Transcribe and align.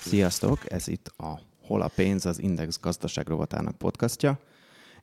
Sziasztok! 0.00 0.72
Ez 0.72 0.88
itt 0.88 1.08
a 1.16 1.40
Hol 1.62 1.82
a 1.82 1.88
pénz, 1.88 2.26
az 2.26 2.38
Index 2.38 2.80
gazdaság 2.80 3.28
rovatának 3.28 3.78
podcastja, 3.78 4.38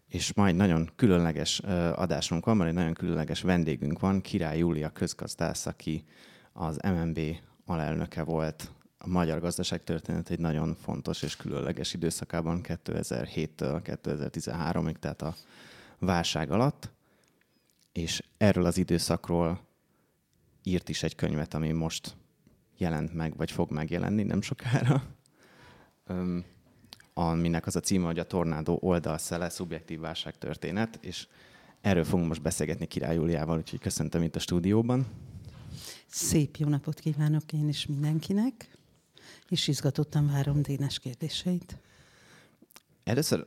és 0.07 0.33
majd 0.33 0.55
nagyon 0.55 0.91
különleges 0.95 1.59
adásunk 1.95 2.45
van, 2.45 2.57
mert 2.57 2.69
egy 2.69 2.75
nagyon 2.75 2.93
különleges 2.93 3.41
vendégünk 3.41 3.99
van, 3.99 4.21
Király 4.21 4.57
Júlia 4.57 4.89
közgazdász, 4.89 5.65
aki 5.65 6.05
az 6.53 6.79
MNB 6.83 7.19
alelnöke 7.65 8.23
volt 8.23 8.71
a 9.03 9.07
magyar 9.07 9.39
gazdaság 9.39 9.83
történet 9.83 10.29
egy 10.29 10.39
nagyon 10.39 10.75
fontos 10.75 11.21
és 11.21 11.35
különleges 11.35 11.93
időszakában 11.93 12.61
2007-től 12.63 13.99
2013-ig, 14.03 14.95
tehát 14.95 15.21
a 15.21 15.35
válság 15.99 16.51
alatt, 16.51 16.91
és 17.91 18.23
erről 18.37 18.65
az 18.65 18.77
időszakról 18.77 19.59
írt 20.63 20.89
is 20.89 21.03
egy 21.03 21.15
könyvet, 21.15 21.53
ami 21.53 21.71
most 21.71 22.15
jelent 22.77 23.13
meg, 23.13 23.37
vagy 23.37 23.51
fog 23.51 23.71
megjelenni 23.71 24.23
nem 24.23 24.41
sokára, 24.41 25.03
aminek 27.13 27.65
az 27.65 27.75
a 27.75 27.79
címe, 27.79 28.05
hogy 28.05 28.19
a 28.19 28.27
tornádó 28.27 28.77
oldalszele, 28.81 29.49
szubjektív 29.49 29.99
válságtörténet, 29.99 30.99
és 31.01 31.27
erről 31.81 32.03
fogunk 32.03 32.27
most 32.27 32.41
beszélgetni 32.41 32.85
Király 32.85 33.15
Júliával, 33.15 33.57
úgyhogy 33.57 33.79
köszöntöm 33.79 34.23
itt 34.23 34.35
a 34.35 34.39
stúdióban. 34.39 35.05
Szép 36.07 36.55
jó 36.55 36.67
napot 36.67 36.99
kívánok 36.99 37.53
én 37.53 37.67
is 37.67 37.85
mindenkinek, 37.85 38.69
és 39.51 39.67
izgatottan 39.67 40.27
várom 40.27 40.61
Dénes 40.61 40.99
kérdéseit. 40.99 41.77
Először 43.03 43.43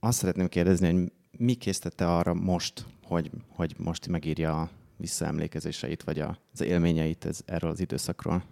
azt 0.00 0.18
szeretném 0.18 0.48
kérdezni, 0.48 0.92
hogy 0.92 1.12
mi 1.38 1.54
készítette 1.54 2.16
arra 2.16 2.34
most, 2.34 2.86
hogy, 3.02 3.30
hogy 3.48 3.74
most 3.78 4.08
megírja 4.08 4.60
a 4.60 4.70
visszaemlékezéseit, 4.96 6.02
vagy 6.02 6.18
az 6.52 6.60
élményeit 6.60 7.24
ez, 7.24 7.40
erről 7.44 7.70
az 7.70 7.80
időszakról? 7.80 8.44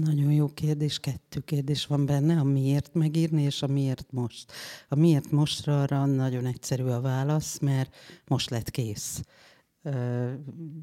Nagyon 0.00 0.32
jó 0.32 0.48
kérdés, 0.48 0.98
kettő 0.98 1.40
kérdés 1.40 1.86
van 1.86 2.06
benne, 2.06 2.38
a 2.38 2.44
miért 2.44 2.94
megírni, 2.94 3.42
és 3.42 3.62
a 3.62 3.66
miért 3.66 4.06
most. 4.10 4.52
A 4.88 4.94
miért 4.94 5.30
mostra 5.30 5.82
arra 5.82 6.06
nagyon 6.06 6.46
egyszerű 6.46 6.84
a 6.84 7.00
válasz, 7.00 7.58
mert 7.58 7.94
most 8.26 8.50
lett 8.50 8.70
kész. 8.70 9.22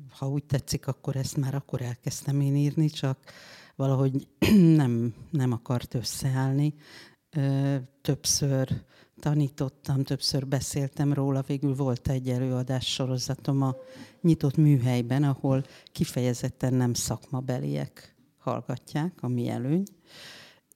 Ha 0.10 0.30
úgy 0.30 0.44
tetszik, 0.44 0.88
akkor 0.88 1.16
ezt 1.16 1.38
már 1.38 1.56
akkor 1.56 1.82
elkezdtem 1.82 2.42
én 2.42 2.56
írni, 2.56 2.90
csak 2.90 3.18
valahogy 3.82 4.28
nem, 4.82 5.14
nem 5.30 5.52
akart 5.52 5.94
összeállni. 5.94 6.74
Többször 8.02 8.82
tanítottam, 9.20 10.04
többször 10.04 10.48
beszéltem 10.48 11.14
róla, 11.14 11.42
végül 11.42 11.76
volt 11.76 12.08
egy 12.08 12.30
előadás 12.30 12.94
sorozatom 12.94 13.62
a 13.62 13.76
nyitott 14.22 14.58
műhelyben, 14.58 15.24
ahol 15.24 15.64
kifejezetten 15.92 16.74
nem 16.74 16.94
szakmabeliek 16.94 18.16
hallgatják, 18.38 19.14
ami 19.22 19.50
előny. 19.50 19.84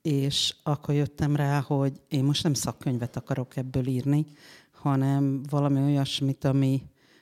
És 0.01 0.55
akkor 0.63 0.95
jöttem 0.95 1.35
rá, 1.35 1.61
hogy 1.61 2.01
én 2.07 2.23
most 2.23 2.43
nem 2.43 2.53
szakkönyvet 2.53 3.15
akarok 3.15 3.55
ebből 3.55 3.87
írni, 3.87 4.25
hanem 4.71 5.43
valami 5.49 5.81
olyasmit, 5.81 6.43
ami 6.43 6.81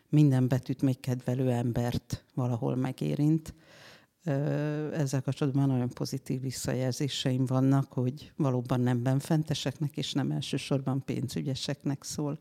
minden 0.10 0.48
betűt 0.48 0.82
még 0.82 1.00
kedvelő 1.00 1.52
embert 1.52 2.24
valahol 2.34 2.76
megérint. 2.76 3.54
Ezzel 4.24 5.22
kapcsolatban 5.22 5.68
nagyon 5.68 5.90
pozitív 5.90 6.42
visszajelzéseim 6.42 7.46
vannak, 7.46 7.94
hogy 7.94 8.32
valóban 8.36 8.80
nem 8.80 9.04
benfenteseknek, 9.04 9.98
és 9.98 10.14
nem 10.14 10.32
elsősorban 10.32 11.04
pénzügyeseknek 11.06 12.04
szól. 12.04 12.40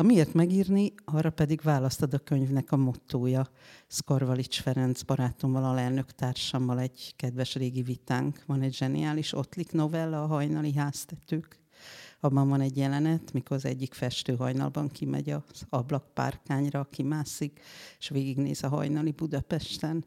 A 0.00 0.02
miért 0.02 0.34
megírni, 0.34 0.92
arra 1.04 1.30
pedig 1.30 1.60
választad 1.60 2.14
a 2.14 2.18
könyvnek 2.18 2.72
a 2.72 2.76
mottója. 2.76 3.48
Szkarvalics 3.86 4.60
Ferenc 4.60 5.02
barátommal, 5.02 5.64
alelnök 5.64 6.12
társammal 6.12 6.80
egy 6.80 7.12
kedves 7.16 7.54
régi 7.54 7.82
vitánk. 7.82 8.42
Van 8.46 8.62
egy 8.62 8.74
zseniális 8.74 9.32
Ottlik 9.32 9.72
novella, 9.72 10.22
a 10.22 10.26
hajnali 10.26 10.74
háztetők. 10.74 11.58
Abban 12.20 12.48
van 12.48 12.60
egy 12.60 12.76
jelenet, 12.76 13.32
mikor 13.32 13.56
az 13.56 13.64
egyik 13.64 13.94
festő 13.94 14.36
hajnalban 14.36 14.88
kimegy 14.88 15.30
az 15.30 15.66
ablakpárkányra, 15.68 16.88
kimászik, 16.90 17.60
és 17.98 18.08
végignéz 18.08 18.62
a 18.62 18.68
hajnali 18.68 19.10
Budapesten. 19.10 20.04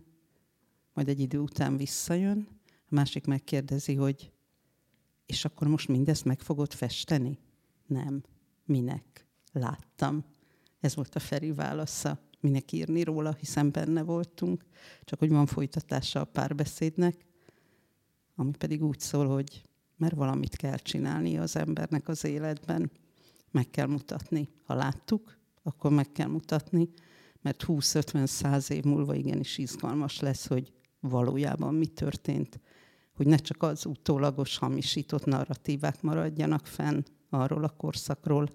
Majd 0.93 1.07
egy 1.07 1.19
idő 1.19 1.39
után 1.39 1.77
visszajön, 1.77 2.47
a 2.67 2.95
másik 2.95 3.25
megkérdezi, 3.25 3.95
hogy 3.95 4.31
és 5.25 5.45
akkor 5.45 5.67
most 5.67 5.87
mindezt 5.87 6.25
meg 6.25 6.39
fogod 6.39 6.73
festeni? 6.73 7.39
Nem. 7.87 8.23
Minek? 8.65 9.11
láttam. 9.51 10.25
Ez 10.79 10.95
volt 10.95 11.15
a 11.15 11.19
Feri 11.19 11.51
válasza. 11.51 12.19
Minek 12.39 12.71
írni 12.71 13.03
róla, 13.03 13.33
hiszen 13.39 13.71
benne 13.71 14.03
voltunk. 14.03 14.65
Csak 15.03 15.19
hogy 15.19 15.29
van 15.29 15.45
folytatása 15.45 16.19
a 16.19 16.25
párbeszédnek, 16.25 17.25
ami 18.35 18.51
pedig 18.51 18.83
úgy 18.83 18.99
szól, 18.99 19.27
hogy 19.27 19.61
mert 19.97 20.15
valamit 20.15 20.55
kell 20.55 20.77
csinálni 20.77 21.37
az 21.37 21.55
embernek 21.55 22.07
az 22.07 22.23
életben. 22.23 22.91
Meg 23.51 23.69
kell 23.69 23.87
mutatni. 23.87 24.49
Ha 24.63 24.73
láttuk, 24.73 25.37
akkor 25.63 25.91
meg 25.91 26.11
kell 26.11 26.27
mutatni, 26.27 26.89
mert 27.41 27.63
20-50-100 27.67 28.69
év 28.69 28.83
múlva 28.83 29.15
igenis 29.15 29.57
izgalmas 29.57 30.19
lesz, 30.19 30.47
hogy 30.47 30.73
valójában 31.01 31.73
mi 31.73 31.85
történt. 31.85 32.59
Hogy 33.15 33.27
ne 33.27 33.37
csak 33.37 33.63
az 33.63 33.85
utólagos 33.85 34.57
hamisított 34.57 35.25
narratívák 35.25 36.01
maradjanak 36.01 36.65
fenn 36.65 37.03
arról 37.29 37.63
a 37.63 37.69
korszakról, 37.69 38.49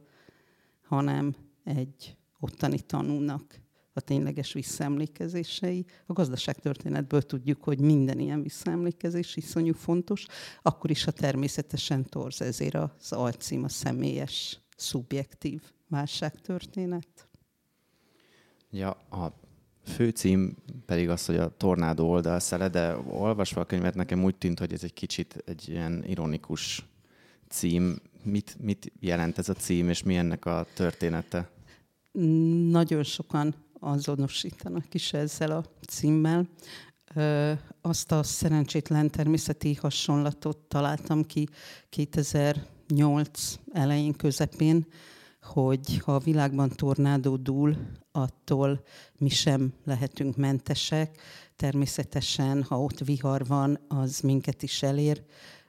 hanem 0.82 1.34
egy 1.64 2.16
ottani 2.40 2.80
tanúnak 2.80 3.60
a 3.92 4.00
tényleges 4.00 4.52
visszaemlékezései. 4.52 5.84
A 6.06 6.12
gazdaságtörténetből 6.12 7.22
tudjuk, 7.22 7.64
hogy 7.64 7.80
minden 7.80 8.18
ilyen 8.18 8.42
visszaemlékezés 8.42 9.36
iszonyú 9.36 9.74
fontos, 9.74 10.26
akkor 10.62 10.90
is, 10.90 11.04
ha 11.04 11.10
természetesen 11.10 12.04
torz, 12.04 12.42
ezért 12.42 12.74
az 12.74 13.12
alcím 13.12 13.64
a 13.64 13.68
személyes, 13.68 14.60
szubjektív 14.76 15.62
válságtörténet. 15.88 17.28
Ja, 18.70 18.90
a 18.90 19.40
főcím 19.86 20.56
pedig 20.86 21.08
az, 21.08 21.26
hogy 21.26 21.36
a 21.36 21.56
tornádó 21.56 22.10
oldalszele, 22.10 22.68
de 22.68 22.96
olvasva 22.96 23.60
a 23.60 23.64
könyvet 23.64 23.94
nekem 23.94 24.24
úgy 24.24 24.36
tűnt, 24.36 24.58
hogy 24.58 24.72
ez 24.72 24.82
egy 24.82 24.92
kicsit 24.92 25.42
egy 25.44 25.68
ilyen 25.68 26.04
ironikus 26.06 26.86
cím, 27.48 27.98
mit, 28.22 28.56
mit 28.60 28.92
jelent 29.00 29.38
ez 29.38 29.48
a 29.48 29.54
cím, 29.54 29.88
és 29.88 30.02
mi 30.02 30.16
ennek 30.16 30.44
a 30.44 30.66
története? 30.74 31.50
Nagyon 32.70 33.02
sokan 33.02 33.54
azonosítanak 33.80 34.94
is 34.94 35.12
ezzel 35.12 35.50
a 35.50 35.64
címmel. 35.88 36.48
Azt 37.80 38.12
a 38.12 38.22
szerencsétlen 38.22 39.10
természeti 39.10 39.74
hasonlatot 39.74 40.56
találtam 40.56 41.24
ki 41.24 41.48
2008 41.88 43.58
elején, 43.72 44.12
közepén, 44.12 44.86
hogy 45.46 45.98
ha 45.98 46.14
a 46.14 46.18
világban 46.18 46.68
tornádó 46.68 47.36
dúl, 47.36 47.76
attól 48.12 48.82
mi 49.18 49.28
sem 49.28 49.72
lehetünk 49.84 50.36
mentesek. 50.36 51.20
Természetesen, 51.56 52.62
ha 52.62 52.82
ott 52.82 52.98
vihar 52.98 53.46
van, 53.46 53.78
az 53.88 54.20
minket 54.20 54.62
is 54.62 54.82
elér, 54.82 55.24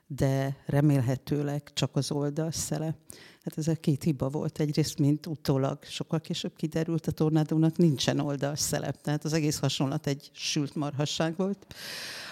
de 0.06 0.56
remélhetőleg 0.66 1.72
csak 1.72 1.96
az 1.96 2.10
oldalszele. 2.10 2.96
Hát 3.42 3.58
ez 3.58 3.68
a 3.68 3.74
két 3.74 4.02
hiba 4.02 4.28
volt. 4.28 4.60
Egyrészt, 4.60 4.98
mint 4.98 5.26
utólag 5.26 5.84
sokkal 5.84 6.20
később 6.20 6.56
kiderült, 6.56 7.06
a 7.06 7.10
tornádónak 7.10 7.76
nincsen 7.76 8.18
oldalszele. 8.18 8.90
Tehát 8.90 9.24
az 9.24 9.32
egész 9.32 9.58
hasonlat 9.58 10.06
egy 10.06 10.30
sült 10.32 10.74
marhasság 10.74 11.36
volt. 11.36 11.74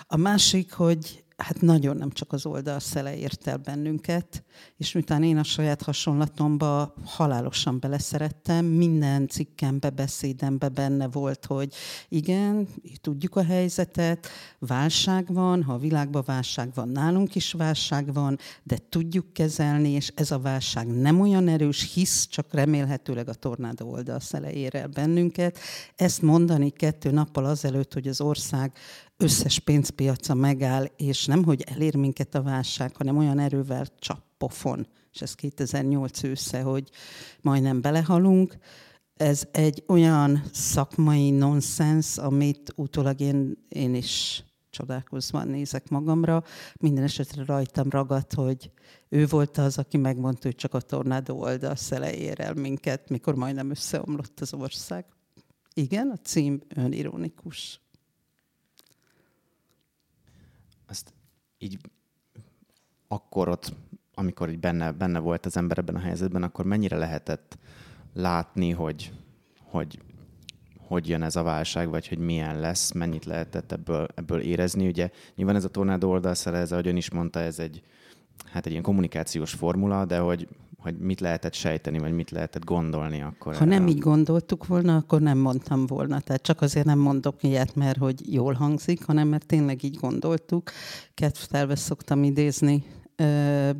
A 0.06 0.16
másik, 0.16 0.72
hogy 0.72 1.24
hát 1.36 1.60
nagyon 1.60 1.96
nem 1.96 2.10
csak 2.10 2.32
az 2.32 2.46
oldalszele 2.46 3.16
ért 3.16 3.46
el 3.46 3.56
bennünket, 3.56 4.44
és 4.76 4.92
miután 4.92 5.22
én 5.22 5.36
a 5.36 5.42
saját 5.42 5.82
hasonlatomba 5.82 6.94
halálosan 7.04 7.80
beleszerettem, 7.80 8.64
minden 8.64 9.28
cikkembe, 9.28 9.90
beszédembe 9.90 10.68
benne 10.68 11.08
volt, 11.08 11.46
hogy 11.46 11.74
igen, 12.08 12.68
tudjuk 13.00 13.36
a 13.36 13.44
helyzetet, 13.44 14.28
válság 14.58 15.32
van, 15.32 15.62
ha 15.62 15.72
a 15.72 15.78
világban 15.78 16.22
válság 16.26 16.70
van, 16.74 16.88
nálunk 16.88 17.34
is 17.34 17.52
válság 17.52 18.12
van, 18.12 18.38
de 18.62 18.78
tudjuk 18.88 19.32
kezelni, 19.32 19.90
és 19.90 20.12
ez 20.14 20.30
a 20.30 20.38
válság 20.38 20.86
nem 20.86 21.20
olyan 21.20 21.48
erős, 21.48 21.92
hisz 21.92 22.26
csak 22.26 22.52
remélhetőleg 22.52 23.28
a 23.28 23.34
tornádó 23.34 23.90
oldalszele 23.90 24.52
ér 24.52 24.74
el 24.74 24.88
bennünket. 24.88 25.58
Ezt 25.96 26.22
mondani 26.22 26.70
kettő 26.70 27.10
nappal 27.10 27.44
azelőtt, 27.44 27.92
hogy 27.92 28.08
az 28.08 28.20
ország 28.20 28.72
összes 29.16 29.58
pénzpiaca 29.58 30.34
megáll, 30.34 30.84
és 30.96 31.24
nem, 31.24 31.44
hogy 31.44 31.62
elér 31.62 31.96
minket 31.96 32.34
a 32.34 32.42
válság, 32.42 32.96
hanem 32.96 33.16
olyan 33.16 33.38
erővel 33.38 33.86
csap 33.98 34.22
pofon, 34.38 34.86
és 35.12 35.20
ez 35.20 35.34
2008 35.34 36.22
ősze, 36.22 36.60
hogy 36.60 36.90
majdnem 37.40 37.80
belehalunk. 37.80 38.56
Ez 39.14 39.44
egy 39.50 39.84
olyan 39.86 40.42
szakmai 40.52 41.30
nonsens, 41.30 42.18
amit 42.18 42.72
utólag 42.76 43.20
én, 43.20 43.66
én 43.68 43.94
is 43.94 44.44
csodálkozva 44.70 45.44
nézek 45.44 45.88
magamra. 45.88 46.44
Minden 46.80 47.04
esetre 47.04 47.44
rajtam 47.44 47.90
ragadt, 47.90 48.34
hogy 48.34 48.70
Ő 49.08 49.26
volt 49.26 49.58
az, 49.58 49.78
aki 49.78 49.96
megmondta, 49.96 50.46
hogy 50.46 50.54
csak 50.54 50.74
a 50.74 50.80
tornádó 50.80 51.40
oldalszele 51.40 52.14
ér 52.14 52.40
el 52.40 52.54
minket, 52.54 53.08
mikor 53.08 53.34
majdnem 53.34 53.70
összeomlott 53.70 54.40
az 54.40 54.54
ország. 54.54 55.04
Igen, 55.74 56.08
a 56.08 56.16
cím 56.16 56.60
önironikus. 56.68 57.80
Azt 60.86 61.14
így 61.66 61.78
akkor 63.08 63.48
ott, 63.48 63.72
amikor 64.14 64.50
így 64.50 64.58
benne, 64.58 64.92
benne 64.92 65.18
volt 65.18 65.46
az 65.46 65.56
ember 65.56 65.78
ebben 65.78 65.94
a 65.94 66.00
helyzetben, 66.00 66.42
akkor 66.42 66.64
mennyire 66.64 66.96
lehetett 66.96 67.58
látni, 68.12 68.70
hogy, 68.70 69.12
hogy 69.62 69.98
hogy 70.86 71.08
jön 71.08 71.22
ez 71.22 71.36
a 71.36 71.42
válság, 71.42 71.88
vagy 71.88 72.08
hogy 72.08 72.18
milyen 72.18 72.60
lesz, 72.60 72.92
mennyit 72.92 73.24
lehetett 73.24 73.72
ebből, 73.72 74.08
ebből 74.14 74.40
érezni. 74.40 74.86
Ugye 74.86 75.10
nyilván 75.34 75.56
ez 75.56 75.64
a 75.64 75.68
tornádó 75.68 76.10
oldalszele, 76.10 76.58
ez, 76.58 76.72
ahogy 76.72 76.86
ön 76.86 76.96
is 76.96 77.10
mondta, 77.10 77.40
ez 77.40 77.58
egy, 77.58 77.82
hát 78.44 78.66
egy 78.66 78.70
ilyen 78.70 78.82
kommunikációs 78.82 79.52
formula, 79.52 80.04
de 80.04 80.18
hogy, 80.18 80.48
hogy 80.86 80.98
mit 80.98 81.20
lehetett 81.20 81.54
sejteni, 81.54 81.98
vagy 81.98 82.12
mit 82.12 82.30
lehetett 82.30 82.64
gondolni 82.64 83.22
akkor. 83.22 83.56
Ha 83.56 83.64
nem 83.64 83.86
így 83.86 83.98
gondoltuk 83.98 84.66
volna, 84.66 84.96
akkor 84.96 85.20
nem 85.20 85.38
mondtam 85.38 85.86
volna. 85.86 86.20
Tehát 86.20 86.42
csak 86.42 86.60
azért 86.60 86.86
nem 86.86 86.98
mondok 86.98 87.42
ilyet, 87.42 87.74
mert 87.74 87.98
hogy 87.98 88.32
jól 88.34 88.52
hangzik, 88.52 89.04
hanem 89.04 89.28
mert 89.28 89.46
tényleg 89.46 89.82
így 89.82 89.96
gondoltuk. 89.96 90.70
Kedvtelve 91.14 91.76
szoktam 91.76 92.22
idézni 92.22 92.84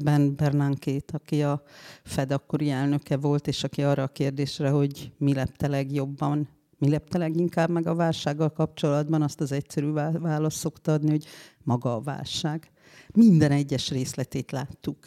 Ben 0.05 0.35
Bernankét, 0.37 1.11
aki 1.15 1.43
a 1.43 1.63
Fed 2.05 2.33
akkori 2.33 2.71
elnöke 2.71 3.17
volt, 3.17 3.47
és 3.47 3.65
aki 3.65 3.83
arra 3.83 4.03
a 4.03 4.09
kérdésre, 4.09 4.71
hogy 4.71 5.13
mi 5.19 5.35
lepte 5.35 5.69
legjobban, 5.69 6.49
mi 6.79 6.89
lepte 6.89 7.19
leginkább 7.19 7.71
meg 7.71 7.87
a 7.87 7.95
válsággal 7.95 8.53
kapcsolatban, 8.53 9.23
azt 9.23 9.41
az 9.41 9.53
egyszerű 9.53 9.93
választ 9.93 10.57
szokta 10.57 10.93
adni, 10.93 11.11
hogy 11.11 11.25
maga 11.63 11.95
a 11.95 12.01
válság. 12.01 12.71
Minden 13.17 13.51
egyes 13.51 13.91
részletét 13.91 14.51
láttuk, 14.51 14.99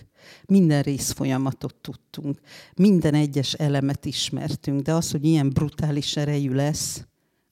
minden 0.46 0.82
részfolyamatot 0.82 1.76
tudtunk, 1.76 2.40
minden 2.76 3.14
egyes 3.14 3.54
elemet 3.54 4.06
ismertünk, 4.06 4.82
de 4.82 4.94
az, 4.94 5.12
hogy 5.12 5.26
ilyen 5.26 5.50
brutális 5.50 6.18
erejű 6.18 6.54
lesz, 6.54 7.08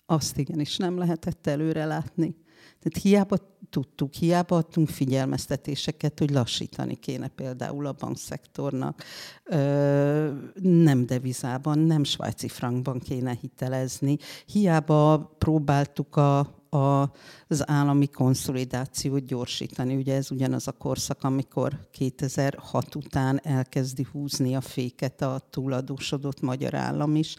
azt 0.06 0.38
igenis 0.38 0.78
nem 0.78 0.98
lehetett 0.98 1.48
előre 1.48 1.86
látni. 1.86 2.36
Tehát 2.80 3.02
hiába 3.02 3.38
tudtuk, 3.70 4.14
hiába 4.14 4.56
adtunk 4.56 4.90
figyelmeztetéseket, 4.90 6.20
hogy 6.20 6.30
lassítani 6.30 6.96
kéne 6.96 7.28
például 7.28 7.86
a 7.86 7.96
bankszektornak. 8.00 9.04
Nem 10.62 11.06
devizában, 11.06 11.80
nem 11.80 12.04
svájci 12.04 12.48
frankban 12.48 13.00
kéne 13.00 13.38
hitelezni. 13.42 14.18
Hiába 14.46 15.36
próbáltuk 15.38 16.16
a, 16.16 16.57
a, 16.70 17.12
az 17.48 17.70
állami 17.70 18.08
konszolidációt 18.08 19.26
gyorsítani. 19.26 19.96
Ugye 19.96 20.16
ez 20.16 20.32
ugyanaz 20.32 20.68
a 20.68 20.72
korszak, 20.72 21.24
amikor 21.24 21.88
2006 21.92 22.96
után 22.96 23.40
elkezdi 23.44 24.08
húzni 24.12 24.56
a 24.56 24.62
féket 24.62 25.22
a 25.22 25.48
túladósodott 25.50 26.42
magyar 26.42 26.74
állam 26.74 27.16
is 27.16 27.36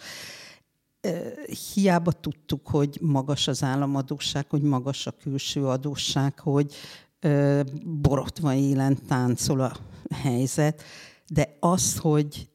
hiába 1.74 2.12
tudtuk, 2.12 2.68
hogy 2.68 2.98
magas 3.00 3.48
az 3.48 3.62
államadóság, 3.62 4.46
hogy 4.50 4.62
magas 4.62 5.06
a 5.06 5.10
külső 5.10 5.66
adósság, 5.66 6.38
hogy 6.38 6.74
borotva 7.84 8.54
élen 8.54 8.98
táncol 9.06 9.60
a 9.60 9.76
helyzet, 10.14 10.82
de 11.28 11.56
az, 11.60 11.98
hogy 11.98 12.48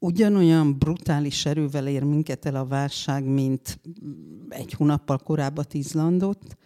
ugyanolyan 0.00 0.78
brutális 0.78 1.46
erővel 1.46 1.86
ér 1.86 2.02
minket 2.02 2.46
el 2.46 2.54
a 2.54 2.66
válság, 2.66 3.24
mint 3.24 3.80
egy 4.48 4.72
hónappal 4.72 5.18
korábban 5.18 5.64
Izlandot, 5.72 6.56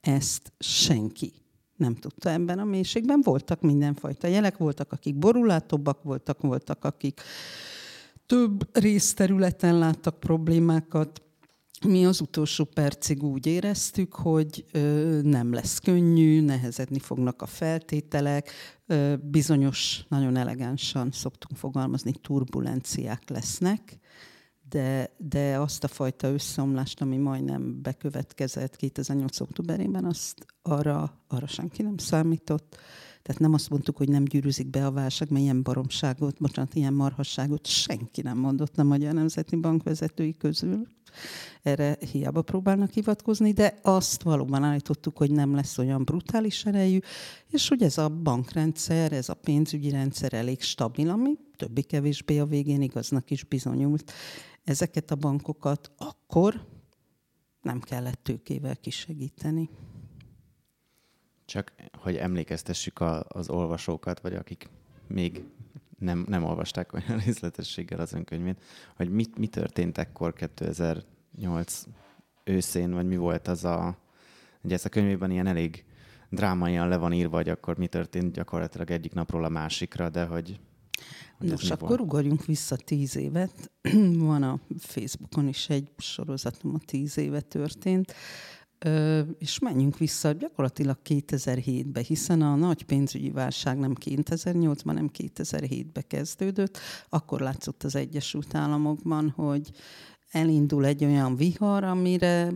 ezt 0.00 0.52
senki 0.58 1.32
nem 1.80 1.94
tudta 1.94 2.30
ebben 2.30 2.58
a 2.58 2.64
mélységben. 2.64 3.20
Voltak 3.22 3.60
mindenfajta 3.60 4.26
jelek, 4.26 4.56
voltak, 4.56 4.92
akik 4.92 5.18
borulátóbbak 5.18 6.02
voltak, 6.02 6.40
voltak, 6.40 6.84
akik 6.84 7.20
több 8.26 8.78
részterületen 8.78 9.78
láttak 9.78 10.20
problémákat. 10.20 11.22
Mi 11.86 12.06
az 12.06 12.20
utolsó 12.20 12.64
percig 12.64 13.22
úgy 13.22 13.46
éreztük, 13.46 14.14
hogy 14.14 14.64
nem 15.22 15.52
lesz 15.52 15.78
könnyű, 15.78 16.40
nehezedni 16.40 16.98
fognak 16.98 17.42
a 17.42 17.46
feltételek, 17.46 18.50
bizonyos, 19.22 20.04
nagyon 20.08 20.36
elegánsan 20.36 21.10
szoktunk 21.10 21.60
fogalmazni, 21.60 22.12
turbulenciák 22.12 23.28
lesznek, 23.28 23.98
de, 24.68 25.14
de 25.18 25.58
azt 25.58 25.84
a 25.84 25.88
fajta 25.88 26.28
összeomlást, 26.28 27.00
ami 27.00 27.16
majdnem 27.16 27.82
bekövetkezett 27.82 28.76
2008. 28.76 29.40
októberében, 29.40 30.04
azt 30.04 30.46
arra, 30.62 31.18
arra 31.28 31.46
senki 31.46 31.82
nem 31.82 31.96
számított. 31.96 32.76
Tehát 33.22 33.40
nem 33.40 33.52
azt 33.52 33.70
mondtuk, 33.70 33.96
hogy 33.96 34.08
nem 34.08 34.24
gyűrűzik 34.24 34.70
be 34.70 34.86
a 34.86 34.92
válság, 34.92 35.30
mert 35.30 35.42
ilyen 35.42 35.62
baromságot, 35.62 36.38
bocsánat, 36.38 36.74
ilyen 36.74 36.94
marhasságot 36.94 37.66
senki 37.66 38.22
nem 38.22 38.38
mondott 38.38 38.78
a 38.78 38.82
Magyar 38.82 39.12
Nemzeti 39.12 39.56
Bank 39.56 39.82
vezetői 39.82 40.36
közül. 40.36 40.86
Erre 41.62 41.96
hiába 42.12 42.42
próbálnak 42.42 42.90
hivatkozni, 42.90 43.52
de 43.52 43.78
azt 43.82 44.22
valóban 44.22 44.62
állítottuk, 44.62 45.16
hogy 45.16 45.30
nem 45.30 45.54
lesz 45.54 45.78
olyan 45.78 46.04
brutális 46.04 46.64
erejű, 46.64 46.98
és 47.48 47.68
hogy 47.68 47.82
ez 47.82 47.98
a 47.98 48.08
bankrendszer, 48.08 49.12
ez 49.12 49.28
a 49.28 49.34
pénzügyi 49.34 49.90
rendszer 49.90 50.32
elég 50.32 50.60
stabil, 50.60 51.10
ami 51.10 51.38
többi-kevésbé 51.56 52.38
a 52.38 52.44
végén 52.44 52.82
igaznak 52.82 53.30
is 53.30 53.44
bizonyult. 53.44 54.12
Ezeket 54.64 55.10
a 55.10 55.14
bankokat 55.14 55.90
akkor 55.96 56.66
nem 57.62 57.80
kellett 57.80 58.22
tőkével 58.22 58.76
kisegíteni. 58.76 59.70
Csak, 61.44 61.74
hogy 61.92 62.16
emlékeztessük 62.16 63.00
a, 63.00 63.24
az 63.28 63.48
olvasókat, 63.48 64.20
vagy 64.20 64.34
akik 64.34 64.68
még 65.06 65.44
nem, 66.00 66.24
nem 66.28 66.44
olvasták 66.44 66.92
olyan 66.92 67.18
részletességgel 67.24 68.00
az 68.00 68.12
önkönyvét, 68.12 68.62
hogy 68.96 69.10
mit, 69.10 69.38
mi 69.38 69.46
történt 69.46 69.98
ekkor 69.98 70.32
2008 70.32 71.84
őszén, 72.44 72.92
vagy 72.92 73.06
mi 73.06 73.16
volt 73.16 73.48
az 73.48 73.64
a... 73.64 73.98
Ugye 74.62 74.74
ezt 74.74 74.84
a 74.84 74.88
könyvében 74.88 75.30
ilyen 75.30 75.46
elég 75.46 75.84
drámaian 76.28 76.88
le 76.88 76.96
van 76.96 77.12
írva, 77.12 77.36
hogy 77.36 77.48
akkor 77.48 77.78
mi 77.78 77.86
történt 77.86 78.32
gyakorlatilag 78.32 78.90
egyik 78.90 79.12
napról 79.12 79.44
a 79.44 79.48
másikra, 79.48 80.08
de 80.08 80.24
hogy... 80.24 80.60
hogy 81.38 81.48
Nos, 81.48 81.70
akkor 81.70 81.88
volt? 81.88 82.00
ugorjunk 82.00 82.44
vissza 82.44 82.76
tíz 82.76 83.16
évet. 83.16 83.70
Van 84.18 84.42
a 84.42 84.60
Facebookon 84.78 85.48
is 85.48 85.68
egy 85.68 85.90
sorozatom, 85.96 86.74
a 86.74 86.84
tíz 86.84 87.18
éve 87.18 87.40
történt 87.40 88.14
és 89.38 89.58
menjünk 89.58 89.98
vissza 89.98 90.32
gyakorlatilag 90.32 90.98
2007-be, 91.04 92.00
hiszen 92.00 92.42
a 92.42 92.54
nagy 92.54 92.82
pénzügyi 92.82 93.30
válság 93.30 93.78
nem 93.78 93.94
2008-ban, 94.04 94.92
nem 94.92 95.10
2007-be 95.18 96.02
kezdődött. 96.02 96.78
Akkor 97.08 97.40
látszott 97.40 97.82
az 97.82 97.94
Egyesült 97.94 98.54
Államokban, 98.54 99.30
hogy 99.30 99.70
elindul 100.30 100.84
egy 100.84 101.04
olyan 101.04 101.36
vihar, 101.36 101.84
amire 101.84 102.52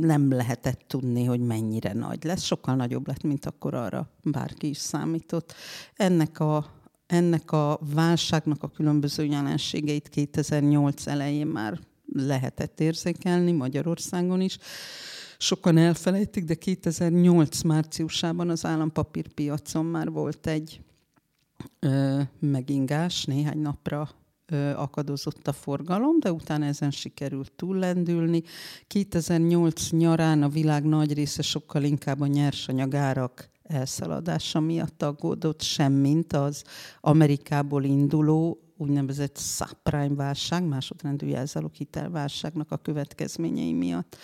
nem 0.00 0.32
lehetett 0.32 0.84
tudni, 0.86 1.24
hogy 1.24 1.40
mennyire 1.40 1.92
nagy 1.92 2.24
lesz. 2.24 2.42
Sokkal 2.42 2.74
nagyobb 2.74 3.06
lett, 3.06 3.22
mint 3.22 3.46
akkor 3.46 3.74
arra 3.74 4.10
bárki 4.22 4.68
is 4.68 4.78
számított. 4.78 5.54
Ennek 5.94 6.40
a 6.40 6.82
ennek 7.06 7.52
a 7.52 7.80
válságnak 7.94 8.62
a 8.62 8.68
különböző 8.68 9.24
jelenségeit 9.24 10.08
2008 10.08 11.06
elején 11.06 11.46
már 11.46 11.78
lehetett 12.12 12.80
érzékelni 12.80 13.52
Magyarországon 13.52 14.40
is. 14.40 14.58
Sokan 15.38 15.76
elfelejtik, 15.76 16.44
de 16.44 16.54
2008 16.54 17.62
márciusában 17.62 18.50
az 18.50 18.64
állampapírpiacon 18.64 19.84
már 19.84 20.10
volt 20.10 20.46
egy 20.46 20.80
ö, 21.78 22.20
megingás, 22.38 23.24
néhány 23.24 23.58
napra 23.58 24.10
akadozott 24.76 25.48
a 25.48 25.52
forgalom, 25.52 26.18
de 26.18 26.32
utána 26.32 26.64
ezen 26.64 26.90
sikerült 26.90 27.52
túllendülni. 27.52 28.42
2008 28.86 29.90
nyarán 29.90 30.42
a 30.42 30.48
világ 30.48 30.84
nagy 30.84 31.12
része 31.12 31.42
sokkal 31.42 31.82
inkább 31.82 32.20
a 32.20 32.26
nyersanyagárak 32.26 33.50
elszaladása 33.62 34.60
miatt 34.60 35.02
aggódott, 35.02 35.62
semmint 35.62 36.32
az 36.32 36.64
Amerikából 37.00 37.84
induló 37.84 38.63
úgynevezett 38.84 39.38
subprime 39.38 40.14
válság, 40.14 40.64
másodrendű 40.64 41.26
jelzálók 41.26 41.74
hitelválságnak 41.74 42.70
a 42.70 42.76
következményei 42.76 43.72
miatt. 43.72 44.16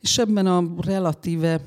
És 0.00 0.18
ebben 0.18 0.46
a 0.46 0.64
relatíve 0.80 1.60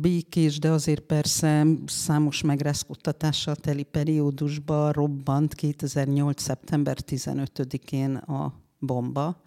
békés, 0.00 0.58
de 0.58 0.70
azért 0.70 1.00
persze 1.00 1.66
számos 1.86 2.42
megrázkódtatással 2.42 3.56
teli 3.56 3.82
periódusban 3.82 4.92
robbant 4.92 5.54
2008. 5.54 6.42
szeptember 6.42 6.96
15-én 7.06 8.14
a 8.16 8.54
bomba. 8.78 9.42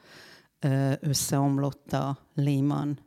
Összeomlott 0.99 1.93
a 1.93 2.17
Lehman 2.35 2.99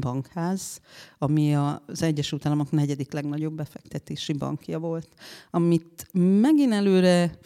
bankház, 0.00 0.80
ami 1.18 1.54
az 1.54 2.02
Egyesült 2.02 2.46
Államok 2.46 2.70
negyedik 2.70 3.12
legnagyobb 3.12 3.54
befektetési 3.54 4.32
bankja 4.32 4.78
volt, 4.78 5.08
amit 5.50 6.06
megint 6.40 6.72
előre 6.72 7.38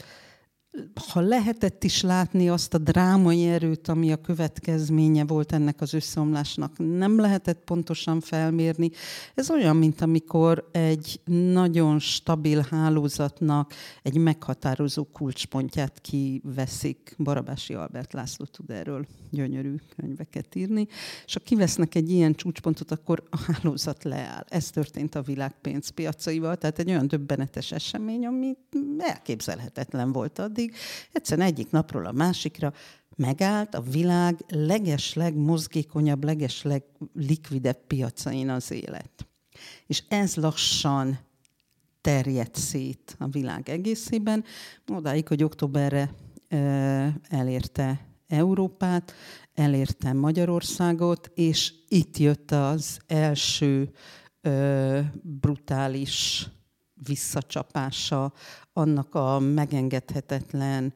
ha 1.11 1.21
lehetett 1.21 1.85
is 1.85 2.03
látni 2.03 2.49
azt 2.49 2.75
a 2.75 2.79
drámai 2.79 3.47
erőt, 3.47 3.89
ami 3.89 4.13
a 4.13 4.17
következménye 4.17 5.25
volt 5.25 5.53
ennek 5.53 5.81
az 5.81 5.95
összeomlásnak, 5.95 6.73
nem 6.79 7.21
lehetett 7.21 7.65
pontosan 7.65 8.21
felmérni. 8.21 8.91
Ez 9.35 9.51
olyan, 9.51 9.77
mint 9.77 10.01
amikor 10.01 10.69
egy 10.73 11.21
nagyon 11.25 11.99
stabil 11.99 12.67
hálózatnak 12.71 13.73
egy 14.03 14.17
meghatározó 14.17 15.05
kulcspontját 15.05 16.01
kiveszik. 16.01 17.15
Barabási 17.19 17.75
Albert 17.75 18.13
László 18.13 18.45
tud 18.45 18.71
erről 18.71 19.07
gyönyörű 19.31 19.75
könyveket 19.97 20.55
írni. 20.55 20.87
És 21.27 21.33
ha 21.33 21.41
kivesznek 21.41 21.95
egy 21.95 22.11
ilyen 22.11 22.35
csúcspontot, 22.35 22.91
akkor 22.91 23.23
a 23.31 23.39
hálózat 23.39 24.05
leáll. 24.05 24.45
Ez 24.49 24.71
történt 24.71 25.15
a 25.15 25.23
világ 25.23 25.55
pénzpiacaival, 25.61 26.57
tehát 26.57 26.79
egy 26.79 26.89
olyan 26.89 27.09
döbbenetes 27.09 27.73
esemény, 27.73 28.27
ami 28.27 28.57
elképzelhetetlen 28.99 30.13
volt 30.13 30.39
addig, 30.39 30.66
pedig 30.67 30.81
egyszerűen 31.13 31.47
egyik 31.47 31.71
napról 31.71 32.07
a 32.07 32.13
másikra 32.13 32.73
megállt 33.17 33.75
a 33.75 33.81
világ 33.81 34.45
legesleg 34.49 35.35
mozgékonyabb, 35.35 36.25
legesleg 36.25 36.83
likvidebb 37.15 37.87
piacain 37.87 38.49
az 38.49 38.71
élet. 38.71 39.27
És 39.87 40.03
ez 40.09 40.37
lassan 40.37 41.19
terjedt 42.01 42.57
szét 42.57 43.17
a 43.19 43.27
világ 43.27 43.69
egészében, 43.69 44.45
odáig, 44.87 45.29
hogy 45.29 45.43
októberre 45.43 46.15
elérte 47.29 48.07
Európát, 48.29 49.13
elérte 49.55 50.13
Magyarországot, 50.13 51.31
és 51.35 51.73
itt 51.89 52.17
jött 52.17 52.51
az 52.51 52.99
első 53.07 53.91
brutális 55.23 56.49
visszacsapása 57.05 58.33
annak 58.73 59.15
a 59.15 59.39
megengedhetetlen 59.39 60.95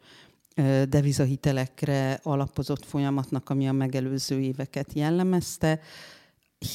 devizahitelekre 0.89 2.21
alapozott 2.23 2.85
folyamatnak, 2.85 3.51
ami 3.51 3.69
a 3.69 3.73
megelőző 3.73 4.41
éveket 4.41 4.93
jellemezte. 4.93 5.81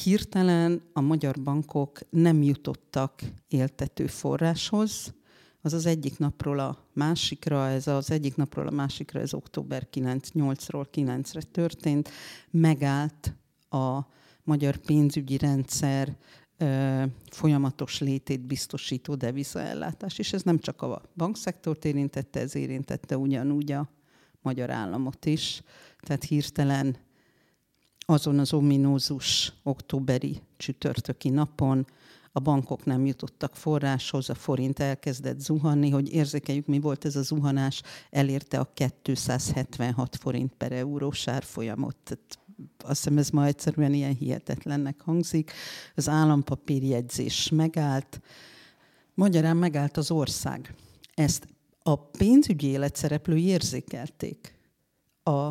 Hirtelen 0.02 0.82
a 0.92 1.00
magyar 1.00 1.42
bankok 1.42 1.98
nem 2.10 2.42
jutottak 2.42 3.22
éltető 3.48 4.06
forráshoz, 4.06 5.14
az 5.60 5.72
az 5.72 5.86
egyik 5.86 6.18
napról 6.18 6.58
a 6.58 6.78
másikra, 6.92 7.68
ez 7.68 7.86
az 7.86 8.10
egyik 8.10 8.36
napról 8.36 8.66
a 8.66 8.70
másikra, 8.70 9.20
ez 9.20 9.34
október 9.34 9.90
9, 9.90 10.28
8-ról 10.34 10.86
9-re 10.94 11.42
történt, 11.42 12.10
megállt 12.50 13.34
a 13.70 13.98
magyar 14.44 14.76
pénzügyi 14.76 15.36
rendszer 15.38 16.16
folyamatos 17.30 17.98
létét 17.98 18.40
biztosító 18.40 19.14
devizaellátás. 19.14 20.18
És 20.18 20.32
ez 20.32 20.42
nem 20.42 20.58
csak 20.58 20.82
a 20.82 21.02
bankszektort 21.16 21.84
érintette, 21.84 22.40
ez 22.40 22.54
érintette 22.54 23.18
ugyanúgy 23.18 23.72
a 23.72 23.88
magyar 24.42 24.70
államot 24.70 25.24
is. 25.26 25.62
Tehát 26.00 26.24
hirtelen 26.24 26.96
azon 28.06 28.38
az 28.38 28.52
ominózus 28.52 29.52
októberi 29.62 30.42
csütörtöki 30.56 31.28
napon 31.28 31.86
a 32.36 32.40
bankok 32.40 32.84
nem 32.84 33.06
jutottak 33.06 33.56
forráshoz, 33.56 34.30
a 34.30 34.34
forint 34.34 34.78
elkezdett 34.78 35.40
zuhanni, 35.40 35.90
hogy 35.90 36.12
érzékeljük, 36.12 36.66
mi 36.66 36.80
volt 36.80 37.04
ez 37.04 37.16
a 37.16 37.22
zuhanás, 37.22 37.82
elérte 38.10 38.58
a 38.58 38.72
276 38.72 40.16
forint 40.16 40.52
per 40.56 40.72
eurós 40.72 41.28
árfolyamot. 41.28 41.96
Tehát 41.96 42.38
azt 42.84 43.02
hiszem 43.02 43.18
ez 43.18 43.30
ma 43.30 43.46
egyszerűen 43.46 43.92
ilyen 43.92 44.14
hihetetlennek 44.14 45.00
hangzik. 45.00 45.52
Az 45.94 46.08
állampapírjegyzés 46.08 47.48
megállt, 47.48 48.20
magyarán 49.14 49.56
megállt 49.56 49.96
az 49.96 50.10
ország. 50.10 50.74
Ezt 51.14 51.46
a 51.82 51.96
pénzügyi 51.96 52.66
élet 52.66 52.96
szereplői 52.96 53.44
érzékelték. 53.44 54.54
A 55.22 55.50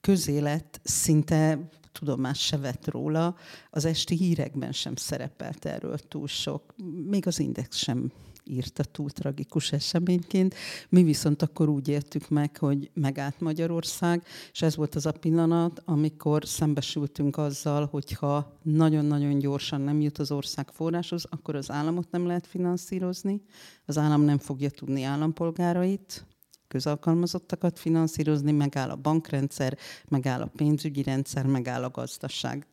közélet 0.00 0.80
szinte 0.82 1.68
tudomás 1.92 2.38
se 2.38 2.56
vett 2.56 2.88
róla, 2.88 3.36
az 3.70 3.84
esti 3.84 4.16
hírekben 4.16 4.72
sem 4.72 4.96
szerepelt 4.96 5.64
erről 5.64 5.98
túl 5.98 6.26
sok, 6.26 6.74
még 7.06 7.26
az 7.26 7.38
Index 7.38 7.76
sem 7.76 8.12
írta 8.46 8.84
túl 8.84 9.10
tragikus 9.10 9.72
eseményként. 9.72 10.54
Mi 10.88 11.02
viszont 11.02 11.42
akkor 11.42 11.68
úgy 11.68 11.88
értük 11.88 12.28
meg, 12.28 12.56
hogy 12.56 12.90
megállt 12.94 13.40
Magyarország, 13.40 14.22
és 14.52 14.62
ez 14.62 14.76
volt 14.76 14.94
az 14.94 15.06
a 15.06 15.12
pillanat, 15.12 15.82
amikor 15.84 16.46
szembesültünk 16.46 17.36
azzal, 17.36 17.86
hogyha 17.86 18.58
nagyon-nagyon 18.62 19.38
gyorsan 19.38 19.80
nem 19.80 20.00
jut 20.00 20.18
az 20.18 20.30
ország 20.30 20.70
forráshoz, 20.70 21.24
akkor 21.30 21.56
az 21.56 21.70
államot 21.70 22.10
nem 22.10 22.26
lehet 22.26 22.46
finanszírozni, 22.46 23.42
az 23.84 23.98
állam 23.98 24.20
nem 24.20 24.38
fogja 24.38 24.70
tudni 24.70 25.02
állampolgárait, 25.02 26.26
közalkalmazottakat 26.68 27.78
finanszírozni, 27.78 28.52
megáll 28.52 28.90
a 28.90 28.96
bankrendszer, 28.96 29.78
megáll 30.08 30.40
a 30.40 30.50
pénzügyi 30.56 31.02
rendszer, 31.02 31.46
megáll 31.46 31.84
a 31.84 31.90
gazdaság. 31.90 32.66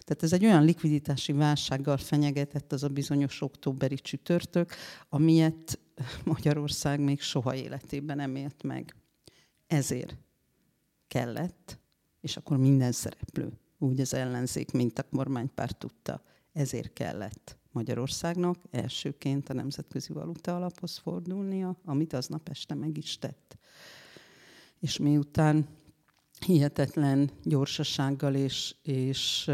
Tehát 0.00 0.22
ez 0.22 0.32
egy 0.32 0.44
olyan 0.44 0.64
likviditási 0.64 1.32
válsággal 1.32 1.96
fenyegetett 1.96 2.72
az 2.72 2.82
a 2.82 2.88
bizonyos 2.88 3.40
októberi 3.40 3.94
csütörtök, 3.94 4.74
amilyet 5.08 5.78
Magyarország 6.24 7.00
még 7.00 7.20
soha 7.20 7.54
életében 7.54 8.16
nem 8.16 8.36
élt 8.36 8.62
meg. 8.62 8.94
Ezért 9.66 10.16
kellett, 11.08 11.78
és 12.20 12.36
akkor 12.36 12.56
minden 12.56 12.92
szereplő, 12.92 13.52
úgy 13.78 14.00
az 14.00 14.14
ellenzék, 14.14 14.70
mint 14.70 14.98
a 14.98 15.02
kormánypárt 15.02 15.76
tudta, 15.78 16.22
ezért 16.52 16.92
kellett 16.92 17.58
Magyarországnak 17.76 18.58
elsőként 18.70 19.48
a 19.48 19.52
Nemzetközi 19.52 20.12
Valuta 20.12 20.56
Alaphoz 20.56 20.96
fordulnia, 20.96 21.76
amit 21.84 22.12
aznap 22.12 22.48
este 22.48 22.74
meg 22.74 22.96
is 22.96 23.18
tett. 23.18 23.58
És 24.80 24.98
miután 24.98 25.66
hihetetlen 26.44 27.30
gyorsasággal 27.42 28.34
és, 28.34 28.74
és 28.82 29.50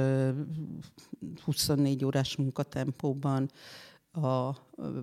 24 1.45 2.05
órás 2.05 2.37
munkatempóban 2.37 3.51
a 4.13 4.57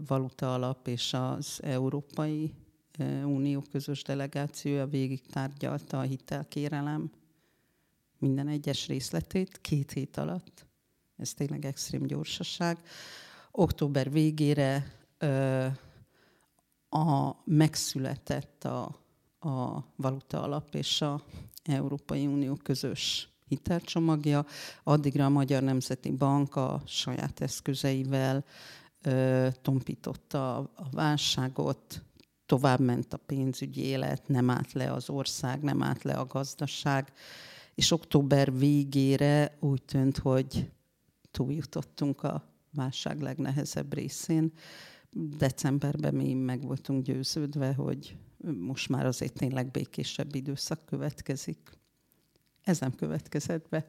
Valuta 0.07 0.53
Alap 0.53 0.87
és 0.87 1.13
az 1.13 1.59
Európai 1.63 2.53
Unió 3.23 3.63
közös 3.71 4.03
delegációja 4.03 4.87
végig 4.87 5.21
tárgyalta 5.21 5.99
a 5.99 6.01
hitelkérelem 6.01 7.11
minden 8.17 8.47
egyes 8.47 8.87
részletét 8.87 9.57
két 9.61 9.91
hét 9.91 10.17
alatt. 10.17 10.65
Ez 11.17 11.33
tényleg 11.33 11.65
extrém 11.65 12.05
gyorsaság. 12.05 12.77
Október 13.51 14.11
végére 14.11 14.93
a 16.89 17.31
megszületett 17.45 18.63
a 18.63 19.07
a 19.39 19.83
valuta 19.95 20.41
alap 20.41 20.75
és 20.75 21.01
a 21.01 21.23
Európai 21.69 22.27
Unió 22.27 22.55
közös 22.63 23.29
hitelcsomagja. 23.47 24.45
Addigra 24.83 25.25
a 25.25 25.29
Magyar 25.29 25.63
Nemzeti 25.63 26.11
Bank 26.11 26.55
a 26.55 26.81
saját 26.85 27.41
eszközeivel 27.41 28.45
ö, 29.01 29.47
tompította 29.61 30.57
a, 30.57 30.69
válságot, 30.91 32.03
tovább 32.45 32.79
ment 32.79 33.13
a 33.13 33.17
pénzügyi 33.17 33.81
élet, 33.81 34.27
nem 34.27 34.49
állt 34.49 34.73
le 34.73 34.91
az 34.91 35.09
ország, 35.09 35.61
nem 35.61 35.83
állt 35.83 36.03
le 36.03 36.13
a 36.13 36.25
gazdaság, 36.25 37.11
és 37.75 37.91
október 37.91 38.57
végére 38.57 39.57
úgy 39.59 39.83
tűnt, 39.83 40.17
hogy 40.17 40.71
túljutottunk 41.31 42.23
a 42.23 42.43
válság 42.71 43.21
legnehezebb 43.21 43.93
részén. 43.93 44.53
Decemberben 45.37 46.15
mi 46.15 46.33
meg 46.33 46.61
voltunk 46.61 47.03
győződve, 47.03 47.73
hogy 47.73 48.17
most 48.57 48.89
már 48.89 49.05
azért 49.05 49.33
tényleg 49.33 49.71
békésebb 49.71 50.35
időszak 50.35 50.85
következik. 50.85 51.57
Ez 52.63 52.79
nem 52.79 52.95
következett 52.95 53.69
be. 53.69 53.87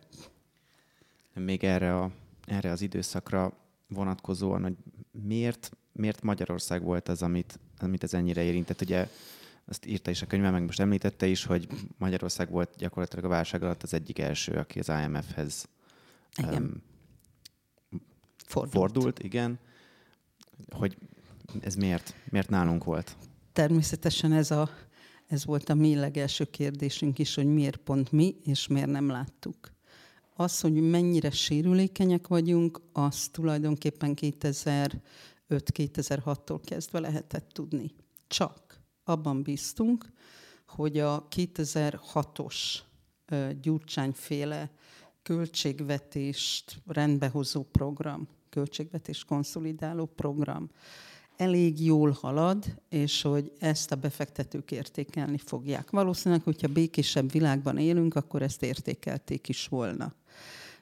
Még 1.35 1.65
erre, 1.65 1.97
a, 1.97 2.11
erre 2.47 2.71
az 2.71 2.83
időszakra 2.83 3.57
vonatkozóan, 3.89 4.63
hogy 4.63 4.77
miért, 5.11 5.71
miért 5.93 6.23
Magyarország 6.23 6.83
volt 6.83 7.09
az, 7.09 7.23
amit, 7.23 7.59
amit 7.79 8.03
ez 8.03 8.15
ennyire 8.15 8.43
érintett? 8.43 8.81
Ugye 8.81 9.09
azt 9.65 9.87
írta 9.87 10.11
is 10.11 10.23
a 10.23 10.27
könyvben, 10.27 10.53
meg 10.53 10.65
most 10.65 10.81
említette 10.81 11.27
is, 11.27 11.45
hogy 11.45 11.69
Magyarország 11.99 12.51
volt 12.51 12.77
gyakorlatilag 12.77 13.25
a 13.25 13.29
válság 13.29 13.63
alatt 13.63 13.83
az 13.83 13.95
egyik 13.95 14.19
első, 14.19 14.53
aki 14.53 14.79
az 14.79 14.89
IMF-hez 14.89 15.69
igen. 16.37 16.63
Um, 16.63 16.83
fordult. 18.47 18.75
fordult. 18.75 19.19
igen. 19.19 19.59
Hogy 20.71 20.97
ez 21.61 21.75
miért? 21.75 22.15
Miért 22.31 22.49
nálunk 22.49 22.85
volt? 22.85 23.17
Természetesen 23.53 24.33
ez, 24.33 24.51
a, 24.51 24.71
ez 25.27 25.45
volt 25.45 25.69
a 25.69 25.75
mi 25.75 25.95
legelső 25.95 26.45
kérdésünk 26.45 27.19
is, 27.19 27.35
hogy 27.35 27.47
miért 27.47 27.77
pont 27.77 28.13
mi, 28.13 28.37
és 28.45 28.67
miért 28.67 28.91
nem 28.91 29.09
láttuk. 29.09 29.73
Az, 30.35 30.61
hogy 30.61 30.73
mennyire 30.73 31.31
sérülékenyek 31.31 32.27
vagyunk, 32.27 32.81
az 32.93 33.29
tulajdonképpen 33.29 34.17
2005-2006-tól 34.21 36.61
kezdve 36.65 37.01
lehetett 37.01 37.49
tudni. 37.53 37.91
Csak 38.27 38.81
abban 39.05 39.43
bíztunk, 39.43 40.13
hogy 40.67 40.99
a 40.99 41.29
2006-os 41.29 42.79
Gyurcsányféle 43.61 44.71
költségvetést 45.23 46.83
rendbehozó 46.87 47.63
program, 47.63 48.29
költségvetés 48.49 49.25
konszolidáló 49.25 50.07
program, 50.07 50.71
elég 51.41 51.85
jól 51.85 52.11
halad, 52.11 52.65
és 52.89 53.23
hogy 53.23 53.53
ezt 53.59 53.93
a 53.93 53.97
befektetők 53.97 54.71
értékelni 54.71 55.39
fogják. 55.39 55.91
Valószínűleg, 55.91 56.45
hogyha 56.45 56.69
békésebb 56.69 57.33
világban 57.33 57.79
élünk, 57.79 58.15
akkor 58.15 58.43
ezt 58.43 58.63
értékelték 58.63 59.49
is 59.49 59.67
volna. 59.67 60.15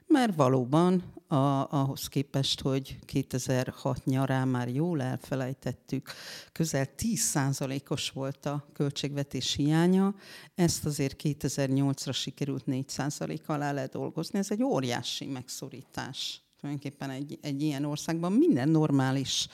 Mert 0.06 0.34
valóban 0.34 1.02
a, 1.26 1.34
ahhoz 1.70 2.08
képest, 2.08 2.60
hogy 2.60 2.98
2006 3.04 4.04
nyarán 4.04 4.48
már 4.48 4.68
jól 4.68 5.02
elfelejtettük, 5.02 6.12
közel 6.52 6.86
10%-os 6.98 8.10
volt 8.10 8.46
a 8.46 8.68
költségvetés 8.72 9.54
hiánya, 9.54 10.14
ezt 10.54 10.84
azért 10.84 11.20
2008-ra 11.22 12.14
sikerült 12.14 12.64
4% 12.66 13.44
alá 13.46 13.72
ledolgozni. 13.72 14.38
Ez 14.38 14.50
egy 14.50 14.62
óriási 14.62 15.26
megszorítás 15.26 16.42
tulajdonképpen 16.60 17.10
egy, 17.10 17.38
egy 17.40 17.62
ilyen 17.62 17.84
országban. 17.84 18.32
Minden 18.32 18.68
normális 18.68 19.48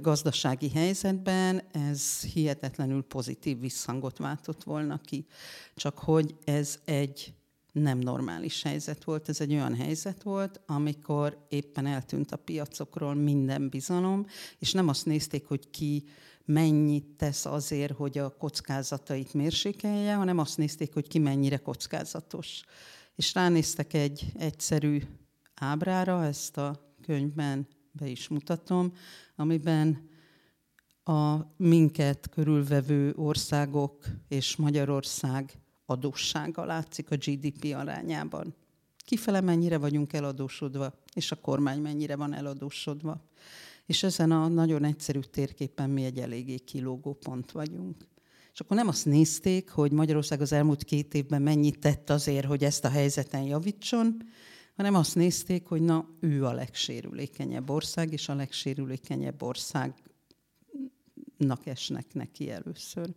gazdasági 0.00 0.70
helyzetben 0.70 1.62
ez 1.72 2.20
hihetetlenül 2.20 3.02
pozitív 3.02 3.60
visszhangot 3.60 4.18
váltott 4.18 4.62
volna 4.62 5.00
ki. 5.04 5.26
Csak 5.74 5.98
hogy 5.98 6.34
ez 6.44 6.78
egy 6.84 7.34
nem 7.72 7.98
normális 7.98 8.62
helyzet 8.62 9.04
volt, 9.04 9.28
ez 9.28 9.40
egy 9.40 9.52
olyan 9.52 9.74
helyzet 9.74 10.22
volt, 10.22 10.60
amikor 10.66 11.46
éppen 11.48 11.86
eltűnt 11.86 12.32
a 12.32 12.36
piacokról 12.36 13.14
minden 13.14 13.68
bizalom, 13.68 14.26
és 14.58 14.72
nem 14.72 14.88
azt 14.88 15.06
nézték, 15.06 15.46
hogy 15.46 15.70
ki 15.70 16.04
mennyit 16.44 17.06
tesz 17.16 17.46
azért, 17.46 17.96
hogy 17.96 18.18
a 18.18 18.36
kockázatait 18.36 19.34
mérsékelje, 19.34 20.14
hanem 20.14 20.38
azt 20.38 20.56
nézték, 20.56 20.92
hogy 20.92 21.08
ki 21.08 21.18
mennyire 21.18 21.56
kockázatos. 21.56 22.62
És 23.14 23.34
ránéztek 23.34 23.92
egy 23.92 24.32
egyszerű 24.38 25.02
ábrára, 25.54 26.24
ezt 26.24 26.56
a 26.56 26.94
könyvben 27.02 27.66
be 27.96 28.06
is 28.06 28.28
mutatom, 28.28 28.92
amiben 29.36 30.08
a 31.04 31.36
minket 31.56 32.28
körülvevő 32.28 33.12
országok 33.16 34.04
és 34.28 34.56
Magyarország 34.56 35.58
adóssága 35.86 36.64
látszik 36.64 37.10
a 37.10 37.16
GDP 37.16 37.74
arányában. 37.74 38.54
Kifele 38.96 39.40
mennyire 39.40 39.78
vagyunk 39.78 40.12
eladósodva, 40.12 40.94
és 41.14 41.32
a 41.32 41.36
kormány 41.36 41.80
mennyire 41.80 42.16
van 42.16 42.34
eladósodva. 42.34 43.24
És 43.86 44.02
ezen 44.02 44.30
a 44.30 44.48
nagyon 44.48 44.84
egyszerű 44.84 45.20
térképen 45.20 45.90
mi 45.90 46.04
egy 46.04 46.18
eléggé 46.18 46.58
kilógó 46.58 47.14
pont 47.14 47.52
vagyunk. 47.52 48.06
És 48.52 48.60
akkor 48.60 48.76
nem 48.76 48.88
azt 48.88 49.04
nézték, 49.04 49.70
hogy 49.70 49.92
Magyarország 49.92 50.40
az 50.40 50.52
elmúlt 50.52 50.84
két 50.84 51.14
évben 51.14 51.42
mennyit 51.42 51.78
tett 51.78 52.10
azért, 52.10 52.46
hogy 52.46 52.64
ezt 52.64 52.84
a 52.84 52.88
helyzeten 52.88 53.42
javítson, 53.42 54.22
hanem 54.76 54.94
azt 54.94 55.14
nézték, 55.14 55.66
hogy 55.66 55.82
na, 55.82 56.08
ő 56.20 56.44
a 56.44 56.52
legsérülékenyebb 56.52 57.70
ország, 57.70 58.12
és 58.12 58.28
a 58.28 58.34
legsérülékenyebb 58.34 59.42
országnak 59.42 59.96
esnek 61.64 62.14
neki 62.14 62.50
először. 62.50 63.14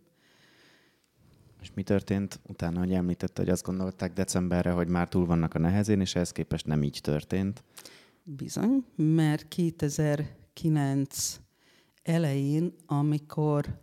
És 1.60 1.70
mi 1.74 1.82
történt 1.82 2.40
utána, 2.46 2.78
hogy 2.78 2.92
említette, 2.92 3.42
hogy 3.42 3.50
azt 3.50 3.64
gondolták 3.64 4.12
decemberre, 4.12 4.70
hogy 4.70 4.88
már 4.88 5.08
túl 5.08 5.26
vannak 5.26 5.54
a 5.54 5.58
nehezén, 5.58 6.00
és 6.00 6.14
ehhez 6.14 6.32
képest 6.32 6.66
nem 6.66 6.82
így 6.82 6.98
történt? 7.02 7.64
Bizony, 8.22 8.84
mert 8.96 9.48
2009 9.48 11.40
elején, 12.02 12.74
amikor 12.86 13.80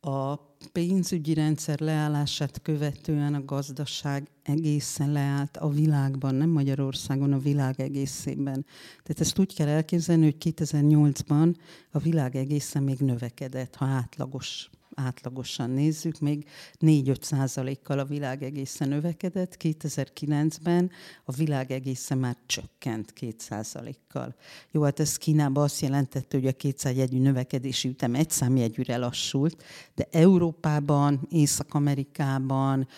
a 0.00 0.49
pénzügyi 0.72 1.34
rendszer 1.34 1.80
leállását 1.80 2.62
követően 2.62 3.34
a 3.34 3.44
gazdaság 3.44 4.28
egészen 4.42 5.12
leállt 5.12 5.56
a 5.56 5.68
világban, 5.68 6.34
nem 6.34 6.48
Magyarországon, 6.48 7.32
a 7.32 7.38
világ 7.38 7.80
egészében. 7.80 8.66
Tehát 9.02 9.20
ezt 9.20 9.38
úgy 9.38 9.54
kell 9.54 9.68
elképzelni, 9.68 10.24
hogy 10.24 10.54
2008-ban 10.56 11.54
a 11.90 11.98
világ 11.98 12.36
egészen 12.36 12.82
még 12.82 12.98
növekedett, 12.98 13.74
ha 13.74 13.84
átlagos 13.84 14.70
átlagosan 14.94 15.70
nézzük, 15.70 16.18
még 16.18 16.48
4-5 16.80 17.22
százalékkal 17.22 17.98
a 17.98 18.04
világ 18.04 18.42
egészen 18.42 18.88
növekedett. 18.88 19.56
2009-ben 19.58 20.90
a 21.24 21.32
világ 21.32 21.70
egészen 21.70 22.18
már 22.18 22.36
csökkent 22.46 23.12
2 23.12 23.34
százalékkal. 23.38 24.34
Jó, 24.70 24.82
hát 24.82 25.00
ez 25.00 25.16
Kínában 25.16 25.64
azt 25.64 25.80
jelentette, 25.80 26.36
hogy 26.36 26.46
a 26.46 26.52
200 26.52 26.96
jegyű 26.96 27.18
növekedési 27.18 27.88
ütem 27.88 28.14
egy 28.14 28.30
számjegyűre 28.30 28.96
lassult, 28.96 29.62
de 29.94 30.08
Európában, 30.10 31.26
Észak-Amerikában, 31.30 32.88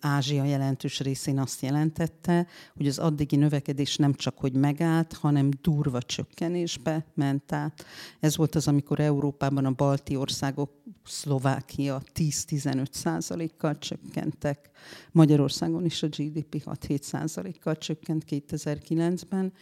Ázsia 0.00 0.44
jelentős 0.44 1.00
részén 1.00 1.38
azt 1.38 1.62
jelentette, 1.62 2.46
hogy 2.76 2.86
az 2.86 2.98
addigi 2.98 3.36
növekedés 3.36 3.96
nem 3.96 4.14
csak 4.14 4.38
hogy 4.38 4.52
megállt, 4.52 5.12
hanem 5.12 5.50
durva 5.62 6.02
csökkenésbe 6.02 7.06
ment 7.14 7.52
át. 7.52 7.84
Ez 8.20 8.36
volt 8.36 8.54
az, 8.54 8.68
amikor 8.68 9.00
Európában 9.00 9.64
a 9.64 9.70
balti 9.70 10.16
országok, 10.16 10.76
Szlovákia 11.04 12.02
10-15 12.14 12.86
százalékkal 12.90 13.78
csökkentek. 13.78 14.70
Magyarországon 15.12 15.84
is 15.84 16.02
a 16.02 16.06
GDP 16.06 16.62
6-7 16.64 17.02
százalékkal 17.02 17.76
csökkent 17.76 18.24
2009-ben. 18.30 19.52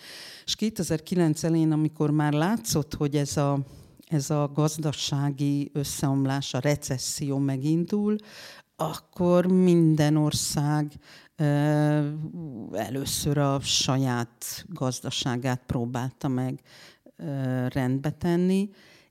És 0.44 0.54
2009 0.54 1.42
elén, 1.42 1.72
amikor 1.72 2.10
már 2.10 2.32
látszott, 2.32 2.94
hogy 2.94 3.16
ez 3.16 3.36
a 3.36 3.66
ez 4.06 4.30
a 4.30 4.50
gazdasági 4.54 5.70
összeomlás, 5.72 6.54
a 6.54 6.58
recesszió 6.58 7.38
megindul, 7.38 8.16
akkor 8.76 9.46
minden 9.46 10.16
ország 10.16 10.92
először 12.72 13.38
a 13.38 13.60
saját 13.60 14.64
gazdaságát 14.68 15.62
próbálta 15.66 16.28
meg 16.28 16.60
rendbe 17.68 18.10
tenni, 18.10 18.70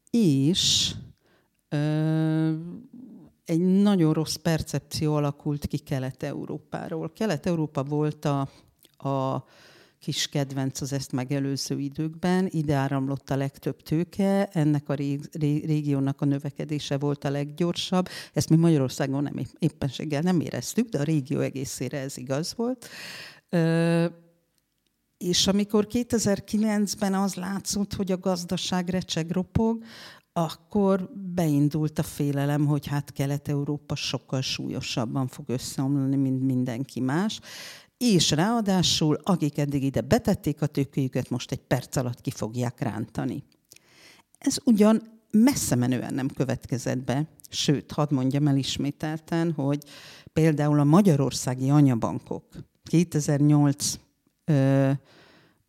és 0.10 0.94
egy 3.46 3.60
nagyon 3.60 4.14
rossz 4.14 4.36
percepció 4.36 5.16
alakult 5.16 5.66
ki 5.66 5.78
Kelet-Európáról. 5.78 7.14
Kelet-Európa 7.14 7.84
volt 7.84 8.26
a, 8.26 8.50
a 9.10 9.44
kis 10.06 10.28
kedvenc 10.28 10.82
az 10.82 10.94
ezt 10.94 11.12
megelőző 11.12 11.80
időkben. 11.80 12.48
Ide 12.52 12.74
áramlott 12.74 13.30
a 13.30 13.36
legtöbb 13.36 13.82
tőke, 13.82 14.46
ennek 14.46 14.90
a 14.90 14.94
régiónak 14.94 16.22
a 16.22 16.26
növekedése 16.26 16.98
volt 16.98 17.24
a 17.24 17.30
leggyorsabb. 17.30 18.08
Ezt 18.34 18.50
mi 18.50 18.56
Magyarországon 18.56 19.24
nem 19.24 19.46
éppenséggel 19.60 20.22
nem 20.22 20.40
éreztük, 20.40 20.90
de 20.90 21.00
a 21.00 21.04
régió 21.04 21.40
egészére 21.40 22.00
ez 22.00 22.18
igaz 22.18 22.54
volt. 22.56 22.88
És 25.18 25.48
amikor 25.48 25.88
2009-ben 25.90 27.14
az 27.14 27.36
látszott, 27.36 27.94
hogy 27.94 28.12
a 28.12 28.18
gazdaság 28.18 28.90
recseg 28.90 29.32
ropog, 29.32 29.84
akkor 30.34 31.10
beindult 31.34 32.00
a 32.00 32.04
félelem, 32.04 32.66
hogy 32.66 32.88
hát 32.88 33.12
Kelet-Európa 33.12 33.96
sokkal 33.96 34.42
súlyosabban 34.42 35.28
fog 35.28 35.50
összeomlani, 35.50 36.16
mint 36.16 36.44
mindenki 36.44 37.00
más 37.00 37.40
és 37.98 38.32
ráadásul, 38.32 39.20
akik 39.24 39.58
eddig 39.58 39.84
ide 39.84 40.02
betették 40.02 40.62
a 40.62 40.66
tőkéjüket, 40.66 41.30
most 41.30 41.52
egy 41.52 41.62
perc 41.68 41.96
alatt 41.96 42.22
ki 42.22 42.32
fogják 42.32 42.80
rántani. 42.80 43.44
Ez 44.38 44.58
ugyan 44.64 45.02
messze 45.32 45.76
menően 45.76 46.14
nem 46.14 46.28
következett 46.28 47.04
be, 47.04 47.28
sőt, 47.50 47.92
hadd 47.92 48.14
mondjam 48.14 48.48
el 48.48 48.58
ismételten, 48.58 49.52
hogy 49.52 49.84
például 50.34 50.80
a 50.80 50.84
magyarországi 50.84 51.70
anyabankok 51.70 52.44
2008-ban 52.92 54.98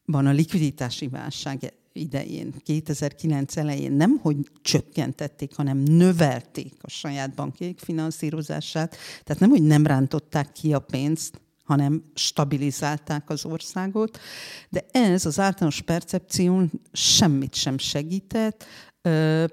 a 0.06 0.30
likviditási 0.30 1.08
válság 1.08 1.72
idején, 1.92 2.54
2009 2.62 3.56
elején 3.56 3.92
nem, 3.92 4.18
hogy 4.22 4.36
csökkentették, 4.62 5.54
hanem 5.54 5.78
növelték 5.78 6.74
a 6.80 6.90
saját 6.90 7.34
bankjaik 7.34 7.78
finanszírozását. 7.78 8.96
Tehát 9.24 9.40
nem, 9.40 9.50
hogy 9.50 9.62
nem 9.62 9.86
rántották 9.86 10.52
ki 10.52 10.74
a 10.74 10.78
pénzt, 10.78 11.40
hanem 11.66 12.02
stabilizálták 12.14 13.30
az 13.30 13.44
országot. 13.44 14.18
De 14.68 14.84
ez 14.90 15.26
az 15.26 15.38
általános 15.38 15.80
percepción 15.80 16.70
semmit 16.92 17.54
sem 17.54 17.78
segített. 17.78 18.64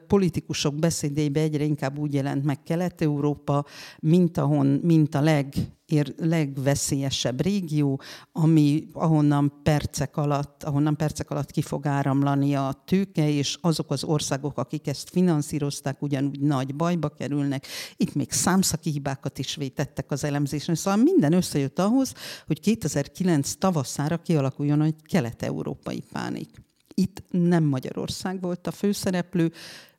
Politikusok 0.08 0.76
beszédeibe 0.76 1.40
egyre 1.40 1.64
inkább 1.64 1.98
úgy 1.98 2.14
jelent 2.14 2.44
meg 2.44 2.64
Kelet-Európa, 2.64 3.66
mint, 4.00 4.38
ahon, 4.38 4.66
mint 4.68 5.16
a 5.16 5.22
leg 5.22 5.56
ér, 5.86 6.14
legveszélyesebb 6.18 7.42
régió, 7.42 8.02
ami, 8.32 8.88
ahonnan 8.94 9.54
percek 9.64 10.18
alatt, 10.18 10.64
ahonnan 10.64 10.98
percek 10.98 11.30
alatt 11.30 11.52
ki 11.52 11.62
fog 11.62 11.88
áramlani 11.88 12.56
a 12.56 12.84
tőke, 12.86 13.30
és 13.30 13.58
azok 13.62 13.92
az 13.92 14.04
országok, 14.04 14.58
akik 14.58 14.88
ezt 14.88 15.10
finanszírozták, 15.10 16.02
ugyanúgy 16.02 16.40
nagy 16.40 16.76
bajba 16.76 17.10
kerülnek. 17.10 17.68
Itt 17.96 18.16
még 18.16 18.32
számszaki 18.32 18.90
hibákat 18.90 19.40
is 19.40 19.56
vétettek 19.56 20.12
az 20.12 20.24
elemzésen. 20.24 20.76
Szóval 20.76 21.04
minden 21.04 21.34
összejött 21.34 21.80
ahhoz, 21.80 22.14
hogy 22.48 22.60
2009 22.60 23.54
tavaszára 23.54 24.18
kialakuljon 24.18 24.82
egy 24.82 25.02
kelet-európai 25.02 26.04
pánik. 26.12 26.50
Itt 26.94 27.24
nem 27.30 27.64
Magyarország 27.64 28.42
volt 28.42 28.68
a 28.68 28.72
főszereplő, 28.72 29.52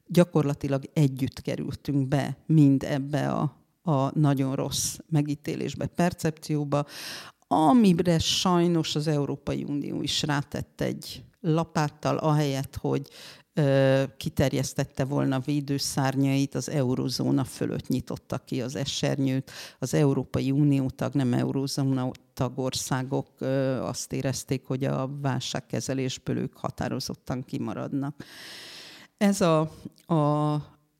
gyakorlatilag 0.06 0.90
együtt 0.92 1.40
kerültünk 1.40 2.08
be 2.08 2.36
mind 2.46 2.82
ebbe 2.82 3.30
a 3.30 3.62
a 3.86 4.18
nagyon 4.18 4.54
rossz 4.54 4.96
megítélésbe, 5.08 5.86
percepcióba, 5.86 6.86
amire 7.46 8.18
sajnos 8.18 8.94
az 8.94 9.06
Európai 9.06 9.64
Unió 9.64 10.02
is 10.02 10.22
rátett 10.22 10.80
egy 10.80 11.24
lapáttal, 11.40 12.16
ahelyett, 12.16 12.76
hogy 12.76 13.08
kiterjesztette 14.16 15.04
volna 15.04 15.38
védőszárnyait, 15.40 16.54
az 16.54 16.68
eurozóna 16.68 17.44
fölött 17.44 17.88
nyitotta 17.88 18.38
ki 18.38 18.62
az 18.62 18.76
esernyőt. 18.76 19.50
Az 19.78 19.94
Európai 19.94 20.50
Unió 20.50 20.90
tag, 20.90 21.14
nem 21.14 21.32
eurozóna 21.32 22.10
tagországok 22.32 23.28
azt 23.80 24.12
érezték, 24.12 24.64
hogy 24.66 24.84
a 24.84 25.10
válságkezelésből 25.20 26.36
ők 26.36 26.56
határozottan 26.56 27.42
kimaradnak. 27.42 28.24
Ez 29.16 29.40
a, 29.40 29.60
a 30.06 30.56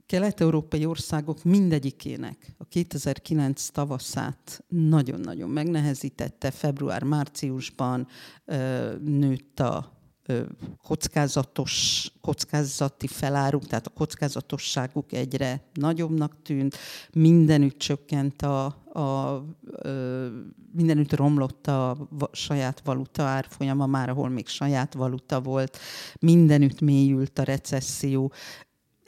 kelet-európai 0.06 0.86
országok 0.86 1.44
mindegyikének 1.44 2.54
a 2.58 2.64
2009 2.64 3.68
tavaszát 3.68 4.64
nagyon-nagyon 4.68 5.50
megnehezítette. 5.50 6.50
Február-márciusban 6.50 8.06
nőtt 9.04 9.60
a 9.60 9.93
kockázatos, 10.82 12.06
kockázati 12.20 13.06
feláruk, 13.06 13.66
tehát 13.66 13.87
a 13.87 13.90
kockázatosságuk 13.90 15.12
egyre 15.12 15.62
nagyobbnak 15.72 16.42
tűnt, 16.42 16.76
mindenütt 17.12 17.78
csökkent 17.78 18.42
a, 18.42 18.64
a, 18.92 19.00
a 19.00 19.44
mindenütt 20.72 21.12
romlott 21.12 21.66
a 21.66 22.08
saját 22.32 22.80
valuta 22.84 23.22
árfolyama, 23.22 23.87
már 23.87 24.08
ahol 24.08 24.28
még 24.28 24.48
saját 24.48 24.94
valuta 24.94 25.40
volt, 25.40 25.78
mindenütt 26.20 26.80
mélyült 26.80 27.38
a 27.38 27.42
recesszió. 27.42 28.32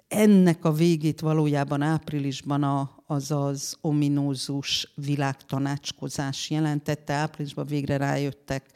Ennek 0.09 0.65
a 0.65 0.73
végét 0.73 1.21
valójában 1.21 1.83
áprilisban 1.83 2.63
a, 2.63 3.03
az 3.07 3.31
az 3.31 3.77
ominózus 3.81 4.93
világtanácskozás 4.95 6.51
jelentette. 6.51 7.13
Áprilisban 7.13 7.67
végre 7.67 7.97
rájöttek 7.97 8.71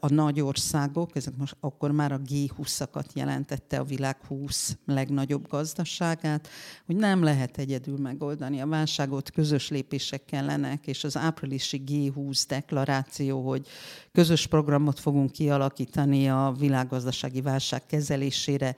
a 0.00 0.08
nagy 0.08 0.40
országok, 0.40 1.16
ezek 1.16 1.36
most 1.36 1.56
akkor 1.60 1.90
már 1.90 2.12
a 2.12 2.20
G20-akat 2.20 3.12
jelentette 3.14 3.78
a 3.78 3.84
világ 3.84 4.16
20 4.26 4.76
legnagyobb 4.86 5.48
gazdaságát, 5.48 6.48
hogy 6.86 6.96
nem 6.96 7.22
lehet 7.22 7.58
egyedül 7.58 7.98
megoldani 7.98 8.60
a 8.60 8.66
válságot, 8.66 9.30
közös 9.30 9.68
lépések 9.68 10.24
kellenek, 10.24 10.86
és 10.86 11.04
az 11.04 11.16
áprilisi 11.16 11.82
G20 11.86 12.44
deklaráció, 12.48 13.48
hogy 13.48 13.66
közös 14.12 14.46
programot 14.46 15.00
fogunk 15.00 15.32
kialakítani 15.32 16.28
a 16.28 16.54
világgazdasági 16.58 17.40
válság 17.40 17.86
kezelésére, 17.86 18.76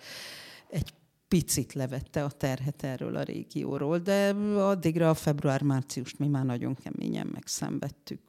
egy 0.69 0.93
picit 1.29 1.73
levette 1.73 2.25
a 2.25 2.31
terhet 2.31 2.83
erről 2.83 3.16
a 3.16 3.23
régióról, 3.23 3.99
de 3.99 4.35
addigra 4.57 5.11
a 5.11 5.14
február-márciust 5.14 6.19
mi 6.19 6.27
már 6.27 6.45
nagyon 6.45 6.75
keményen 6.75 7.27
megszenvedtük. 7.33 8.21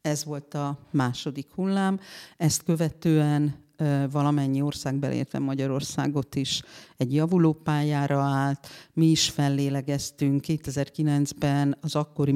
Ez 0.00 0.24
volt 0.24 0.54
a 0.54 0.78
második 0.90 1.52
hullám. 1.54 2.00
Ezt 2.36 2.62
követően 2.62 3.66
valamennyi 4.10 4.62
ország, 4.62 4.98
belértve 4.98 5.38
Magyarországot 5.38 6.34
is 6.34 6.62
egy 6.96 7.14
javuló 7.14 7.52
pályára 7.52 8.20
állt. 8.20 8.68
Mi 8.92 9.06
is 9.06 9.28
fellélegeztünk 9.28 10.44
2009-ben 10.46 11.76
az 11.80 11.94
akkori 11.94 12.34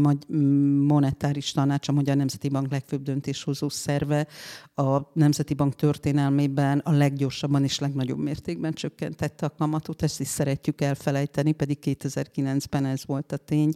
monetáris 0.86 1.52
tanács, 1.52 1.88
a 1.88 1.92
Magyar 1.92 2.16
Nemzeti 2.16 2.48
Bank 2.48 2.70
legfőbb 2.70 3.02
döntéshozó 3.02 3.68
szerve 3.68 4.26
a 4.74 4.98
Nemzeti 5.12 5.54
Bank 5.54 5.74
történelmében 5.74 6.78
a 6.78 6.90
leggyorsabban 6.90 7.62
és 7.62 7.78
legnagyobb 7.78 8.18
mértékben 8.18 8.72
csökkentette 8.72 9.46
a 9.46 9.54
kamatot. 9.58 10.02
Ezt 10.02 10.20
is 10.20 10.28
szeretjük 10.28 10.80
elfelejteni, 10.80 11.52
pedig 11.52 11.78
2009-ben 11.82 12.84
ez 12.84 13.06
volt 13.06 13.32
a 13.32 13.36
tény. 13.36 13.72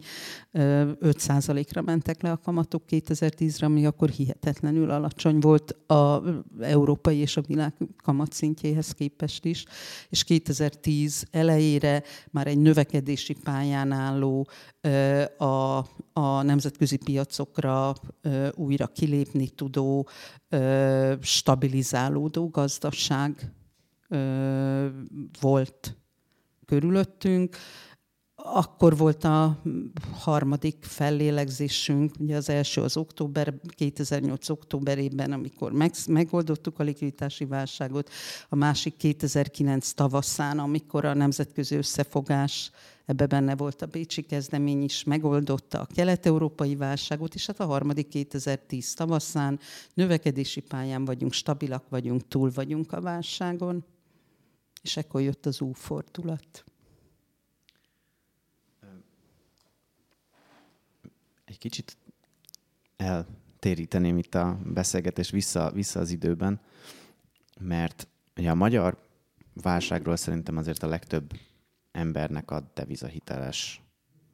5%-ra 0.53 1.81
mentek 1.81 2.21
le 2.21 2.31
a 2.31 2.37
kamatok 2.37 2.83
2010-re, 2.89 3.65
ami 3.65 3.85
akkor 3.85 4.09
hihetetlenül 4.09 4.89
alacsony 4.89 5.39
volt 5.39 5.71
a 5.71 6.23
európai 6.59 7.17
és 7.17 7.37
a 7.37 7.41
világ 7.41 7.55
kamatszintjéhez 8.03 8.91
képest 8.91 9.45
is. 9.45 9.65
És 10.09 10.23
2010 10.23 11.25
elejére 11.31 12.03
már 12.31 12.47
egy 12.47 12.57
növekedési 12.57 13.33
pályán 13.43 13.91
álló 13.91 14.47
a, 15.37 15.77
a 16.13 16.41
nemzetközi 16.41 16.97
piacokra 16.97 17.93
újra 18.53 18.87
kilépni 18.87 19.49
tudó, 19.49 20.07
stabilizálódó 21.21 22.49
gazdaság 22.49 23.51
volt 25.39 25.97
körülöttünk. 26.65 27.57
Akkor 28.43 28.97
volt 28.97 29.23
a 29.23 29.61
harmadik 30.11 30.77
fellélegzésünk, 30.81 32.11
ugye 32.19 32.35
az 32.35 32.49
első 32.49 32.81
az 32.81 32.97
október, 32.97 33.53
2008 33.69 34.49
októberében, 34.49 35.31
amikor 35.31 35.71
meg, 35.71 35.91
megoldottuk 36.07 36.79
a 36.79 36.83
likviditási 36.83 37.45
válságot, 37.45 38.09
a 38.49 38.55
másik 38.55 38.97
2009 38.97 39.91
tavaszán, 39.91 40.59
amikor 40.59 41.05
a 41.05 41.13
nemzetközi 41.13 41.75
összefogás 41.75 42.71
ebbe 43.05 43.25
benne 43.25 43.55
volt 43.55 43.81
a 43.81 43.85
Bécsi 43.85 44.21
kezdemény 44.21 44.83
is, 44.83 45.03
megoldotta 45.03 45.79
a 45.79 45.87
kelet-európai 45.95 46.75
válságot, 46.75 47.35
és 47.35 47.45
hát 47.45 47.59
a 47.59 47.65
harmadik 47.65 48.07
2010 48.07 48.93
tavaszán 48.93 49.59
növekedési 49.93 50.61
pályán 50.61 51.05
vagyunk, 51.05 51.33
stabilak 51.33 51.89
vagyunk, 51.89 52.27
túl 52.27 52.51
vagyunk 52.53 52.91
a 52.91 53.01
válságon, 53.01 53.85
és 54.81 54.97
ekkor 54.97 55.21
jött 55.21 55.45
az 55.45 55.61
újfordulat. 55.61 56.63
Egy 61.47 61.57
kicsit 61.57 61.97
eltéríteném 62.97 64.17
itt 64.17 64.35
a 64.35 64.59
beszélgetést 64.65 65.31
vissza, 65.31 65.71
vissza 65.71 65.99
az 65.99 66.11
időben, 66.11 66.59
mert 67.59 68.07
ugye 68.37 68.49
a 68.49 68.55
magyar 68.55 69.07
válságról 69.53 70.15
szerintem 70.15 70.57
azért 70.57 70.83
a 70.83 70.87
legtöbb 70.87 71.33
embernek 71.91 72.51
a 72.51 72.71
devizahiteles 72.73 73.81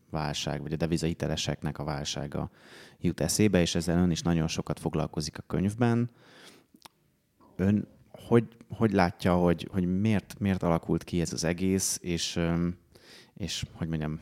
válság, 0.09 0.61
vagy 0.61 0.73
a 0.73 0.77
devizahiteleseknek 0.77 1.79
a 1.79 1.83
válsága 1.83 2.51
jut 2.99 3.21
eszébe, 3.21 3.61
és 3.61 3.75
ezzel 3.75 3.97
ön 3.97 4.11
is 4.11 4.21
nagyon 4.21 4.47
sokat 4.47 4.79
foglalkozik 4.79 5.37
a 5.37 5.43
könyvben. 5.47 6.09
Ön 7.55 7.87
hogy, 8.09 8.57
hogy 8.69 8.91
látja, 8.91 9.35
hogy, 9.35 9.67
hogy 9.71 9.99
miért, 9.99 10.39
miért 10.39 10.63
alakult 10.63 11.03
ki 11.03 11.21
ez 11.21 11.33
az 11.33 11.43
egész, 11.43 11.99
és, 12.01 12.39
és 13.33 13.65
hogy 13.73 13.87
mondjam, 13.87 14.19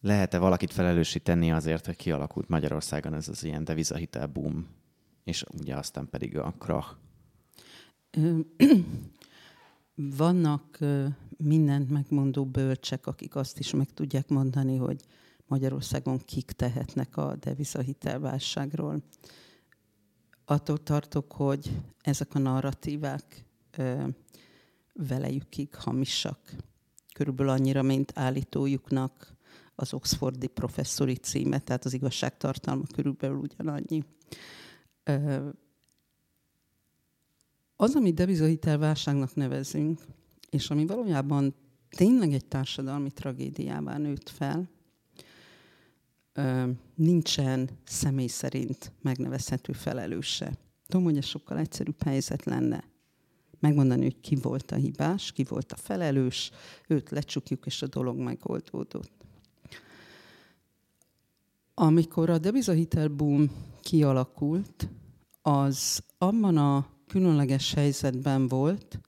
lehet-e 0.00 0.38
valakit 0.38 0.72
felelősíteni 0.72 1.52
azért, 1.52 1.86
hogy 1.86 1.96
kialakult 1.96 2.48
Magyarországon 2.48 3.14
ez 3.14 3.28
az 3.28 3.44
ilyen 3.44 3.64
devizahitel 3.64 4.26
boom, 4.26 4.66
és 5.24 5.44
ugye 5.60 5.76
aztán 5.76 6.08
pedig 6.10 6.38
a 6.38 6.54
krach? 6.58 6.96
Vannak 9.94 10.78
mindent 11.36 11.90
megmondó 11.90 12.46
bölcsek, 12.46 13.06
akik 13.06 13.34
azt 13.34 13.58
is 13.58 13.72
meg 13.72 13.90
tudják 13.90 14.28
mondani, 14.28 14.76
hogy 14.76 15.00
Magyarországon 15.46 16.18
kik 16.18 16.50
tehetnek 16.50 17.16
a 17.16 17.36
devizahitelválságról. 17.36 19.02
Attól 20.44 20.82
tartok, 20.82 21.32
hogy 21.32 21.70
ezek 22.00 22.34
a 22.34 22.38
narratívák 22.38 23.44
velejükig 24.92 25.74
hamisak. 25.74 26.54
Körülbelül 27.14 27.52
annyira, 27.52 27.82
mint 27.82 28.12
állítójuknak 28.14 29.36
az 29.80 29.92
Oxfordi 29.92 30.46
professzori 30.46 31.14
címe, 31.14 31.58
tehát 31.58 31.84
az 31.84 31.92
igazságtartalma 31.92 32.82
körülbelül 32.94 33.36
ugyanannyi. 33.36 34.04
Az, 37.76 37.94
amit 37.94 38.14
devizahitelválságnak 38.14 39.34
nevezünk, 39.34 40.00
és 40.50 40.70
ami 40.70 40.86
valójában 40.86 41.54
tényleg 41.88 42.32
egy 42.32 42.44
társadalmi 42.44 43.10
tragédiává 43.10 43.98
nőtt 43.98 44.28
fel, 44.28 44.68
nincsen 46.94 47.68
személy 47.84 48.26
szerint 48.26 48.92
megnevezhető 49.02 49.72
felelőse. 49.72 50.58
Tudom, 50.86 51.04
hogy 51.04 51.16
ez 51.16 51.24
sokkal 51.24 51.58
egyszerűbb 51.58 52.02
helyzet 52.02 52.44
lenne. 52.44 52.84
Megmondani, 53.60 54.02
hogy 54.02 54.20
ki 54.20 54.34
volt 54.34 54.70
a 54.70 54.76
hibás, 54.76 55.32
ki 55.32 55.44
volt 55.44 55.72
a 55.72 55.76
felelős, 55.76 56.50
őt 56.88 57.10
lecsukjuk, 57.10 57.66
és 57.66 57.82
a 57.82 57.86
dolog 57.86 58.18
megoldódott. 58.18 59.17
Amikor 61.80 62.30
a 62.30 62.38
devizahitel 62.38 63.08
boom 63.08 63.50
kialakult, 63.82 64.88
az 65.42 66.02
abban 66.18 66.56
a 66.56 66.86
különleges 67.06 67.74
helyzetben 67.74 68.48
volt, 68.48 69.00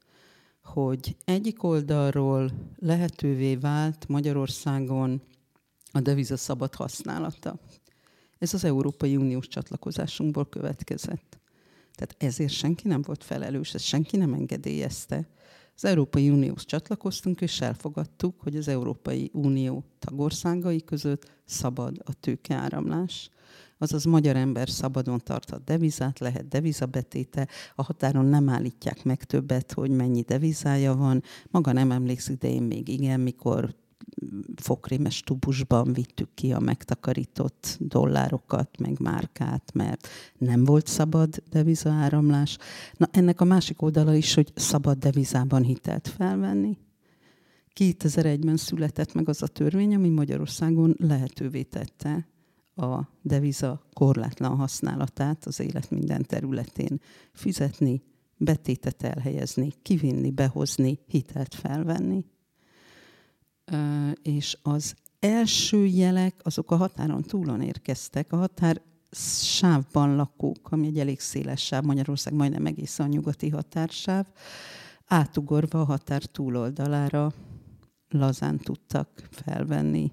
hogy 0.63 1.17
egyik 1.25 1.63
oldalról 1.63 2.51
lehetővé 2.77 3.57
vált 3.57 4.09
Magyarországon 4.09 5.23
a 5.93 6.01
deviza 6.01 6.37
szabad 6.37 6.75
használata. 6.75 7.59
Ez 8.39 8.55
az 8.55 8.65
Európai 8.65 9.17
Uniós 9.17 9.49
csatlakozásunkból 9.49 10.49
következett. 10.49 11.39
Tehát 11.95 12.15
ezért 12.19 12.53
senki 12.53 12.89
nem 12.89 13.03
volt 13.03 13.25
felelős, 13.25 13.75
ezt 13.75 13.85
senki 13.85 14.17
nem 14.17 14.33
engedélyezte. 14.33 15.29
Az 15.83 15.88
Európai 15.88 16.31
Unióhoz 16.31 16.64
csatlakoztunk, 16.64 17.40
és 17.40 17.61
elfogadtuk, 17.61 18.40
hogy 18.40 18.57
az 18.57 18.69
Európai 18.69 19.31
Unió 19.33 19.85
tagországai 19.99 20.85
között 20.85 21.31
szabad 21.45 22.03
a 22.05 22.12
tőkeáramlás. 22.21 23.31
azaz 23.79 24.05
magyar 24.05 24.37
ember 24.37 24.69
szabadon 24.69 25.19
tarthat 25.19 25.64
devizát, 25.64 26.19
lehet 26.19 26.49
devizabetéte, 26.49 27.49
a 27.75 27.83
határon 27.83 28.25
nem 28.25 28.49
állítják 28.49 29.05
meg 29.05 29.25
többet, 29.25 29.73
hogy 29.73 29.90
mennyi 29.90 30.23
devizája 30.23 30.97
van. 30.97 31.23
Maga 31.51 31.73
nem 31.73 31.90
emlékszik, 31.90 32.38
de 32.38 32.49
én 32.49 32.62
még 32.62 32.88
igen, 32.88 33.21
mikor 33.21 33.75
fokrémes 34.57 35.21
tubusban 35.21 35.93
vittük 35.93 36.29
ki 36.35 36.53
a 36.53 36.59
megtakarított 36.59 37.77
dollárokat, 37.81 38.79
meg 38.79 39.01
márkát, 39.01 39.71
mert 39.75 40.09
nem 40.39 40.65
volt 40.65 40.87
szabad 40.87 41.43
devizaáramlás. 41.51 42.59
Na 42.97 43.09
ennek 43.13 43.41
a 43.41 43.45
másik 43.45 43.83
oldala 43.83 44.15
is, 44.15 44.35
hogy 44.35 44.53
szabad 44.55 44.99
devizában 44.99 45.63
hitelt 45.63 46.09
felvenni. 46.09 46.79
2001-ben 47.81 48.57
született 48.57 49.15
meg 49.15 49.29
az 49.29 49.43
a 49.43 49.47
törvény, 49.47 49.95
ami 49.95 50.09
Magyarországon 50.09 50.95
lehetővé 50.99 51.63
tette 51.63 52.29
a 52.75 53.01
deviza 53.23 53.83
korlátlan 53.93 54.57
használatát 54.57 55.45
az 55.45 55.61
élet 55.61 55.91
minden 55.91 56.23
területén 56.23 57.01
fizetni, 57.33 58.03
betétet 58.37 59.03
elhelyezni, 59.03 59.73
kivinni, 59.83 60.31
behozni, 60.31 60.99
hitelt 61.07 61.55
felvenni 61.55 62.25
és 64.23 64.59
az 64.63 64.95
első 65.19 65.87
jelek 65.87 66.35
azok 66.43 66.71
a 66.71 66.77
határon 66.77 67.23
túlon 67.23 67.61
érkeztek. 67.61 68.33
A 68.33 68.37
határ 68.37 68.83
sávban 69.43 70.17
lakók, 70.17 70.71
ami 70.71 70.87
egy 70.87 70.99
elég 70.99 71.21
széles 71.21 71.65
sáv, 71.65 71.85
Magyarország 71.85 72.35
majdnem 72.35 72.67
egész 72.67 72.99
a 72.99 73.07
nyugati 73.07 73.49
határsáv, 73.49 74.27
átugorva 75.07 75.81
a 75.81 75.85
határ 75.85 76.23
túloldalára 76.25 77.33
lazán 78.09 78.59
tudtak 78.59 79.29
felvenni 79.31 80.13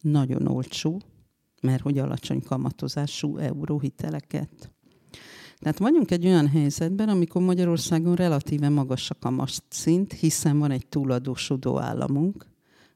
nagyon 0.00 0.46
olcsó, 0.46 1.00
mert 1.62 1.82
hogy 1.82 1.98
alacsony 1.98 2.42
kamatozású 2.42 3.36
euróhiteleket. 3.36 4.72
Tehát 5.58 5.78
vagyunk 5.78 6.10
egy 6.10 6.26
olyan 6.26 6.48
helyzetben, 6.48 7.08
amikor 7.08 7.42
Magyarországon 7.42 8.14
relatíve 8.14 8.68
magas 8.68 9.10
a 9.10 9.14
kamatszint, 9.14 10.12
hiszen 10.12 10.58
van 10.58 10.70
egy 10.70 10.86
túladósodó 10.86 11.78
államunk, 11.78 12.46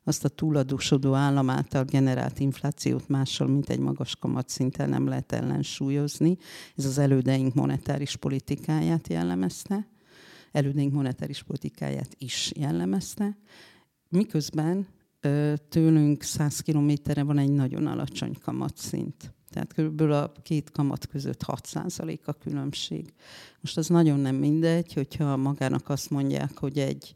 azt 0.05 0.25
a 0.25 0.29
túladósodó 0.29 1.15
állam 1.15 1.51
által 1.51 1.85
generált 1.85 2.39
inflációt 2.39 3.09
mással, 3.09 3.47
mint 3.47 3.69
egy 3.69 3.79
magas 3.79 4.17
kamatszinten 4.17 4.89
nem 4.89 5.07
lehet 5.07 5.33
ellensúlyozni. 5.33 6.37
Ez 6.77 6.85
az 6.85 6.99
elődeink 6.99 7.55
monetáris 7.55 8.17
politikáját 8.17 9.09
jellemezte, 9.09 9.89
elődeink 10.53 10.93
monetáris 10.93 11.43
politikáját 11.43 12.15
is 12.19 12.53
jellemezte, 12.57 13.39
miközben 14.09 14.87
tőlünk 15.69 16.23
100 16.23 16.61
kilométerre 16.61 17.23
van 17.23 17.39
egy 17.39 17.53
nagyon 17.53 17.87
alacsony 17.87 18.37
kamatszint. 18.43 19.35
Tehát 19.51 19.73
körülbelül 19.73 20.13
a 20.13 20.33
két 20.43 20.71
kamat 20.71 21.07
között 21.07 21.43
6% 21.47 22.25
a 22.25 22.33
különbség. 22.33 23.13
Most 23.61 23.77
az 23.77 23.89
nagyon 23.89 24.21
nem 24.21 24.37
mindegy, 24.37 24.93
hogyha 24.93 25.37
magának 25.37 25.89
azt 25.89 26.11
mondják, 26.11 26.59
hogy 26.59 26.79
egy 26.79 27.15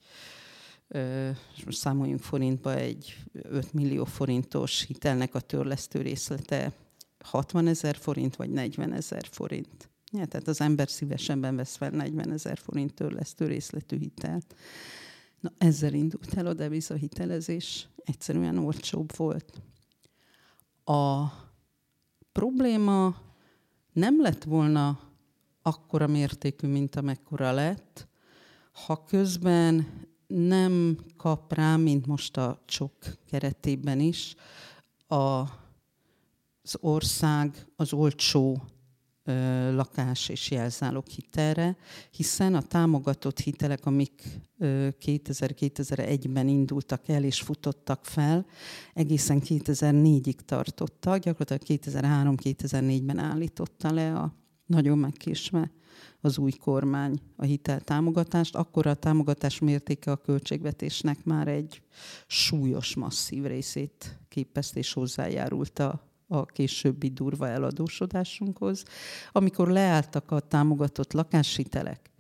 és 1.56 1.64
most 1.64 1.78
számoljunk 1.78 2.20
forintba 2.20 2.74
egy 2.74 3.16
5 3.32 3.72
millió 3.72 4.04
forintos 4.04 4.82
hitelnek 4.82 5.34
a 5.34 5.40
törlesztő 5.40 6.00
részlete 6.00 6.72
60 7.24 7.66
ezer 7.66 7.96
forint, 7.96 8.36
vagy 8.36 8.50
40 8.50 8.92
ezer 8.92 9.26
forint. 9.30 9.90
Ja, 10.12 10.26
tehát 10.26 10.48
az 10.48 10.60
ember 10.60 10.90
szívesebben 10.90 11.56
vesz 11.56 11.76
fel 11.76 11.90
40 11.90 12.32
ezer 12.32 12.58
forint 12.58 12.94
törlesztő 12.94 13.46
részletű 13.46 13.98
hitelt. 13.98 14.54
Na, 15.40 15.52
ezzel 15.58 15.92
indult 15.92 16.34
el 16.34 16.46
a 16.46 16.54
devizahitelezés, 16.54 17.88
egyszerűen 17.96 18.58
olcsóbb 18.58 19.16
volt. 19.16 19.62
A 20.84 21.26
probléma 22.32 23.16
nem 23.92 24.20
lett 24.20 24.44
volna 24.44 25.00
akkora 25.62 26.06
mértékű, 26.06 26.68
mint 26.68 26.96
amekkora 26.96 27.52
lett, 27.52 28.08
ha 28.72 29.04
közben 29.04 29.86
nem 30.26 30.98
kap 31.16 31.52
rá, 31.52 31.76
mint 31.76 32.06
most 32.06 32.36
a 32.36 32.62
csok 32.64 32.92
keretében 33.26 34.00
is, 34.00 34.34
a, 35.06 35.14
az 36.62 36.76
ország 36.80 37.66
az 37.76 37.92
olcsó 37.92 38.62
ö, 39.24 39.74
lakás 39.74 40.28
és 40.28 40.50
jelzálog 40.50 41.06
hitelre, 41.06 41.76
hiszen 42.10 42.54
a 42.54 42.62
támogatott 42.62 43.38
hitelek, 43.38 43.86
amik 43.86 44.22
2000-2001-ben 44.60 46.48
indultak 46.48 47.08
el 47.08 47.24
és 47.24 47.40
futottak 47.40 48.04
fel, 48.04 48.46
egészen 48.94 49.40
2004-ig 49.44 50.34
tartottak, 50.44 51.18
gyakorlatilag 51.18 51.82
2003-2004-ben 51.82 53.18
állította 53.18 53.92
le 53.92 54.14
a 54.14 54.34
nagyon 54.66 54.98
megkésve 54.98 55.70
az 56.20 56.38
új 56.38 56.50
kormány 56.50 57.20
a 57.36 57.44
hiteltámogatást, 57.44 58.54
akkor 58.54 58.86
a 58.86 58.94
támogatás 58.94 59.58
mértéke 59.58 60.10
a 60.10 60.16
költségvetésnek 60.16 61.24
már 61.24 61.48
egy 61.48 61.82
súlyos, 62.26 62.94
masszív 62.94 63.44
részét 63.44 64.18
képezte 64.28 64.78
és 64.78 64.92
hozzájárult 64.92 65.78
a, 65.78 66.00
a 66.28 66.44
későbbi 66.44 67.08
durva 67.08 67.48
eladósodásunkhoz. 67.48 68.84
Amikor 69.32 69.68
leálltak 69.68 70.30
a 70.30 70.40
támogatott 70.40 71.12
lakáshitelek, 71.12 72.10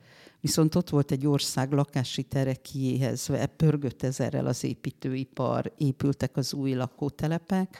viszont 0.40 0.74
ott 0.74 0.90
volt 0.90 1.10
egy 1.10 1.26
ország 1.26 1.72
lakáshitelre 1.72 2.54
kiéhezve, 2.54 3.46
pörgött 3.46 4.02
ezerrel 4.02 4.46
az 4.46 4.64
építőipar, 4.64 5.72
épültek 5.76 6.36
az 6.36 6.54
új 6.54 6.72
lakótelepek, 6.72 7.78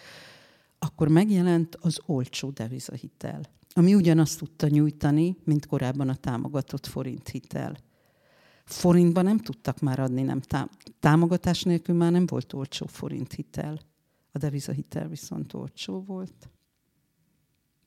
akkor 0.78 1.09
megjelent 1.09 1.76
az 1.80 2.00
olcsó 2.06 2.50
devizahitel 2.50 3.40
ami 3.76 3.94
ugyanazt 3.94 4.38
tudta 4.38 4.68
nyújtani, 4.68 5.36
mint 5.44 5.66
korábban 5.66 6.08
a 6.08 6.14
támogatott 6.14 6.86
forint 6.86 7.28
hitel. 7.28 7.76
Forintban 8.64 9.24
nem 9.24 9.38
tudtak 9.38 9.80
már 9.80 9.98
adni, 9.98 10.22
nem 10.22 10.40
támogatás 11.00 11.62
nélkül 11.62 11.94
már 11.94 12.12
nem 12.12 12.26
volt 12.26 12.52
olcsó 12.52 12.86
forint 12.86 13.32
hitel. 13.32 13.80
A 14.32 14.38
devizahitel 14.38 15.08
viszont 15.08 15.52
olcsó 15.52 16.02
volt. 16.02 16.50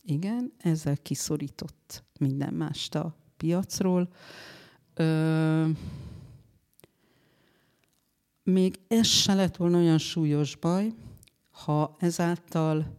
Igen, 0.03 0.53
ezzel 0.57 0.97
kiszorított 0.97 2.03
minden 2.19 2.53
mást 2.53 2.95
a 2.95 3.15
piacról. 3.37 4.13
Ö, 4.93 5.69
még 8.43 8.79
ez 8.87 9.07
se 9.07 9.33
lett 9.33 9.55
volna 9.55 9.77
olyan 9.77 9.97
súlyos 9.97 10.55
baj, 10.55 10.93
ha 11.51 11.95
ezáltal 11.99 12.97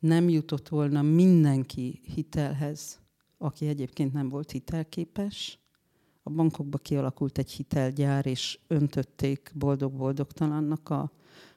nem 0.00 0.28
jutott 0.28 0.68
volna 0.68 1.02
mindenki 1.02 2.00
hitelhez, 2.14 3.00
aki 3.38 3.66
egyébként 3.66 4.12
nem 4.12 4.28
volt 4.28 4.50
hitelképes. 4.50 5.58
A 6.22 6.30
bankokba 6.30 6.78
kialakult 6.78 7.38
egy 7.38 7.50
hitelgyár, 7.50 8.26
és 8.26 8.58
öntötték 8.66 9.52
boldog-boldogtalannak 9.54 10.88
a, 10.88 11.12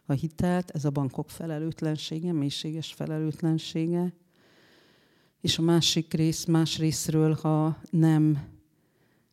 a 0.06 0.14
hitelt. 0.14 0.70
Ez 0.70 0.86
a 0.86 0.90
bankok 0.90 1.30
felelőtlensége, 1.30 2.32
mélységes 2.32 2.94
felelőtlensége. 2.94 4.14
És 5.42 5.58
a 5.58 5.62
másik 5.62 6.14
rész, 6.14 6.46
más 6.46 6.78
részről, 6.78 7.34
ha 7.34 7.78
nem 7.90 8.51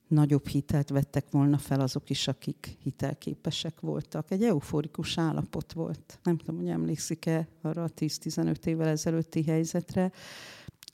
nagyobb 0.08 0.46
hitelt 0.46 0.88
vettek 0.88 1.30
volna 1.30 1.58
fel 1.58 1.80
azok 1.80 2.10
is, 2.10 2.28
akik 2.28 2.76
hitelképesek 2.82 3.80
voltak. 3.80 4.30
Egy 4.30 4.42
euforikus 4.42 5.18
állapot 5.18 5.72
volt. 5.72 6.18
Nem 6.22 6.36
tudom, 6.36 6.56
hogy 6.56 6.68
emlékszik-e 6.68 7.48
arra 7.62 7.82
a 7.82 7.90
10-15 7.90 8.64
évvel 8.64 8.88
ezelőtti 8.88 9.42
helyzetre. 9.42 10.12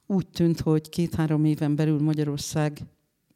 Úgy 0.06 0.28
tűnt, 0.28 0.60
hogy 0.60 0.88
két-három 0.88 1.44
éven 1.44 1.76
belül 1.76 2.00
Magyarország 2.00 2.82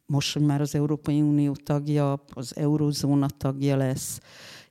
most, 0.05 0.33
hogy 0.33 0.45
már 0.45 0.61
az 0.61 0.75
Európai 0.75 1.21
Unió 1.21 1.55
tagja, 1.55 2.23
az 2.33 2.57
eurozóna 2.57 3.27
tagja 3.27 3.77
lesz, 3.77 4.19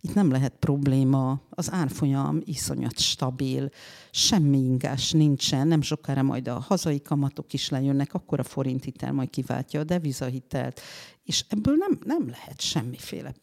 itt 0.01 0.15
nem 0.15 0.31
lehet 0.31 0.55
probléma, 0.59 1.41
az 1.51 1.73
árfolyam 1.73 2.41
iszonyat 2.45 2.99
stabil, 2.99 3.71
semmi 4.11 4.59
ingás 4.59 5.11
nincsen, 5.11 5.67
nem 5.67 5.81
sokára 5.81 6.23
majd 6.23 6.49
a 6.49 6.59
hazai 6.59 7.03
kamatok 7.03 7.53
is 7.53 7.69
lejönnek, 7.69 8.15
akkor 8.15 8.41
a 8.41 8.43
forint 8.45 8.85
hitel 8.85 9.13
majd 9.13 9.31
kiváltja 9.31 9.81
a 9.81 9.85
devizahitelt, 9.85 10.81
és 11.25 11.45
ebből 11.49 11.75
nem, 11.77 11.99
nem 12.05 12.29
lehet 12.29 12.61
semmiféle 12.61 13.35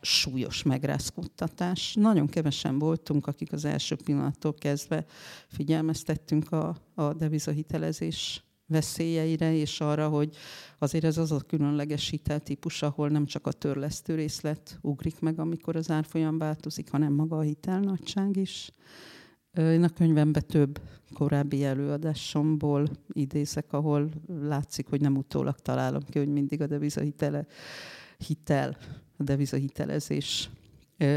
súlyos 0.00 0.62
megrázkódtatás. 0.62 1.94
Nagyon 1.94 2.28
kevesen 2.28 2.78
voltunk, 2.78 3.26
akik 3.26 3.52
az 3.52 3.64
első 3.64 3.96
pillanattól 4.04 4.54
kezdve 4.54 5.04
figyelmeztettünk 5.48 6.52
a, 6.52 6.76
a 6.94 7.12
devizahitelezés 7.12 8.42
veszélyeire, 8.72 9.54
és 9.54 9.80
arra, 9.80 10.08
hogy 10.08 10.36
azért 10.78 11.04
ez 11.04 11.18
az 11.18 11.32
a 11.32 11.40
különleges 11.40 12.08
hiteltípus, 12.08 12.82
ahol 12.82 13.08
nem 13.08 13.26
csak 13.26 13.46
a 13.46 13.52
törlesztő 13.52 14.14
részlet 14.14 14.78
ugrik 14.80 15.20
meg, 15.20 15.38
amikor 15.38 15.76
az 15.76 15.90
árfolyam 15.90 16.38
változik, 16.38 16.90
hanem 16.90 17.12
maga 17.12 17.36
a 17.36 17.40
hitelnagyság 17.40 18.36
is. 18.36 18.72
Én 19.56 19.82
a 19.82 19.88
könyvemben 19.88 20.46
több 20.46 20.80
korábbi 21.14 21.64
előadásomból 21.64 22.88
idézek, 23.12 23.72
ahol 23.72 24.08
látszik, 24.42 24.88
hogy 24.88 25.00
nem 25.00 25.16
utólag 25.16 25.58
találom 25.58 26.02
ki, 26.10 26.18
hogy 26.18 26.28
mindig 26.28 26.60
a 26.60 26.66
devizahitele 26.66 27.46
hitel, 28.26 28.76
a 29.16 29.22
devizahitelezés 29.22 30.50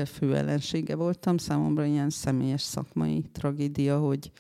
fő 0.06 0.36
ellensége 0.36 0.96
voltam. 0.96 1.38
Számomra 1.38 1.86
ilyen 1.86 2.10
személyes 2.10 2.62
szakmai 2.62 3.22
tragédia, 3.32 4.00
hogy 4.00 4.32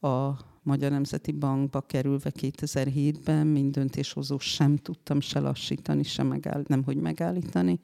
a 0.00 0.48
Magyar 0.70 0.90
Nemzeti 0.90 1.32
Bankba 1.32 1.80
kerülve 1.80 2.32
2007-ben, 2.40 3.46
mint 3.46 3.72
döntéshozó 3.72 4.38
sem 4.38 4.76
tudtam 4.76 5.20
se 5.20 5.38
lassítani, 5.38 6.02
se 6.02 6.22
megáll, 6.22 6.64
nem 6.66 6.84
hogy 6.84 6.96
megállítani 6.96 7.80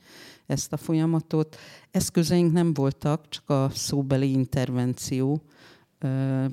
ezt 0.47 0.73
a 0.73 0.77
folyamatot. 0.77 1.57
Eszközeink 1.91 2.53
nem 2.53 2.75
voltak, 2.75 3.29
csak 3.29 3.51
a 3.51 3.69
szóbeli 3.73 4.31
intervenció. 4.31 5.43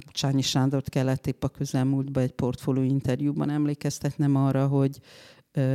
Csányi 0.06 0.42
Sándort 0.42 0.90
kellett 0.90 1.28
épp 1.28 1.44
a 1.44 1.50
közelmúltban 1.50 2.24
egy 2.24 2.32
portfólió 2.32 2.84
interjúban 2.84 3.50
emlékeztetnem 3.50 4.36
arra, 4.36 4.68
hogy 4.68 5.00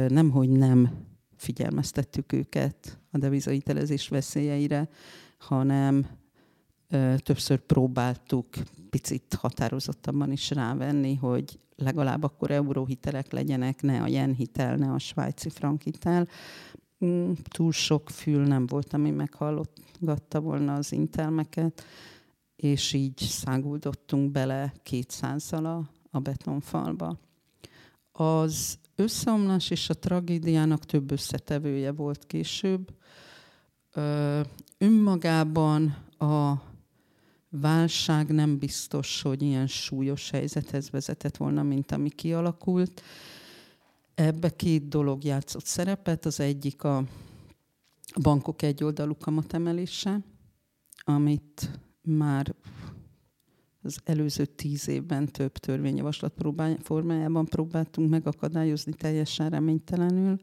nem, 0.09 0.31
hogy 0.31 0.51
nem 0.51 0.91
figyelmeztettük 1.37 2.33
őket 2.33 2.99
a 3.11 3.19
devizahitelezés 3.19 4.09
veszélyeire, 4.09 4.89
hanem 5.39 6.07
többször 7.17 7.59
próbáltuk 7.59 8.47
picit 8.91 9.35
határozottabban 9.35 10.33
is 10.33 10.51
rávenni, 10.51 11.15
hogy 11.15 11.59
legalább 11.77 12.23
akkor 12.23 12.51
euróhitelek 12.51 13.33
legyenek, 13.33 13.83
ne 13.83 14.03
a 14.03 14.07
jen 14.07 14.35
hitel, 14.35 14.77
ne 14.77 14.93
a 14.93 14.99
svájci 14.99 15.51
frank 15.51 15.83
hitel. 15.83 16.29
Mm, 17.05 17.33
túl 17.43 17.73
sok 17.73 18.11
fül 18.11 18.47
nem 18.47 18.67
volt, 18.67 18.93
ami 18.93 19.11
meghallgatta 19.11 20.41
volna 20.41 20.75
az 20.75 20.93
intelmeket, 20.93 21.85
és 22.57 22.93
így 22.93 23.19
száguldottunk 23.19 24.31
bele 24.31 24.73
kétszázzal 24.83 25.65
a, 25.65 25.91
a 26.11 26.19
betonfalba. 26.19 27.19
Az 28.13 28.79
összeomlás 28.95 29.71
és 29.71 29.91
a 29.91 29.95
tragédiának 29.95 30.85
több 30.85 31.11
összetevője 31.11 31.93
volt 31.93 32.27
később. 32.27 32.95
Ö, 33.93 34.41
önmagában 34.79 35.97
a 36.19 36.53
válság 37.51 38.31
nem 38.33 38.59
biztos, 38.59 39.23
hogy 39.23 39.43
ilyen 39.43 39.67
súlyos 39.67 40.31
helyzethez 40.31 40.91
vezetett 40.91 41.37
volna, 41.37 41.63
mint 41.63 41.93
ami 41.93 42.09
kialakult. 42.09 43.03
Ebbe 44.15 44.51
két 44.51 44.89
dolog 44.89 45.25
játszott 45.25 45.65
szerepet. 45.65 46.25
Az 46.25 46.41
egyik 46.41 46.85
a 46.85 47.05
bankok 48.23 48.63
egyoldalú 48.63 49.17
kamatemelése, 49.17 50.21
amit 50.97 51.71
már 52.03 52.55
az 53.83 53.99
előző 54.05 54.45
tíz 54.45 54.89
évben 54.89 55.27
több 55.27 55.53
törvényjavaslat 55.53 56.33
formájában 56.83 57.45
próbáltunk 57.45 58.11
megakadályozni 58.11 58.93
teljesen 58.93 59.51
reménytelenül. 59.51 60.37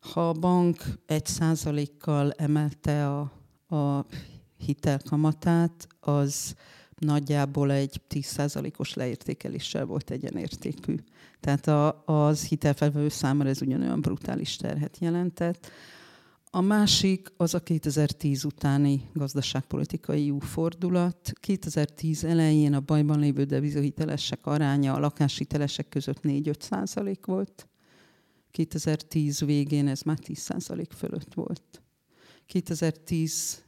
Ha 0.00 0.28
a 0.28 0.32
bank 0.32 0.82
egy 1.06 1.26
százalékkal 1.26 2.32
emelte 2.32 3.08
a, 3.08 3.20
a 3.76 4.06
hitelkamatát, 4.56 5.86
az 6.06 6.54
nagyjából 6.98 7.72
egy 7.72 8.00
10%-os 8.08 8.94
leértékeléssel 8.94 9.84
volt 9.84 10.10
egyenértékű. 10.10 10.96
Tehát 11.40 11.66
a, 11.66 12.02
az 12.04 12.44
hitelfelvevő 12.44 13.08
számára 13.08 13.50
ez 13.50 13.62
ugyanolyan 13.62 14.00
brutális 14.00 14.56
terhet 14.56 14.98
jelentett. 15.00 15.70
A 16.54 16.60
másik 16.60 17.32
az 17.36 17.54
a 17.54 17.60
2010 17.60 18.44
utáni 18.44 19.10
gazdaságpolitikai 19.12 20.26
jó 20.26 20.38
fordulat. 20.38 21.32
2010 21.40 22.24
elején 22.24 22.74
a 22.74 22.80
bajban 22.80 23.18
lévő 23.18 23.44
devizahitelesek 23.44 24.46
aránya 24.46 24.94
a 24.94 24.98
lakáshitelesek 24.98 25.88
között 25.88 26.20
4-5 26.22 26.60
százalék 26.60 27.26
volt. 27.26 27.68
2010 28.50 29.40
végén 29.40 29.88
ez 29.88 30.02
már 30.02 30.18
10 30.18 30.38
százalék 30.38 30.92
fölött 30.92 31.34
volt. 31.34 31.82
2010 32.46 33.64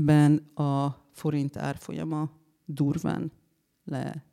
ben 0.00 0.36
a 0.54 1.04
forint 1.12 1.56
árfolyama 1.56 2.30
durván 2.64 3.32
le, 3.84 4.24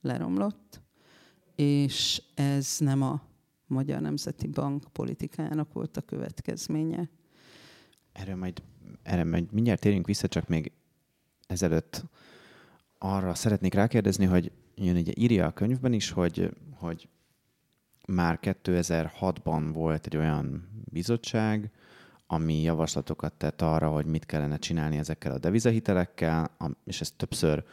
leromlott, 0.00 0.80
és 1.54 2.22
ez 2.34 2.76
nem 2.78 3.02
a 3.02 3.22
Magyar 3.66 4.00
Nemzeti 4.00 4.46
Bank 4.46 4.84
politikájának 4.92 5.72
volt 5.72 5.96
a 5.96 6.00
következménye. 6.00 7.08
Erre 8.12 8.34
majd, 8.34 8.62
erre 9.02 9.24
majd 9.24 9.52
mindjárt 9.52 9.80
térjünk 9.80 10.06
vissza, 10.06 10.28
csak 10.28 10.48
még 10.48 10.72
ezelőtt 11.46 12.04
arra 12.98 13.34
szeretnék 13.34 13.74
rákérdezni, 13.74 14.24
hogy 14.24 14.52
jön 14.74 14.96
ugye 14.96 15.12
írja 15.14 15.46
a 15.46 15.52
könyvben 15.52 15.92
is, 15.92 16.10
hogy, 16.10 16.50
hogy 16.74 17.08
már 18.06 18.38
2006-ban 18.42 19.70
volt 19.72 20.06
egy 20.06 20.16
olyan 20.16 20.68
bizottság, 20.84 21.70
ami 22.32 22.62
javaslatokat 22.62 23.32
tett 23.32 23.62
arra, 23.62 23.88
hogy 23.88 24.06
mit 24.06 24.26
kellene 24.26 24.58
csinálni 24.58 24.96
ezekkel 24.96 25.32
a 25.32 25.38
devizahitelekkel, 25.38 26.50
és 26.84 27.00
ezt 27.00 27.16
többször 27.16 27.64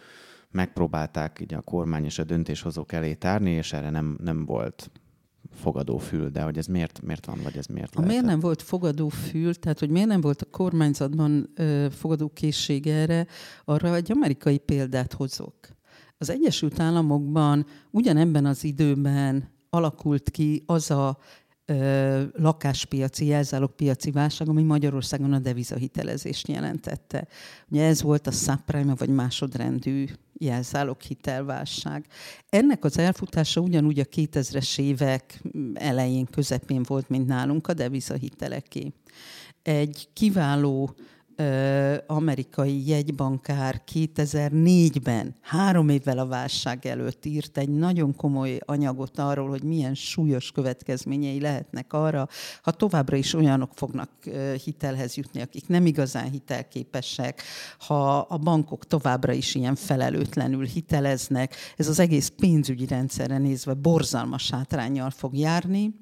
megpróbálták 0.51 1.39
így 1.41 1.53
a 1.53 1.61
kormány 1.61 2.05
és 2.05 2.19
a 2.19 2.23
döntéshozók 2.23 2.91
elé 2.91 3.13
tárni, 3.13 3.51
és 3.51 3.73
erre 3.73 3.89
nem, 3.89 4.17
nem 4.23 4.45
volt 4.45 4.91
fogadófül, 5.53 6.29
de 6.29 6.41
hogy 6.41 6.57
ez 6.57 6.65
miért, 6.65 7.01
miért 7.01 7.25
van, 7.25 7.39
vagy 7.43 7.57
ez 7.57 7.65
miért 7.65 7.95
lehet? 7.95 8.09
Miért 8.09 8.25
nem 8.25 8.39
volt 8.39 8.61
fogadófül, 8.61 9.55
tehát 9.55 9.79
hogy 9.79 9.89
miért 9.89 10.07
nem 10.07 10.21
volt 10.21 10.41
a 10.41 10.49
kormányzatban 10.51 11.49
ö, 11.55 11.87
fogadókészség 11.91 12.87
erre, 12.87 13.27
arra 13.65 13.95
egy 13.95 14.11
amerikai 14.11 14.57
példát 14.57 15.13
hozok. 15.13 15.55
Az 16.17 16.29
Egyesült 16.29 16.79
Államokban 16.79 17.65
ugyanebben 17.91 18.45
az 18.45 18.63
időben 18.63 19.49
alakult 19.69 20.29
ki 20.29 20.63
az 20.65 20.91
a 20.91 21.17
lakáspiaci, 22.33 23.25
jelzálogpiaci 23.25 24.11
válság, 24.11 24.49
ami 24.49 24.63
Magyarországon 24.63 25.33
a 25.33 25.39
devizahitelezést 25.39 26.47
jelentette. 26.47 27.27
Ugye 27.69 27.85
ez 27.85 28.01
volt 28.01 28.27
a 28.27 28.31
subprime, 28.31 28.95
vagy 28.95 29.09
másodrendű 29.09 30.05
jelzáloghitelválság. 30.33 32.05
Ennek 32.49 32.83
az 32.83 32.97
elfutása 32.97 33.61
ugyanúgy 33.61 33.99
a 33.99 34.05
2000-es 34.05 34.79
évek 34.79 35.41
elején, 35.73 36.25
közepén 36.25 36.83
volt, 36.83 37.09
mint 37.09 37.27
nálunk 37.27 37.67
a 37.67 37.73
devizahiteleké. 37.73 38.93
Egy 39.61 40.09
kiváló 40.13 40.95
amerikai 42.07 42.87
jegybankár 42.87 43.81
2004-ben, 43.93 45.35
három 45.41 45.89
évvel 45.89 46.17
a 46.17 46.27
válság 46.27 46.85
előtt 46.85 47.25
írt 47.25 47.57
egy 47.57 47.69
nagyon 47.69 48.15
komoly 48.15 48.59
anyagot 48.65 49.19
arról, 49.19 49.49
hogy 49.49 49.63
milyen 49.63 49.93
súlyos 49.95 50.51
következményei 50.51 51.39
lehetnek 51.39 51.93
arra, 51.93 52.27
ha 52.61 52.71
továbbra 52.71 53.15
is 53.15 53.33
olyanok 53.33 53.71
fognak 53.73 54.09
hitelhez 54.63 55.15
jutni, 55.15 55.41
akik 55.41 55.67
nem 55.67 55.85
igazán 55.85 56.31
hitelképesek, 56.31 57.41
ha 57.79 58.17
a 58.17 58.37
bankok 58.37 58.87
továbbra 58.87 59.33
is 59.33 59.55
ilyen 59.55 59.75
felelőtlenül 59.75 60.65
hiteleznek, 60.65 61.55
ez 61.75 61.87
az 61.87 61.99
egész 61.99 62.31
pénzügyi 62.37 62.85
rendszerre 62.85 63.37
nézve 63.37 63.73
borzalmas 63.73 64.49
hátrányjal 64.49 65.09
fog 65.09 65.37
járni, 65.37 65.95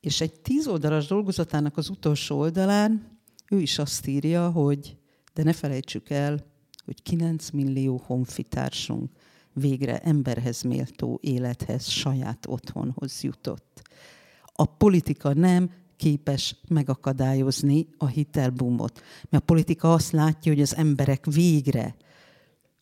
és 0.00 0.20
egy 0.20 0.40
tíz 0.40 0.66
oldalas 0.66 1.06
dolgozatának 1.06 1.76
az 1.76 1.88
utolsó 1.88 2.38
oldalán 2.38 3.18
ő 3.50 3.60
is 3.60 3.78
azt 3.78 4.06
írja, 4.06 4.50
hogy 4.50 4.96
de 5.34 5.42
ne 5.42 5.52
felejtsük 5.52 6.10
el, 6.10 6.46
hogy 6.84 7.02
9 7.02 7.50
millió 7.50 8.02
honfitársunk 8.06 9.10
végre 9.52 9.98
emberhez 9.98 10.62
méltó 10.62 11.18
élethez, 11.22 11.86
saját 11.86 12.46
otthonhoz 12.48 13.22
jutott. 13.22 13.82
A 14.44 14.64
politika 14.64 15.34
nem 15.34 15.70
képes 15.96 16.56
megakadályozni 16.68 17.88
a 17.98 18.06
hitelbumot. 18.06 19.02
Mert 19.28 19.42
a 19.42 19.46
politika 19.46 19.92
azt 19.92 20.12
látja, 20.12 20.52
hogy 20.52 20.60
az 20.60 20.76
emberek 20.76 21.26
végre 21.26 21.94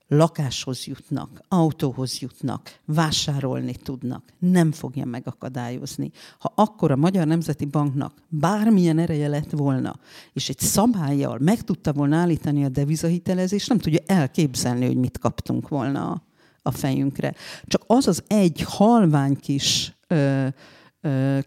lakáshoz 0.09 0.87
jutnak, 0.87 1.43
autóhoz 1.49 2.19
jutnak, 2.19 2.79
vásárolni 2.85 3.75
tudnak, 3.75 4.25
nem 4.39 4.73
fogja 4.73 5.05
megakadályozni. 5.05 6.11
Ha 6.39 6.53
akkor 6.55 6.91
a 6.91 6.97
Magyar 6.97 7.27
Nemzeti 7.27 7.65
Banknak 7.65 8.13
bármilyen 8.29 8.99
ereje 8.99 9.29
lett 9.29 9.51
volna, 9.51 9.97
és 10.33 10.49
egy 10.49 10.59
szabályjal 10.59 11.39
meg 11.41 11.63
tudta 11.63 11.93
volna 11.93 12.17
állítani 12.17 12.65
a 12.65 12.69
devizahitelezést, 12.69 13.69
nem 13.69 13.79
tudja 13.79 14.01
elképzelni, 14.07 14.87
hogy 14.87 14.97
mit 14.97 15.19
kaptunk 15.19 15.69
volna 15.69 16.23
a, 16.63 16.71
fejünkre. 16.71 17.35
Csak 17.67 17.83
az 17.87 18.07
az 18.07 18.23
egy 18.27 18.65
halvány 18.67 19.37
kis 19.37 19.93
ö, 20.07 20.47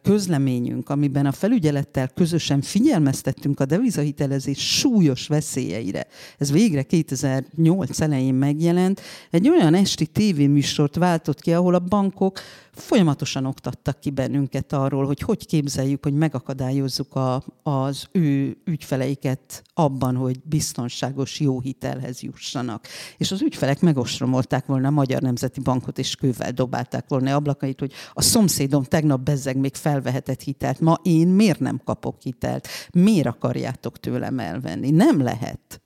közleményünk, 0.02 0.90
amiben 0.90 1.26
a 1.26 1.32
felügyelettel 1.32 2.08
közösen 2.08 2.62
figyelmeztettünk 2.62 3.60
a 3.60 3.66
devizahitelezés 3.66 4.78
súlyos 4.80 5.28
veszélyeire. 5.28 6.08
Ez 6.38 6.52
végre 6.52 6.84
2008 6.84 8.02
elején 8.02 8.34
megjelent. 8.34 9.02
Egy 9.30 9.50
olyan 9.50 9.74
esti 9.74 10.06
tévéműsort 10.06 10.96
váltott 10.96 11.42
ki, 11.42 11.54
ahol 11.54 11.74
a 11.74 11.80
bankok 11.80 12.40
folyamatosan 12.74 13.46
oktattak 13.46 14.00
ki 14.00 14.10
bennünket 14.10 14.74
arról, 14.74 15.06
hogy 15.06 15.20
hogy 15.20 15.46
képzeljük, 15.46 16.04
hogy 16.04 16.14
megakadályozzuk 16.14 17.16
a, 17.16 17.44
az 17.64 18.08
ő 18.12 18.58
ügyfeleiket 18.66 19.64
abban, 19.74 20.16
hogy 20.16 20.40
biztonságos, 20.44 21.40
jó 21.40 21.60
hitelhez 21.60 22.22
jussanak. 22.22 22.88
És 23.18 23.32
az 23.32 23.42
ügyfelek 23.42 23.82
megostromolták 23.82 24.66
volna 24.66 24.88
a 24.88 24.92
Magyar 24.92 25.22
Nemzeti 25.22 25.60
Bankot, 25.60 25.98
és 25.98 26.16
kővel 26.16 26.52
dobálták 26.52 27.06
volna 27.08 27.36
ablakait, 27.36 27.80
hogy 27.80 27.92
a 28.14 28.22
szomszédom 28.22 28.84
tegnap 28.84 29.22
bezzeg 29.22 29.58
még 29.58 29.76
felvehetett 29.76 30.42
hitelt. 30.42 30.80
Ma 30.80 30.98
én 31.04 31.28
miért 31.28 31.60
nem 31.60 31.82
kapok 31.84 32.22
hitelt? 32.22 32.68
Miért 32.94 33.28
akarjátok 33.28 34.00
tőlem 34.00 34.40
elvenni? 34.40 34.90
Nem 34.90 35.22
lehet. 35.22 35.82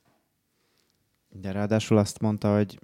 De 1.40 1.52
ráadásul 1.52 1.98
azt 1.98 2.20
mondta, 2.20 2.54
hogy 2.54 2.78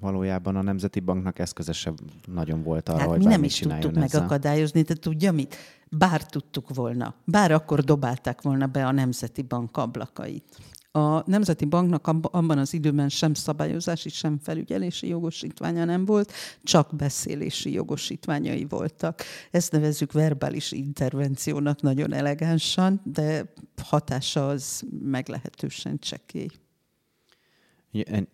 valójában 0.00 0.56
a 0.56 0.62
Nemzeti 0.62 1.00
Banknak 1.00 1.38
eszköze 1.38 1.72
sem 1.72 1.94
nagyon 2.26 2.62
volt 2.62 2.88
arra, 2.88 2.98
hát 2.98 3.08
hogy 3.08 3.18
mi 3.18 3.24
nem 3.24 3.44
is 3.44 3.58
tudtuk 3.58 3.90
ezzel. 3.90 3.92
megakadályozni, 3.92 4.82
de 4.82 4.94
tudja 4.94 5.32
mit? 5.32 5.56
Bár 5.90 6.26
tudtuk 6.26 6.74
volna, 6.74 7.14
bár 7.24 7.50
akkor 7.52 7.80
dobálták 7.80 8.42
volna 8.42 8.66
be 8.66 8.86
a 8.86 8.92
Nemzeti 8.92 9.42
Bank 9.42 9.76
ablakait. 9.76 10.58
A 10.96 11.30
Nemzeti 11.30 11.64
Banknak 11.64 12.06
abban 12.06 12.58
az 12.58 12.74
időben 12.74 13.08
sem 13.08 13.34
szabályozási, 13.34 14.08
sem 14.08 14.38
felügyelési 14.42 15.08
jogosítványa 15.08 15.84
nem 15.84 16.04
volt, 16.04 16.32
csak 16.62 16.96
beszélési 16.96 17.72
jogosítványai 17.72 18.66
voltak. 18.68 19.22
Ezt 19.50 19.72
nevezzük 19.72 20.12
verbális 20.12 20.72
intervenciónak 20.72 21.80
nagyon 21.80 22.12
elegánsan, 22.12 23.00
de 23.04 23.52
hatása 23.82 24.48
az 24.48 24.84
meglehetősen 25.02 25.98
csekély. 25.98 26.48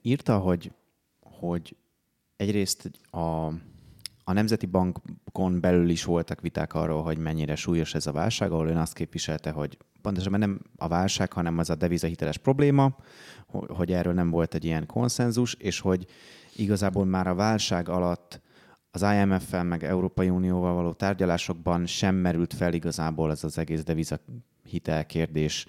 Írta, 0.03 0.39
hogy, 0.39 0.73
hogy 1.21 1.77
egyrészt 2.37 2.91
a, 3.11 3.47
a 4.25 4.33
Nemzeti 4.33 4.67
Bankon 4.67 5.61
belül 5.61 5.89
is 5.89 6.05
voltak 6.05 6.41
viták 6.41 6.75
arról, 6.75 7.03
hogy 7.03 7.19
mennyire 7.19 7.55
súlyos 7.55 7.95
ez 7.95 8.07
a 8.07 8.13
válság, 8.13 8.53
ahol 8.53 8.69
ön 8.69 8.77
azt 8.77 8.95
képviselte, 8.95 9.51
hogy 9.51 9.79
pontosabban 10.03 10.39
nem 10.39 10.61
a 10.77 10.89
válság, 10.89 11.33
hanem 11.33 11.59
az 11.59 11.71
a 11.71 11.75
devizahiteles 11.75 12.39
probléma, 12.39 12.97
hogy 13.69 13.93
erről 13.93 14.13
nem 14.13 14.31
volt 14.31 14.55
egy 14.55 14.65
ilyen 14.65 14.87
konszenzus, 14.87 15.55
és 15.55 15.81
hogy 15.81 16.07
igazából 16.57 17.05
már 17.05 17.27
a 17.27 17.35
válság 17.35 17.89
alatt 17.89 18.41
az 18.91 19.03
IMF-fel, 19.03 19.65
meg 19.65 19.85
Európai 19.85 20.29
Unióval 20.29 20.75
való 20.75 20.93
tárgyalásokban 20.93 21.87
sem 21.87 22.15
merült 22.15 22.55
fel 22.55 22.73
igazából 22.73 23.31
ez 23.31 23.45
az 23.45 23.59
egész 23.59 23.83
devizahitel 23.83 25.07
kérdés 25.07 25.67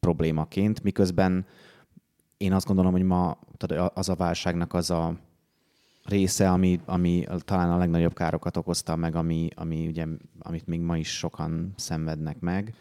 problémaként, 0.00 0.82
miközben 0.82 1.46
én 2.36 2.52
azt 2.52 2.66
gondolom, 2.66 2.92
hogy 2.92 3.02
ma 3.02 3.38
az 3.94 4.08
a 4.08 4.14
válságnak 4.14 4.74
az 4.74 4.90
a 4.90 5.16
része, 6.04 6.50
ami, 6.50 6.80
ami 6.84 7.26
talán 7.38 7.70
a 7.70 7.76
legnagyobb 7.76 8.14
károkat 8.14 8.56
okozta 8.56 8.96
meg, 8.96 9.14
ami, 9.14 9.48
ami 9.54 9.86
ugye, 9.86 10.06
amit 10.38 10.66
még 10.66 10.80
ma 10.80 10.96
is 10.96 11.16
sokan 11.16 11.72
szenvednek 11.76 12.40
meg. 12.40 12.74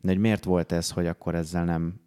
De 0.00 0.08
hogy 0.08 0.20
miért 0.20 0.44
volt 0.44 0.72
ez, 0.72 0.90
hogy 0.90 1.06
akkor 1.06 1.34
ezzel 1.34 1.64
nem 1.64 2.00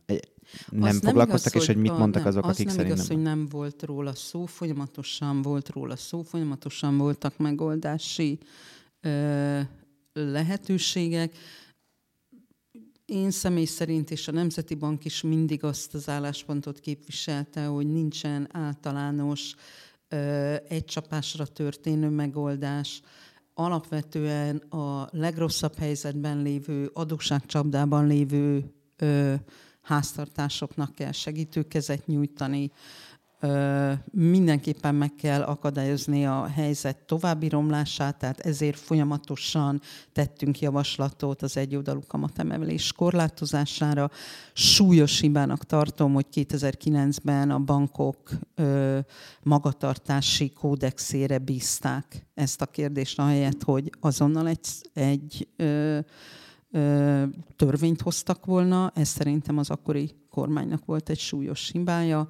nem 0.70 0.89
az 0.89 0.99
foglalkoztak, 0.99 1.54
nem 1.54 1.62
igaz, 1.62 1.70
és 1.70 1.76
hogy 1.76 1.84
mit 1.84 1.97
mondtak 1.97 2.26
azok, 2.26 2.45
az 2.45 2.49
akik 2.54 2.66
nem 2.66 2.76
szerint 2.76 2.93
igaz, 2.93 3.08
nem... 3.08 3.18
hogy 3.18 3.26
nem 3.26 3.47
volt 3.49 3.84
róla 3.84 4.14
szó, 4.16 4.45
folyamatosan 4.45 5.41
volt 5.41 5.70
róla 5.70 5.95
szó, 5.95 6.22
folyamatosan 6.22 6.97
voltak 6.97 7.38
megoldási 7.38 8.39
ö, 9.01 9.60
lehetőségek. 10.14 11.34
Én 13.06 13.32
személy 13.32 13.66
szerint 13.66 14.12
és 14.12 14.28
a 14.28 14.32
Nemzeti 14.32 14.76
Bank 14.76 15.06
is 15.06 15.22
mindig 15.22 15.64
azt 15.64 15.93
az 15.93 16.10
álláspontot 16.10 16.80
képviselte, 16.80 17.66
hogy 17.66 17.88
nincsen 17.88 18.47
általános 18.51 19.56
egy 20.68 20.86
csapásra 20.86 21.45
történő 21.45 22.10
megoldás, 22.10 23.01
alapvetően 23.54 24.58
a 24.58 25.08
legrosszabb 25.12 25.78
helyzetben 25.78 26.41
lévő, 26.41 26.89
adósságcsapdában 26.93 28.08
lévő 28.08 28.74
háztartásoknak 29.82 30.95
kell 30.95 31.12
segítőkezet 31.12 32.06
nyújtani, 32.06 32.72
mindenképpen 34.12 34.96
meg 34.96 35.16
kell 35.16 35.41
akadályozni 35.41 36.26
a 36.26 36.48
helyzet 36.48 36.98
további 36.98 37.50
romlását, 37.50 38.18
tehát 38.18 38.39
ezért 38.39 38.80
folyamatosan 38.80 39.82
tettünk 40.12 40.60
javaslatot 40.60 41.41
az 41.41 41.58
egyoldalú 41.58 42.02
kamatemelés 42.08 42.91
korlátozására. 42.91 44.10
Súlyos 44.54 45.20
hibának 45.20 45.66
tartom, 45.66 46.14
hogy 46.14 46.26
2009-ben 46.34 47.52
a 47.52 47.60
bankok 47.60 48.30
magatartási 49.41 50.50
kódexére 50.50 51.38
bízták 51.38 52.26
ezt 52.34 52.62
a 52.62 52.66
kérdést, 52.66 53.20
ahelyett, 53.20 53.64
hogy 53.64 53.89
azonnal 54.00 54.48
egy, 54.48 54.68
egy 54.94 55.48
törvényt 57.56 58.02
hoztak 58.02 58.46
volna. 58.46 58.91
Ez 58.96 59.08
szerintem 59.08 59.58
az 59.58 59.70
akkori 59.70 60.16
kormánynak 60.30 60.86
volt 60.86 61.10
egy 61.10 61.20
súlyos 61.20 61.70
hibája 61.72 62.28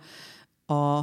a 0.65 1.01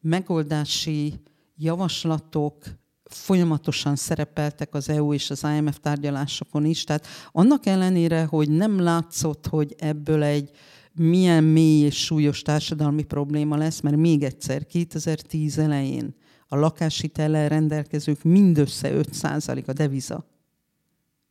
megoldási 0.00 1.14
javaslatok 1.56 2.64
folyamatosan 3.04 3.96
szerepeltek 3.96 4.74
az 4.74 4.88
EU 4.88 5.12
és 5.12 5.30
az 5.30 5.44
IMF 5.56 5.78
tárgyalásokon 5.78 6.64
is. 6.64 6.84
Tehát 6.84 7.06
annak 7.32 7.66
ellenére, 7.66 8.24
hogy 8.24 8.50
nem 8.50 8.80
látszott, 8.80 9.46
hogy 9.46 9.74
ebből 9.78 10.22
egy 10.22 10.50
milyen 10.92 11.44
mély 11.44 11.80
és 11.84 12.04
súlyos 12.04 12.42
társadalmi 12.42 13.02
probléma 13.02 13.56
lesz, 13.56 13.80
mert 13.80 13.96
még 13.96 14.22
egyszer 14.22 14.66
2010 14.66 15.58
elején 15.58 16.14
a 16.48 16.56
lakáshitellel 16.56 17.48
rendelkezők 17.48 18.22
mindössze 18.22 18.90
5% 18.92 19.66
a 19.66 19.72
deviza. 19.72 20.26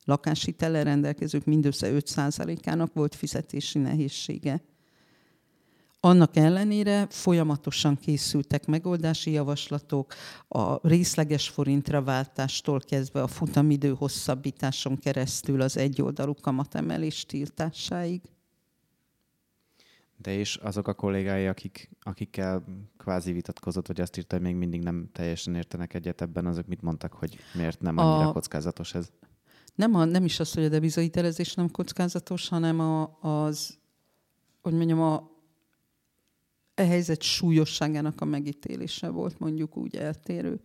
Lakáshitellel 0.06 0.84
rendelkezők 0.84 1.46
mindössze 1.46 1.90
5%-ának 1.92 2.94
volt 2.94 3.16
fizetési 3.16 3.80
nehézsége. 3.80 4.62
Annak 6.08 6.36
ellenére 6.36 7.08
folyamatosan 7.10 7.96
készültek 7.96 8.66
megoldási 8.66 9.32
javaslatok, 9.32 10.14
a 10.48 10.88
részleges 10.88 11.50
forintra 11.50 12.04
váltástól 12.04 12.80
kezdve 12.80 13.22
a 13.22 13.28
futamidő 13.28 13.94
hosszabbításon 13.94 14.98
keresztül 14.98 15.62
az 15.62 15.78
egyoldalú 15.78 16.34
kamatemelés 16.42 17.26
tiltásáig. 17.26 18.22
De 20.18 20.32
és 20.32 20.56
azok 20.56 20.88
a 20.88 20.94
kollégái, 20.94 21.48
akik, 21.48 21.90
akikkel 22.02 22.64
kvázi 22.98 23.32
vitatkozott, 23.32 23.88
vagy 23.88 24.02
azt 24.02 24.18
írta, 24.18 24.36
hogy 24.36 24.46
még 24.46 24.56
mindig 24.56 24.82
nem 24.82 25.10
teljesen 25.12 25.56
értenek 25.56 25.94
egyet 25.94 26.22
ebben, 26.22 26.46
azok 26.46 26.68
mit 26.68 26.82
mondtak, 26.82 27.14
hogy 27.14 27.38
miért 27.54 27.82
nem 27.82 27.98
annyira 27.98 28.30
a, 28.30 28.34
kockázatos 28.34 28.94
ez? 28.94 29.12
Nem, 29.76 29.96
a, 29.96 30.06
nem 30.06 30.26
is 30.26 30.40
az, 30.40 30.54
hogy 30.54 30.64
a 30.64 30.70
devizahitelezés 30.70 31.54
nem 31.54 31.72
kockázatos, 31.72 32.48
hanem 32.48 32.80
a, 32.80 33.18
az, 33.22 33.78
hogy 34.62 34.74
mondjam, 34.74 35.02
a, 35.02 35.36
e 36.78 36.86
helyzet 36.86 37.22
súlyosságának 37.22 38.22
a 38.22 38.26
megítélése 38.26 39.10
volt 39.10 39.40
mondjuk 39.40 39.78
úgy 39.78 39.96
eltérő. 39.96 40.60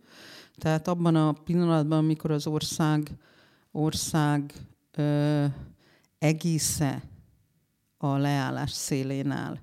Tehát 0.55 0.87
abban 0.87 1.15
a 1.15 1.31
pillanatban, 1.31 1.97
amikor 1.97 2.31
az 2.31 2.47
ország, 2.47 3.11
ország 3.71 4.53
ö, 4.91 5.45
egésze 6.19 7.03
a 7.97 8.17
leállás 8.17 8.71
szélén 8.71 9.31
áll, 9.31 9.59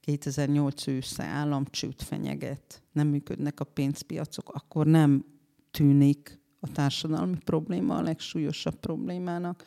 2008 0.00 0.86
ősze 0.86 1.24
államcsőt 1.24 2.02
fenyeget, 2.02 2.82
nem 2.92 3.08
működnek 3.08 3.60
a 3.60 3.64
pénzpiacok, 3.64 4.48
akkor 4.48 4.86
nem 4.86 5.24
tűnik 5.70 6.40
a 6.60 6.72
társadalmi 6.72 7.38
probléma 7.44 7.96
a 7.96 8.02
legsúlyosabb 8.02 8.74
problémának. 8.80 9.64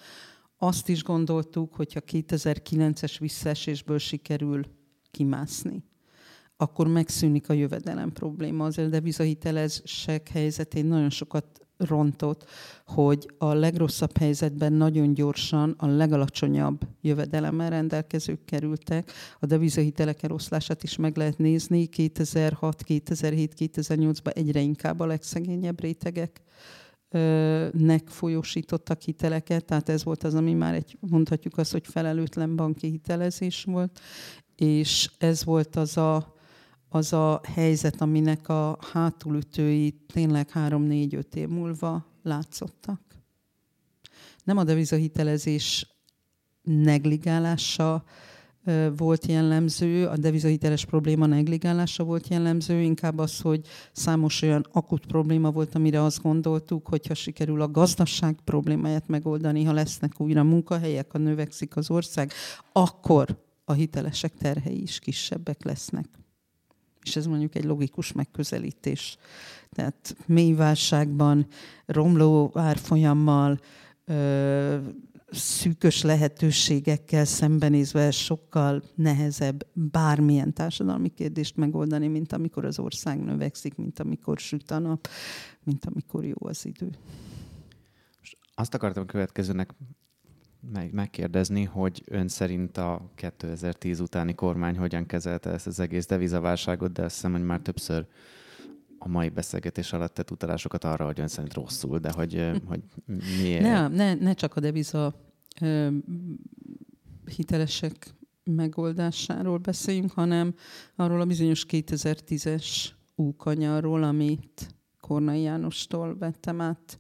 Azt 0.58 0.90
is 0.90 1.04
gondoltuk, 1.04 1.74
hogyha 1.74 2.00
2009-es 2.06 3.16
visszaesésből 3.20 3.98
sikerül 3.98 4.66
kimászni, 5.12 5.84
akkor 6.62 6.88
megszűnik 6.88 7.50
a 7.50 7.54
jövedelem 7.54 8.12
probléma. 8.12 8.66
Az 8.66 8.76
devizahitelezések 8.76 10.30
helyzetén 10.30 10.86
nagyon 10.86 11.10
sokat 11.10 11.46
rontott, 11.78 12.46
hogy 12.86 13.34
a 13.38 13.54
legrosszabb 13.54 14.18
helyzetben 14.18 14.74
nagyon 14.74 15.14
gyorsan 15.14 15.76
a 15.78 15.88
legalacsonyabb 15.88 16.82
jövedelemmel 17.02 17.70
rendelkezők 17.70 18.46
kerültek. 18.46 19.12
A 19.40 19.46
devizahitelek 19.46 20.24
eloszlását 20.24 20.84
is 20.84 20.96
meg 20.96 21.18
lehet 21.18 21.38
nézni. 21.38 21.86
2006, 21.86 22.84
2007, 22.84 23.54
2008-ban 23.58 24.36
egyre 24.36 24.60
inkább 24.60 25.00
a 25.00 25.06
legszegényebb 25.06 25.82
rétegek 25.82 26.42
nek 27.72 28.08
folyósítottak 28.08 29.02
hiteleket, 29.02 29.66
tehát 29.66 29.90
ez 29.90 30.04
volt 30.04 30.24
az, 30.24 30.36
ami 30.36 30.54
már 30.54 30.74
egy, 30.74 30.98
mondhatjuk 31.00 31.58
azt, 31.58 31.72
hogy 31.72 31.88
felelőtlen 31.88 32.56
banki 32.56 32.88
hitelezés 32.88 33.64
volt, 33.64 34.00
és 34.56 35.10
ez 35.18 35.44
volt 35.44 35.76
az 35.76 35.98
a 35.98 36.40
az 36.94 37.14
a 37.14 37.42
helyzet, 37.44 38.02
aminek 38.02 38.50
a 38.50 38.78
hátulütői 38.94 39.94
tényleg 40.14 40.50
három-négy-öt 40.50 41.36
év 41.36 41.48
múlva 41.48 42.06
látszottak. 42.24 43.02
Nem 44.44 44.58
a 44.58 44.64
devizahitelezés 44.64 45.88
negligálása 46.62 48.04
volt 48.98 49.26
jellemző, 49.26 50.08
a 50.08 50.18
devizahiteles 50.18 50.86
probléma 50.86 51.26
negligálása 51.26 52.04
volt 52.04 52.28
jellemző, 52.28 52.82
inkább 52.82 53.18
az, 53.18 53.40
hogy 53.40 53.68
számos 53.92 54.42
olyan 54.42 54.66
akut 54.72 55.06
probléma 55.06 55.52
volt, 55.52 55.76
amire 55.76 56.04
azt 56.04 56.22
gondoltuk, 56.22 56.88
hogy 56.88 57.08
ha 57.08 57.14
sikerül 57.14 57.62
a 57.62 57.72
gazdaság 57.72 58.40
problémáját 58.44 59.08
megoldani, 59.08 59.64
ha 59.64 59.74
lesznek 59.74 60.12
újra 60.18 60.44
munkahelyek, 60.44 61.12
ha 61.12 61.18
növekszik 61.18 61.76
az 61.76 61.90
ország, 61.90 62.32
akkor 62.72 63.44
a 63.66 63.74
hitelesek 63.74 64.34
terhei 64.34 64.82
is 64.82 65.00
kisebbek 65.00 65.64
lesznek 65.64 66.21
és 67.04 67.16
ez 67.16 67.26
mondjuk 67.26 67.56
egy 67.56 67.64
logikus 67.64 68.12
megközelítés. 68.12 69.18
Tehát 69.70 70.16
mély 70.26 70.54
válságban, 70.54 71.48
romló 71.86 72.52
árfolyammal, 72.54 73.60
szűkös 75.32 76.02
lehetőségekkel 76.02 77.26
szembenézve 77.26 78.12
sokkal 78.12 78.84
nehezebb 78.96 79.68
bármilyen 79.74 80.54
társadalmi 80.54 81.10
kérdést 81.10 81.56
megoldani, 81.56 82.08
mint 82.08 82.34
amikor 82.34 82.66
az 82.66 82.80
ország 82.80 83.24
növekszik, 83.24 83.76
mint 83.76 84.00
amikor 84.00 84.40
süt 84.40 84.72
a 84.72 84.80
nap, 84.80 85.08
mint 85.64 85.86
amikor 85.86 86.26
jó 86.26 86.36
az 86.40 86.66
idő. 86.66 86.90
Azt 88.56 88.74
akartam 88.74 89.06
következőnek 89.06 89.74
meg, 90.74 90.94
megkérdezni, 90.94 91.64
hogy 91.64 92.04
ön 92.06 92.28
szerint 92.28 92.78
a 92.78 93.12
2010 93.16 94.00
utáni 94.00 94.36
kormány 94.36 94.78
hogyan 94.78 95.06
kezelte 95.06 95.50
ezt 95.50 95.68
az 95.68 95.80
egész 95.80 96.06
devizaválságot, 96.06 96.92
de 96.92 97.04
azt 97.04 97.16
hiszem, 97.16 97.32
hogy 97.32 97.44
már 97.44 97.60
többször 97.60 98.06
a 98.98 99.08
mai 99.08 99.30
beszélgetés 99.30 99.94
alatt 99.94 100.14
tett 100.14 100.32
utalásokat 100.32 100.84
arra, 100.84 101.06
hogy 101.06 101.20
ön 101.20 101.28
szerint 101.28 101.54
rosszul, 101.54 102.00
de 102.00 102.12
hogy, 102.12 102.52
hogy 102.66 102.82
miért? 103.42 103.62
Ne, 103.62 103.88
ne, 103.88 104.14
ne 104.14 104.34
csak 104.34 104.56
a 104.56 104.60
deviza 104.60 105.14
ö, 105.62 105.88
hitelesek 107.36 108.16
megoldásáról 108.44 109.58
beszéljünk, 109.58 110.12
hanem 110.12 110.54
arról 110.96 111.22
a 111.22 111.26
bizonyos 111.26 111.66
2010-es 111.70 112.88
úkanyarról, 113.16 114.04
amit 114.04 114.76
Kornai 115.00 115.42
Jánostól 115.42 116.18
vettem 116.18 116.62
át 116.62 117.00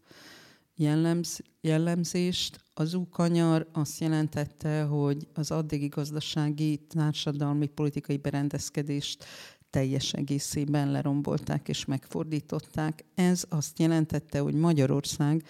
jellemz, 0.75 1.41
jellemzést. 1.61 2.59
Az 2.81 2.93
úkanyar 2.93 3.67
azt 3.71 3.99
jelentette, 3.99 4.83
hogy 4.83 5.27
az 5.33 5.51
addigi 5.51 5.87
gazdasági, 5.87 6.77
társadalmi, 6.77 7.67
politikai 7.67 8.17
berendezkedést 8.17 9.25
teljes 9.69 10.13
egészében 10.13 10.91
lerombolták 10.91 11.67
és 11.67 11.85
megfordították. 11.85 13.05
Ez 13.15 13.43
azt 13.49 13.79
jelentette, 13.79 14.39
hogy 14.39 14.53
Magyarország, 14.53 15.43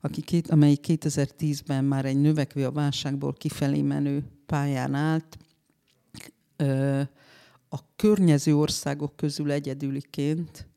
aki 0.00 0.20
két, 0.20 0.50
amely 0.50 0.76
2010-ben 0.82 1.84
már 1.84 2.04
egy 2.04 2.20
növekvő 2.20 2.66
a 2.66 2.72
válságból 2.72 3.32
kifelé 3.32 3.82
menő 3.82 4.24
pályán 4.46 4.94
állt, 4.94 5.38
a 7.68 7.78
környező 7.96 8.56
országok 8.56 9.16
közül 9.16 9.50
egyedüliként 9.50 10.68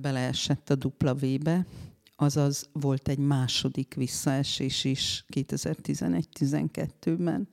beleesett 0.00 0.70
a 0.70 0.74
dupla 0.74 1.14
V-be, 1.14 1.66
azaz 2.16 2.68
volt 2.72 3.08
egy 3.08 3.18
második 3.18 3.94
visszaesés 3.94 4.84
is 4.84 5.24
2011-12-ben. 5.34 7.48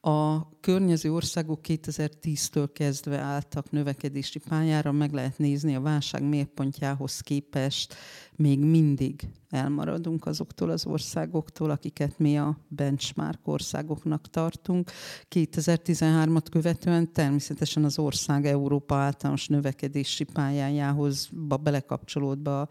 A 0.00 0.48
környező 0.60 1.12
országok 1.12 1.60
2010-től 1.68 2.68
kezdve 2.72 3.18
álltak 3.18 3.70
növekedési 3.70 4.38
pályára, 4.38 4.92
meg 4.92 5.12
lehet 5.12 5.38
nézni 5.38 5.74
a 5.74 5.80
válság 5.80 6.22
mérpontjához 6.22 7.20
képest 7.20 7.94
még 8.36 8.58
mindig 8.58 9.28
elmaradunk 9.52 10.26
azoktól 10.26 10.70
az 10.70 10.86
országoktól, 10.86 11.70
akiket 11.70 12.18
mi 12.18 12.38
a 12.38 12.58
benchmark 12.68 13.48
országoknak 13.48 14.30
tartunk. 14.30 14.90
2013-at 15.30 16.46
követően 16.50 17.12
természetesen 17.12 17.84
az 17.84 17.98
ország 17.98 18.46
Európa 18.46 18.94
általános 18.94 19.46
növekedési 19.46 20.24
pályájához 20.24 21.28
belekapcsolódva 21.62 22.68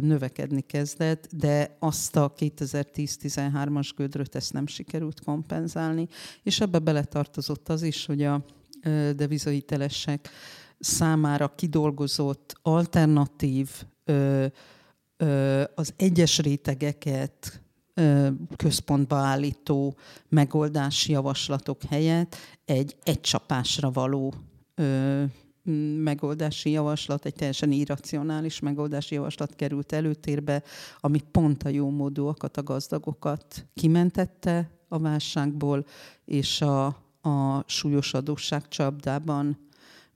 növekedni 0.00 0.60
kezdett, 0.60 1.28
de 1.32 1.76
azt 1.78 2.16
a 2.16 2.32
2010-13-as 2.38 3.90
gödröt 3.96 4.34
ezt 4.34 4.52
nem 4.52 4.66
sikerült 4.66 5.20
kompenzálni, 5.20 6.08
és 6.42 6.60
ebbe 6.60 6.78
beletartozott 6.78 7.68
az 7.68 7.82
is, 7.82 8.06
hogy 8.06 8.22
a 8.22 8.44
devizahitelesek 9.16 10.28
számára 10.78 11.54
kidolgozott 11.54 12.58
alternatív 12.62 13.70
az 15.74 15.94
egyes 15.96 16.38
rétegeket 16.38 17.62
központba 18.56 19.16
állító 19.16 19.96
megoldási 20.28 21.12
javaslatok 21.12 21.82
helyett 21.82 22.36
egy 22.64 22.96
egy 23.02 23.20
csapásra 23.20 23.90
való 23.90 24.34
megoldási 26.02 26.70
javaslat, 26.70 27.24
egy 27.24 27.34
teljesen 27.34 27.72
irracionális 27.72 28.60
megoldási 28.60 29.14
javaslat 29.14 29.54
került 29.54 29.92
előtérbe, 29.92 30.62
ami 31.00 31.20
pont 31.30 31.62
a 31.62 31.68
jó 31.68 31.90
módúakat, 31.90 32.56
a 32.56 32.62
gazdagokat 32.62 33.66
kimentette 33.74 34.70
a 34.88 34.98
válságból, 34.98 35.84
és 36.24 36.60
a, 36.60 36.86
a 37.20 37.64
súlyos 37.66 38.14
adósság 38.14 38.68
csapdában 38.68 39.67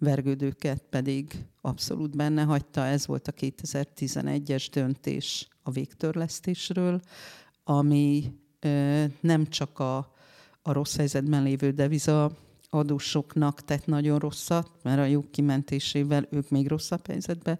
vergődőket 0.02 0.82
pedig 0.90 1.44
abszolút 1.60 2.16
benne 2.16 2.42
hagyta. 2.42 2.86
Ez 2.86 3.06
volt 3.06 3.28
a 3.28 3.32
2011-es 3.32 4.66
döntés 4.72 5.48
a 5.62 5.70
végtörlesztésről, 5.70 7.00
ami 7.64 8.32
nem 9.20 9.46
csak 9.46 9.78
a, 9.78 9.96
a 10.62 10.72
rossz 10.72 10.96
helyzetben 10.96 11.42
lévő 11.42 11.70
deviza 11.70 12.36
adósoknak 12.74 13.64
tett 13.64 13.86
nagyon 13.86 14.18
rosszat, 14.18 14.70
mert 14.82 14.98
a 14.98 15.04
jog 15.04 15.30
kimentésével 15.30 16.26
ők 16.30 16.50
még 16.50 16.68
rosszabb 16.68 17.06
helyzetbe 17.06 17.58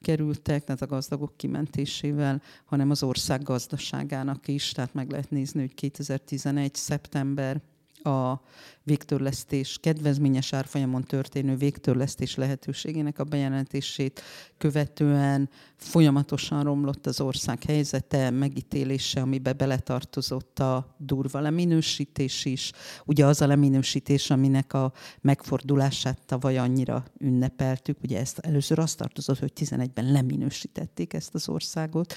kerültek, 0.00 0.64
tehát 0.64 0.82
a 0.82 0.86
gazdagok 0.86 1.36
kimentésével, 1.36 2.42
hanem 2.64 2.90
az 2.90 3.02
ország 3.02 3.42
gazdaságának 3.42 4.48
is, 4.48 4.72
tehát 4.72 4.94
meg 4.94 5.10
lehet 5.10 5.30
nézni, 5.30 5.60
hogy 5.60 5.74
2011. 5.74 6.74
szeptember 6.74 7.60
a 8.04 8.42
végtörlesztés, 8.82 9.78
kedvezményes 9.80 10.52
árfolyamon 10.52 11.02
történő 11.02 11.56
végtörlesztés 11.56 12.34
lehetőségének 12.34 13.18
a 13.18 13.24
bejelentését 13.24 14.22
követően 14.58 15.50
folyamatosan 15.76 16.62
romlott 16.62 17.06
az 17.06 17.20
ország 17.20 17.62
helyzete, 17.62 18.30
megítélése, 18.30 19.20
amibe 19.20 19.52
beletartozott 19.52 20.58
a 20.58 20.96
durva 20.98 21.40
leminősítés 21.40 22.44
is. 22.44 22.72
Ugye 23.04 23.26
az 23.26 23.40
a 23.40 23.46
leminősítés, 23.46 24.30
aminek 24.30 24.72
a 24.72 24.92
megfordulását 25.20 26.18
tavaly 26.26 26.58
annyira 26.58 27.04
ünnepeltük, 27.18 28.02
ugye 28.02 28.18
ezt 28.18 28.38
először 28.38 28.78
azt 28.78 28.96
tartozott, 28.96 29.38
hogy 29.38 29.52
11-ben 29.60 30.12
leminősítették 30.12 31.12
ezt 31.14 31.34
az 31.34 31.48
országot, 31.48 32.14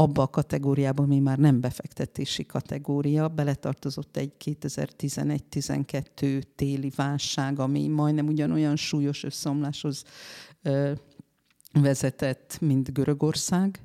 abba 0.00 0.22
a 0.22 0.28
kategóriába, 0.28 1.02
ami 1.02 1.18
már 1.18 1.38
nem 1.38 1.60
befektetési 1.60 2.46
kategória, 2.46 3.28
beletartozott 3.28 4.16
egy 4.16 4.32
2011-12 4.44 6.42
téli 6.54 6.92
válság, 6.96 7.58
ami 7.58 7.88
majdnem 7.88 8.26
ugyanolyan 8.26 8.76
súlyos 8.76 9.24
összeomláshoz 9.24 10.04
vezetett, 11.72 12.58
mint 12.60 12.92
Görögország. 12.92 13.80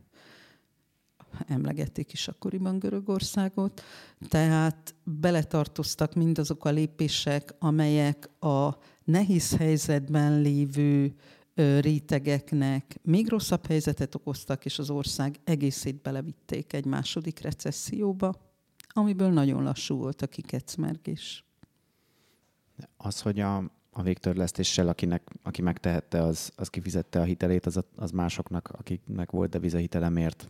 Emlegették 1.48 2.14
is 2.14 2.28
akkoriban 2.28 2.80
Görögországot. 2.80 3.82
Tehát 4.28 4.96
beletartoztak 5.04 6.14
mindazok 6.14 6.66
a 6.66 6.70
lépések, 6.70 7.56
amelyek 7.60 8.30
a 8.40 8.78
nehéz 9.04 9.56
helyzetben 9.58 10.42
lévő 10.42 11.16
rétegeknek 11.56 13.00
még 13.02 13.30
rosszabb 13.30 13.66
helyzetet 13.66 14.16
okoztak, 14.16 14.66
és 14.66 14.80
az 14.80 14.90
ország 14.90 15.40
egészét 15.44 16.02
belevitték 16.02 16.74
egy 16.74 16.86
második 16.86 17.40
recesszióba, 17.40 18.34
amiből 18.88 19.30
nagyon 19.30 19.64
lassú 19.64 19.98
volt 19.98 20.22
a 20.22 20.28
kikecmergés. 20.28 21.44
Az, 22.98 23.22
hogy 23.22 23.40
a, 23.40 23.58
a 23.92 24.02
végtörlesztéssel, 24.02 24.88
akinek, 24.88 25.32
aki 25.44 25.62
megtehette, 25.62 26.22
az, 26.24 26.52
az 26.56 26.68
kifizette 26.68 27.20
a 27.20 27.24
hitelét, 27.24 27.66
az, 27.66 27.80
az 27.96 28.12
másoknak, 28.12 28.70
akiknek 28.72 29.32
volt 29.32 29.50
devizahitele, 29.50 30.10
miért 30.10 30.50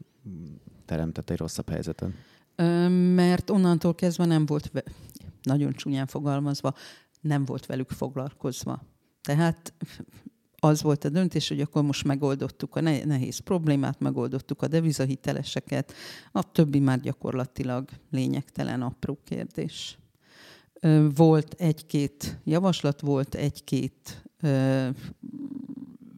teremtett 0.85 1.29
egy 1.29 1.37
rosszabb 1.37 1.69
helyzetet? 1.69 2.09
Mert 3.15 3.49
onnantól 3.49 3.95
kezdve 3.95 4.25
nem 4.25 4.45
volt, 4.45 4.71
nagyon 5.41 5.73
csúnyán 5.73 6.07
fogalmazva, 6.07 6.73
nem 7.21 7.45
volt 7.45 7.65
velük 7.65 7.89
foglalkozva. 7.89 8.81
Tehát 9.21 9.73
az 10.65 10.81
volt 10.81 11.03
a 11.03 11.09
döntés, 11.09 11.47
hogy 11.47 11.61
akkor 11.61 11.83
most 11.83 12.03
megoldottuk 12.03 12.75
a 12.75 12.81
nehéz 12.81 13.37
problémát, 13.37 13.99
megoldottuk 13.99 14.61
a 14.61 14.67
devizahiteleseket, 14.67 15.93
a 16.31 16.51
többi 16.51 16.79
már 16.79 16.99
gyakorlatilag 16.99 17.89
lényegtelen 18.11 18.81
apró 18.81 19.19
kérdés. 19.23 19.97
Volt 21.15 21.53
egy-két 21.53 22.39
javaslat, 22.43 23.01
volt 23.01 23.35
egy-két 23.35 24.23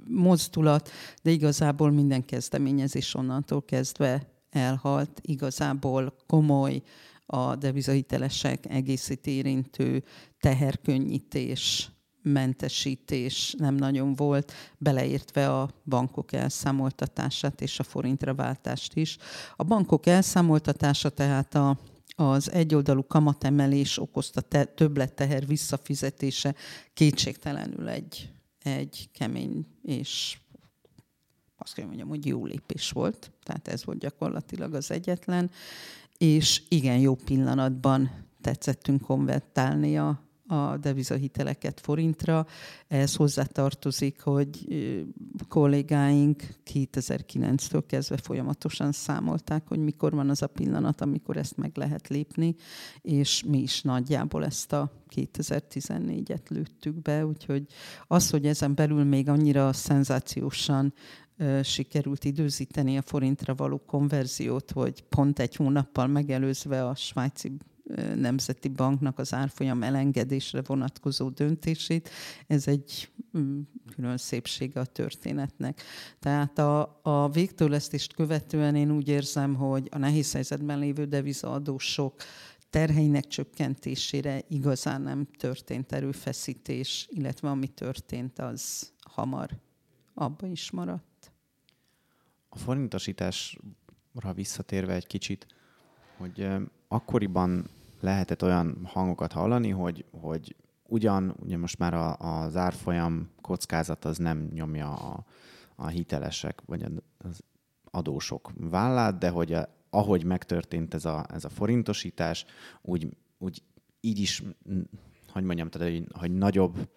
mozdulat, 0.08 0.90
de 1.22 1.32
igazából 1.32 1.92
minden 1.92 2.26
kezdeményezés 2.26 3.16
onnantól 3.16 3.66
kezdve 3.66 4.28
elhalt. 4.50 5.20
Igazából 5.22 6.16
komoly 6.28 6.82
a 7.26 7.56
devizahitelesek 7.56 8.66
egészét 8.70 9.28
érintő 9.28 10.04
teherkönnyítés 10.40 11.92
mentesítés 12.28 13.56
nem 13.58 13.76
nagyon 13.76 14.16
volt, 14.16 14.54
beleértve 14.78 15.60
a 15.60 15.70
bankok 15.86 16.32
elszámoltatását 16.32 17.62
és 17.62 17.80
a 17.80 17.84
forintra 17.84 18.36
váltást 18.36 18.96
is. 18.96 19.18
A 19.56 19.64
bankok 19.64 20.06
elszámoltatása 20.06 21.10
tehát 21.10 21.56
a, 21.56 21.78
az 22.16 22.52
egyoldalú 22.52 23.08
kamatemelés 23.08 24.00
okozta 24.00 24.42
te, 24.42 24.66
többletteher 24.66 25.48
visszafizetése 25.48 26.56
kétségtelenül 26.94 27.90
egy, 27.90 28.32
egy 28.64 29.10
kemény 29.14 29.66
és 29.84 30.38
azt 31.58 31.74
kell 31.74 31.86
mondjam, 31.86 32.08
hogy 32.08 32.26
jó 32.26 32.46
lépés 32.46 32.90
volt. 32.90 33.32
Tehát 33.44 33.68
ez 33.68 33.86
volt 33.86 34.00
gyakorlatilag 34.00 34.74
az 34.74 34.92
egyetlen. 34.92 35.52
és 36.18 36.62
igen 36.70 37.00
jó 37.00 37.16
pillanatban 37.16 38.26
tetszettünk 38.42 39.02
konvertálni 39.02 39.98
a, 39.98 40.27
a 40.48 40.78
devizahiteleket 40.78 41.80
forintra. 41.80 42.46
Ehhez 42.88 43.16
hozzátartozik, 43.16 44.22
hogy 44.22 44.68
kollégáink 45.48 46.44
2009-től 46.74 47.84
kezdve 47.88 48.18
folyamatosan 48.18 48.92
számolták, 48.92 49.68
hogy 49.68 49.80
mikor 49.80 50.12
van 50.12 50.30
az 50.30 50.42
a 50.42 50.48
pillanat, 50.48 51.02
amikor 51.02 51.38
ezt 51.38 51.58
meg 51.58 51.72
lehet 51.78 52.08
lépni, 52.08 52.56
és 53.02 53.44
mi 53.44 53.58
is 53.58 53.82
nagyjából 53.82 54.46
ezt 54.46 54.74
a 54.74 54.92
2014-et 55.16 56.50
lőttük 56.50 57.02
be, 57.02 57.26
úgyhogy 57.26 57.66
az, 58.08 58.30
hogy 58.30 58.46
ezen 58.46 58.76
belül 58.76 59.04
még 59.04 59.30
annyira 59.30 59.74
szenzációsan 59.74 60.94
sikerült 61.64 62.26
időzíteni 62.26 62.98
a 62.98 63.02
forintra 63.02 63.56
való 63.56 63.82
konverziót, 63.86 64.72
hogy 64.72 65.04
pont 65.04 65.40
egy 65.40 65.56
hónappal 65.56 66.08
megelőzve 66.08 66.88
a 66.88 66.96
svájci 66.96 67.58
Nemzeti 68.16 68.68
Banknak 68.68 69.20
az 69.20 69.34
árfolyam 69.34 69.84
elengedésre 69.84 70.62
vonatkozó 70.66 71.30
döntését. 71.30 72.10
Ez 72.48 72.68
egy 72.68 73.10
mm, 73.38 73.62
külön 73.96 74.18
szépsége 74.18 74.80
a 74.80 74.86
történetnek. 74.86 75.82
Tehát 76.20 76.58
a, 76.60 77.00
a 77.04 77.30
végtőlesztést 77.30 78.14
követően 78.14 78.76
én 78.76 78.92
úgy 78.92 79.08
érzem, 79.08 79.56
hogy 79.56 79.88
a 79.92 79.98
nehéz 79.98 80.32
helyzetben 80.32 80.80
lévő 80.80 81.06
devizaadósok 81.06 82.14
terheinek 82.70 83.28
csökkentésére 83.28 84.42
igazán 84.48 85.02
nem 85.02 85.28
történt 85.38 85.92
erőfeszítés, 85.92 87.08
illetve 87.12 87.50
ami 87.50 87.68
történt, 87.68 88.40
az 88.40 88.92
hamar 89.00 89.50
abba 90.14 90.48
is 90.48 90.72
maradt. 90.72 91.32
A 92.50 92.58
forintosításra 92.58 94.34
visszatérve 94.34 94.94
egy 94.94 95.08
kicsit, 95.08 95.48
hogy 96.18 96.48
akkoriban 96.88 97.70
lehetett 98.00 98.44
olyan 98.44 98.78
hangokat 98.84 99.32
hallani, 99.32 99.70
hogy, 99.70 100.06
hogy 100.12 100.56
ugyan, 100.88 101.36
ugye 101.40 101.58
most 101.58 101.78
már 101.78 101.94
a, 101.94 102.16
az 102.16 102.56
árfolyam 102.56 103.30
kockázat 103.42 104.06
az 104.06 104.18
nem 104.18 104.50
nyomja 104.54 104.94
a, 104.94 105.24
a 105.76 105.88
hitelesek, 105.88 106.62
vagy 106.66 106.86
az 107.18 107.44
adósok 107.92 108.52
vállát, 108.56 109.18
de 109.18 109.30
hogy 109.30 109.54
a, 109.54 109.68
ahogy 109.90 110.24
megtörtént 110.24 110.94
ez 110.94 111.06
a, 111.06 111.26
ez 111.34 111.46
a 111.46 111.50
forintosítás, 111.50 112.46
úgy, 112.82 113.10
úgy 113.38 113.64
így 114.00 114.20
is, 114.20 114.44
hogy 115.32 115.44
mondjam, 115.44 115.70
tehát, 115.70 115.92
hogy, 115.92 116.08
hogy 116.20 116.32
nagyobb 116.32 116.90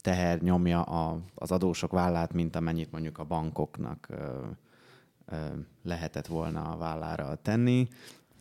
teher 0.00 0.40
nyomja 0.40 0.82
a, 0.82 1.20
az 1.34 1.52
adósok 1.52 1.92
vállát, 1.92 2.32
mint 2.32 2.56
amennyit 2.56 2.92
mondjuk 2.92 3.18
a 3.18 3.24
bankoknak 3.24 4.06
ö, 4.10 4.46
ö, 5.26 5.36
lehetett 5.82 6.26
volna 6.26 6.70
a 6.70 6.76
vállára 6.76 7.34
tenni, 7.34 7.88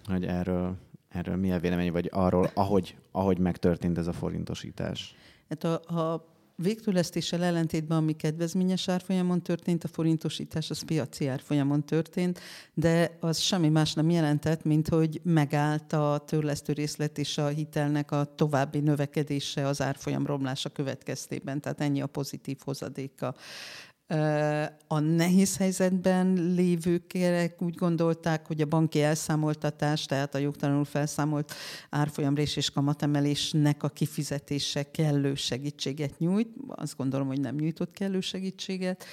hogy 0.03 0.25
erről 0.25 0.77
Erről 1.12 1.36
mi 1.36 1.51
a 1.51 1.59
vélemény, 1.59 1.91
vagy 1.91 2.09
arról, 2.12 2.51
ahogy, 2.53 2.97
ahogy 3.12 3.38
megtörtént 3.38 3.97
ez 3.97 4.07
a 4.07 4.14
forintosítás? 4.14 5.16
Hát 5.49 5.64
a, 5.64 5.99
a 5.99 6.30
végtőlesztéssel 6.55 7.43
ellentétben, 7.43 7.97
ami 7.97 8.14
kedvezményes 8.14 8.88
árfolyamon 8.88 9.41
történt, 9.41 9.84
a 9.84 9.88
forintosítás 9.88 10.70
az 10.70 10.82
piaci 10.82 11.28
árfolyamon 11.28 11.86
történt, 11.86 12.39
de 12.74 13.18
az 13.20 13.38
semmi 13.38 13.70
más 13.70 13.93
nem 13.93 14.09
jelentett, 14.09 14.64
mint 14.64 14.89
hogy 14.89 15.22
megállt 15.24 15.93
a 15.93 16.24
törlesztő 16.26 16.74
részlet 16.74 17.18
és 17.18 17.38
a 17.38 17.47
hitelnek 17.47 18.12
a 18.12 18.26
további 18.36 18.80
növekedése 18.80 19.68
az 19.68 19.82
árfolyam 19.82 20.26
romlása 20.26 20.70
következtében. 20.70 21.62
Tehát 21.62 21.82
ennyi 21.82 22.01
a 22.01 22.07
pozitív 22.07 22.57
hozadéka 22.64 23.36
a 24.88 24.99
nehéz 24.99 25.57
helyzetben 25.57 26.34
lévők 26.34 27.18
úgy 27.59 27.76
gondolták, 27.76 28.47
hogy 28.47 28.62
a 28.62 28.66
banki 28.66 29.01
elszámoltatás, 29.01 30.05
tehát 30.05 30.36
a 30.36 30.38
jogtalanul 30.38 30.86
felszámolt 30.86 31.53
árfolyamrés 31.89 32.55
és 32.55 32.70
kamatemelésnek 32.70 33.84
a 33.84 33.89
kifizetése 33.89 34.91
kellő 34.91 35.36
segítséget 35.36 36.20
nyújt. 36.20 36.49
Azt 36.68 36.97
gondolom, 36.97 37.28
hogy 37.28 37.39
nem 37.39 37.55
nyújtott 37.55 37.91
kellő 37.91 38.20
segítséget 38.20 39.05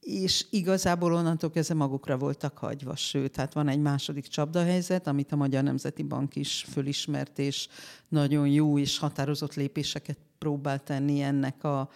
és 0.00 0.46
igazából 0.50 1.14
onnantól 1.14 1.50
kezdve 1.50 1.74
magukra 1.74 2.16
voltak 2.16 2.58
hagyva, 2.58 2.96
sőt, 2.96 3.36
hát 3.36 3.52
van 3.52 3.68
egy 3.68 3.80
második 3.80 4.26
csapdahelyzet, 4.26 5.06
amit 5.06 5.32
a 5.32 5.36
Magyar 5.36 5.62
Nemzeti 5.62 6.02
Bank 6.02 6.36
is 6.36 6.66
fölismert, 6.70 7.38
és 7.38 7.68
nagyon 8.08 8.48
jó 8.48 8.78
és 8.78 8.98
határozott 8.98 9.54
lépéseket 9.54 10.18
próbál 10.38 10.78
tenni 10.78 11.20
ennek 11.20 11.64
a, 11.64 11.90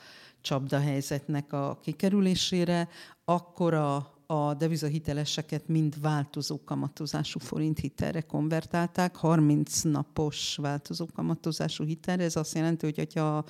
csapdahelyzetnek 0.45 1.53
a 1.53 1.79
kikerülésére, 1.83 2.89
akkor 3.25 3.75
a, 3.75 4.15
a 4.27 4.55
devizahiteleseket 4.55 5.69
mind 5.69 6.01
változó 6.01 6.65
kamatozású 6.65 7.39
forint 7.39 7.79
hitelre 7.79 8.21
konvertálták, 8.21 9.17
30 9.17 9.83
napos 9.83 10.57
változó 10.57 11.07
kamatozású 11.15 11.85
hitelre. 11.85 12.25
Ez 12.25 12.37
azt 12.37 12.55
jelenti, 12.55 12.93
hogy 12.95 13.15
ha 13.15 13.45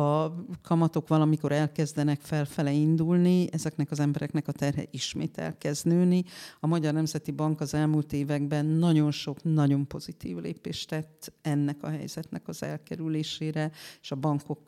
a 0.00 0.34
kamatok 0.62 1.08
valamikor 1.08 1.52
elkezdenek 1.52 2.20
felfele 2.20 2.72
indulni, 2.72 3.48
ezeknek 3.52 3.90
az 3.90 4.00
embereknek 4.00 4.48
a 4.48 4.52
terhe 4.52 4.84
ismét 4.90 5.38
elkezd 5.38 5.86
nőni. 5.86 6.24
A 6.60 6.66
Magyar 6.66 6.92
Nemzeti 6.92 7.30
Bank 7.30 7.60
az 7.60 7.74
elmúlt 7.74 8.12
években 8.12 8.66
nagyon 8.66 9.10
sok, 9.10 9.42
nagyon 9.42 9.86
pozitív 9.86 10.36
lépést 10.36 10.88
tett 10.88 11.32
ennek 11.42 11.82
a 11.82 11.88
helyzetnek 11.88 12.48
az 12.48 12.62
elkerülésére, 12.62 13.70
és 14.00 14.10
a 14.10 14.16
bankok 14.16 14.60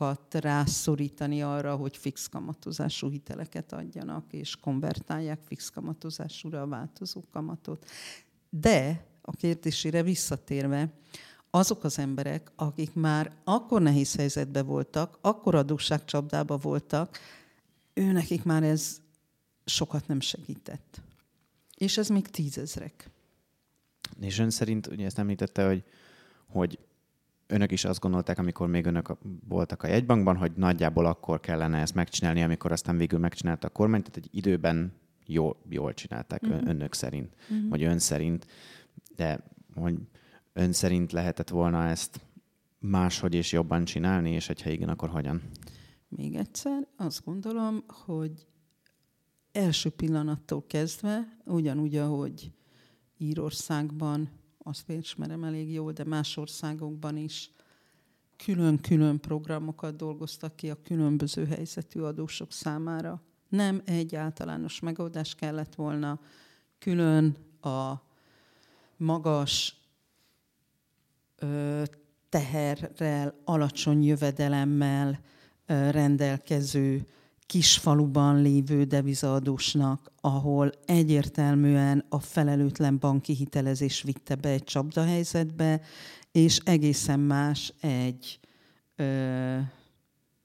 bankokat 0.00 0.34
rászorítani 0.34 1.42
arra, 1.42 1.76
hogy 1.76 1.96
fix 1.96 2.26
kamatozású 2.26 3.10
hiteleket 3.10 3.72
adjanak, 3.72 4.32
és 4.32 4.56
konvertálják 4.56 5.40
fix 5.46 5.68
kamatozásúra 5.68 6.62
a 6.62 6.66
változó 6.66 7.24
kamatot. 7.32 7.90
De 8.50 9.06
a 9.22 9.32
kérdésére 9.32 10.02
visszatérve, 10.02 10.92
azok 11.50 11.84
az 11.84 11.98
emberek, 11.98 12.52
akik 12.56 12.94
már 12.94 13.32
akkor 13.44 13.82
nehéz 13.82 14.16
helyzetben 14.16 14.66
voltak, 14.66 15.18
akkor 15.20 15.54
adósságcsapdába 15.54 16.56
voltak, 16.56 17.18
ő 17.94 18.12
nekik 18.12 18.44
már 18.44 18.62
ez 18.62 19.00
sokat 19.64 20.06
nem 20.06 20.20
segített. 20.20 21.00
És 21.76 21.98
ez 21.98 22.08
még 22.08 22.28
tízezrek. 22.28 23.10
És 24.20 24.38
ön 24.38 24.50
szerint, 24.50 24.86
ugye 24.86 25.04
ezt 25.04 25.18
említette, 25.18 25.66
hogy, 25.66 25.84
hogy 26.46 26.78
önök 27.50 27.70
is 27.72 27.84
azt 27.84 28.00
gondolták, 28.00 28.38
amikor 28.38 28.68
még 28.68 28.86
önök 28.86 29.16
voltak 29.48 29.82
a 29.82 29.86
jegybankban, 29.86 30.36
hogy 30.36 30.52
nagyjából 30.56 31.06
akkor 31.06 31.40
kellene 31.40 31.78
ezt 31.78 31.94
megcsinálni, 31.94 32.42
amikor 32.42 32.72
aztán 32.72 32.96
végül 32.96 33.18
megcsinálta 33.18 33.66
a 33.66 33.70
kormány, 33.70 34.00
tehát 34.00 34.16
egy 34.16 34.28
időben 34.30 34.92
jól, 35.26 35.56
jól 35.68 35.94
csinálták 35.94 36.42
uh-huh. 36.42 36.68
önök 36.68 36.94
szerint, 36.94 37.34
uh-huh. 37.50 37.68
vagy 37.68 37.82
ön 37.82 37.98
szerint, 37.98 38.46
de 39.16 39.44
hogy 39.74 39.94
ön 40.52 40.72
szerint 40.72 41.12
lehetett 41.12 41.48
volna 41.48 41.86
ezt 41.86 42.20
máshogy 42.78 43.34
és 43.34 43.52
jobban 43.52 43.84
csinálni, 43.84 44.30
és 44.30 44.46
hogyha 44.46 44.70
igen, 44.70 44.88
akkor 44.88 45.08
hogyan? 45.08 45.42
Még 46.08 46.34
egyszer, 46.34 46.88
azt 46.96 47.24
gondolom, 47.24 47.84
hogy 48.04 48.46
első 49.52 49.90
pillanattól 49.90 50.64
kezdve, 50.66 51.36
ugyanúgy, 51.44 51.96
ahogy 51.96 52.52
Írországban 53.18 54.30
azt 54.62 54.90
ismerem 54.90 55.44
elég 55.44 55.72
jól, 55.72 55.92
de 55.92 56.04
más 56.04 56.36
országokban 56.36 57.16
is 57.16 57.50
külön-külön 58.36 59.20
programokat 59.20 59.96
dolgoztak 59.96 60.56
ki 60.56 60.70
a 60.70 60.82
különböző 60.82 61.46
helyzetű 61.46 62.00
adósok 62.00 62.52
számára. 62.52 63.22
Nem 63.48 63.82
egy 63.84 64.14
általános 64.14 64.80
megoldás 64.80 65.34
kellett 65.34 65.74
volna, 65.74 66.20
külön 66.78 67.36
a 67.60 67.92
magas 68.96 69.76
ö, 71.36 71.82
teherrel, 72.28 73.40
alacsony 73.44 74.04
jövedelemmel 74.04 75.20
ö, 75.66 75.90
rendelkező 75.90 77.06
kisfaluban 77.50 78.42
lévő 78.42 78.84
devizaadósnak, 78.84 80.12
ahol 80.20 80.70
egyértelműen 80.84 82.04
a 82.08 82.20
felelőtlen 82.20 82.98
banki 82.98 83.34
hitelezés 83.34 84.02
vitte 84.02 84.34
be 84.34 84.48
egy 84.48 84.64
csapdahelyzetbe, 84.64 85.80
és 86.32 86.58
egészen 86.64 87.20
más 87.20 87.72
egy 87.80 88.40
ö, 88.96 89.58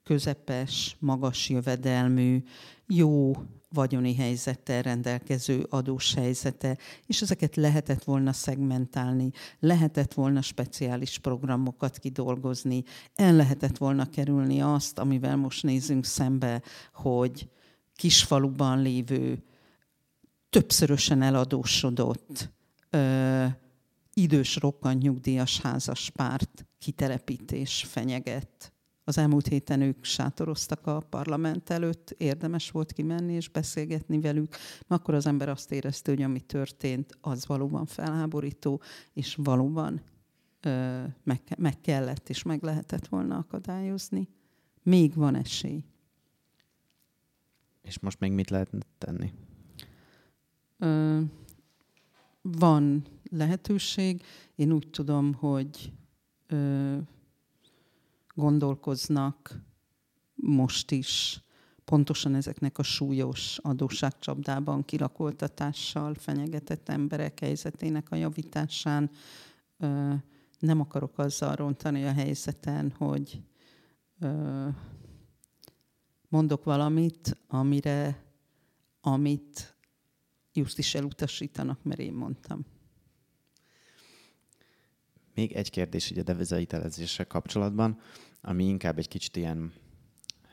közepes, 0.03 0.95
magas 0.99 1.49
jövedelmű, 1.49 2.43
jó 2.87 3.33
vagyoni 3.75 4.15
helyzettel 4.15 4.81
rendelkező 4.81 5.65
adós 5.69 6.13
helyzete, 6.13 6.77
és 7.05 7.21
ezeket 7.21 7.55
lehetett 7.55 8.03
volna 8.03 8.33
szegmentálni, 8.33 9.31
lehetett 9.59 10.13
volna 10.13 10.41
speciális 10.41 11.19
programokat 11.19 11.97
kidolgozni, 11.97 12.83
el 13.15 13.35
lehetett 13.35 13.77
volna 13.77 14.09
kerülni 14.09 14.61
azt, 14.61 14.99
amivel 14.99 15.35
most 15.35 15.63
nézünk 15.63 16.05
szembe, 16.05 16.61
hogy 16.93 17.49
kisfaluban 17.95 18.81
lévő, 18.81 19.43
többszörösen 20.49 21.21
eladósodott, 21.21 22.53
ö, 22.89 23.45
idős 24.13 24.55
rokkant 24.55 25.01
nyugdíjas 25.01 25.59
házas 25.59 26.09
párt 26.09 26.65
kitelepítés 26.79 27.85
fenyeget 27.87 28.74
az 29.07 29.17
elmúlt 29.17 29.47
héten 29.47 29.81
ők 29.81 30.03
sátoroztak 30.03 30.87
a 30.87 30.99
parlament 30.99 31.69
előtt, 31.69 32.15
érdemes 32.17 32.71
volt 32.71 32.93
kimenni 32.93 33.33
és 33.33 33.49
beszélgetni 33.49 34.19
velük, 34.19 34.55
akkor 34.87 35.13
az 35.13 35.25
ember 35.25 35.49
azt 35.49 35.71
érezte, 35.71 36.11
hogy 36.11 36.21
ami 36.21 36.39
történt, 36.39 37.17
az 37.21 37.45
valóban 37.45 37.85
felháborító, 37.85 38.81
és 39.13 39.35
valóban 39.35 40.01
ö, 40.61 41.03
meg, 41.23 41.41
meg 41.57 41.81
kellett 41.81 42.29
és 42.29 42.43
meg 42.43 42.63
lehetett 42.63 43.07
volna 43.07 43.37
akadályozni. 43.37 44.29
Még 44.83 45.13
van 45.15 45.35
esély. 45.35 45.83
És 47.81 47.99
most 47.99 48.19
még 48.19 48.31
mit 48.31 48.49
lehet 48.49 48.69
tenni? 48.97 49.33
Ö, 50.77 51.21
van 52.41 53.05
lehetőség. 53.31 54.23
Én 54.55 54.71
úgy 54.71 54.89
tudom, 54.89 55.33
hogy 55.33 55.91
ö, 56.47 56.97
gondolkoznak 58.35 59.59
most 60.35 60.91
is 60.91 61.43
pontosan 61.85 62.35
ezeknek 62.35 62.77
a 62.77 62.83
súlyos 62.83 63.57
adósságcsapdában 63.57 64.85
kirakoltatással 64.85 66.13
fenyegetett 66.13 66.89
emberek 66.89 67.39
helyzetének 67.39 68.11
a 68.11 68.15
javításán. 68.15 69.11
Nem 70.59 70.79
akarok 70.79 71.17
azzal 71.17 71.55
rontani 71.55 72.03
a 72.03 72.13
helyzeten, 72.13 72.93
hogy 72.97 73.41
mondok 76.29 76.63
valamit, 76.63 77.37
amire, 77.47 78.23
amit 79.01 79.77
just 80.53 80.77
is 80.77 80.95
elutasítanak, 80.95 81.83
mert 81.83 81.99
én 81.99 82.13
mondtam. 82.13 82.65
Még 85.35 85.51
egy 85.51 85.69
kérdés 85.69 86.11
így 86.11 86.19
a 86.19 86.23
devizahitelezéssel 86.23 87.27
kapcsolatban, 87.27 87.99
ami 88.41 88.65
inkább 88.65 88.97
egy 88.97 89.07
kicsit 89.07 89.35
ilyen, 89.35 89.73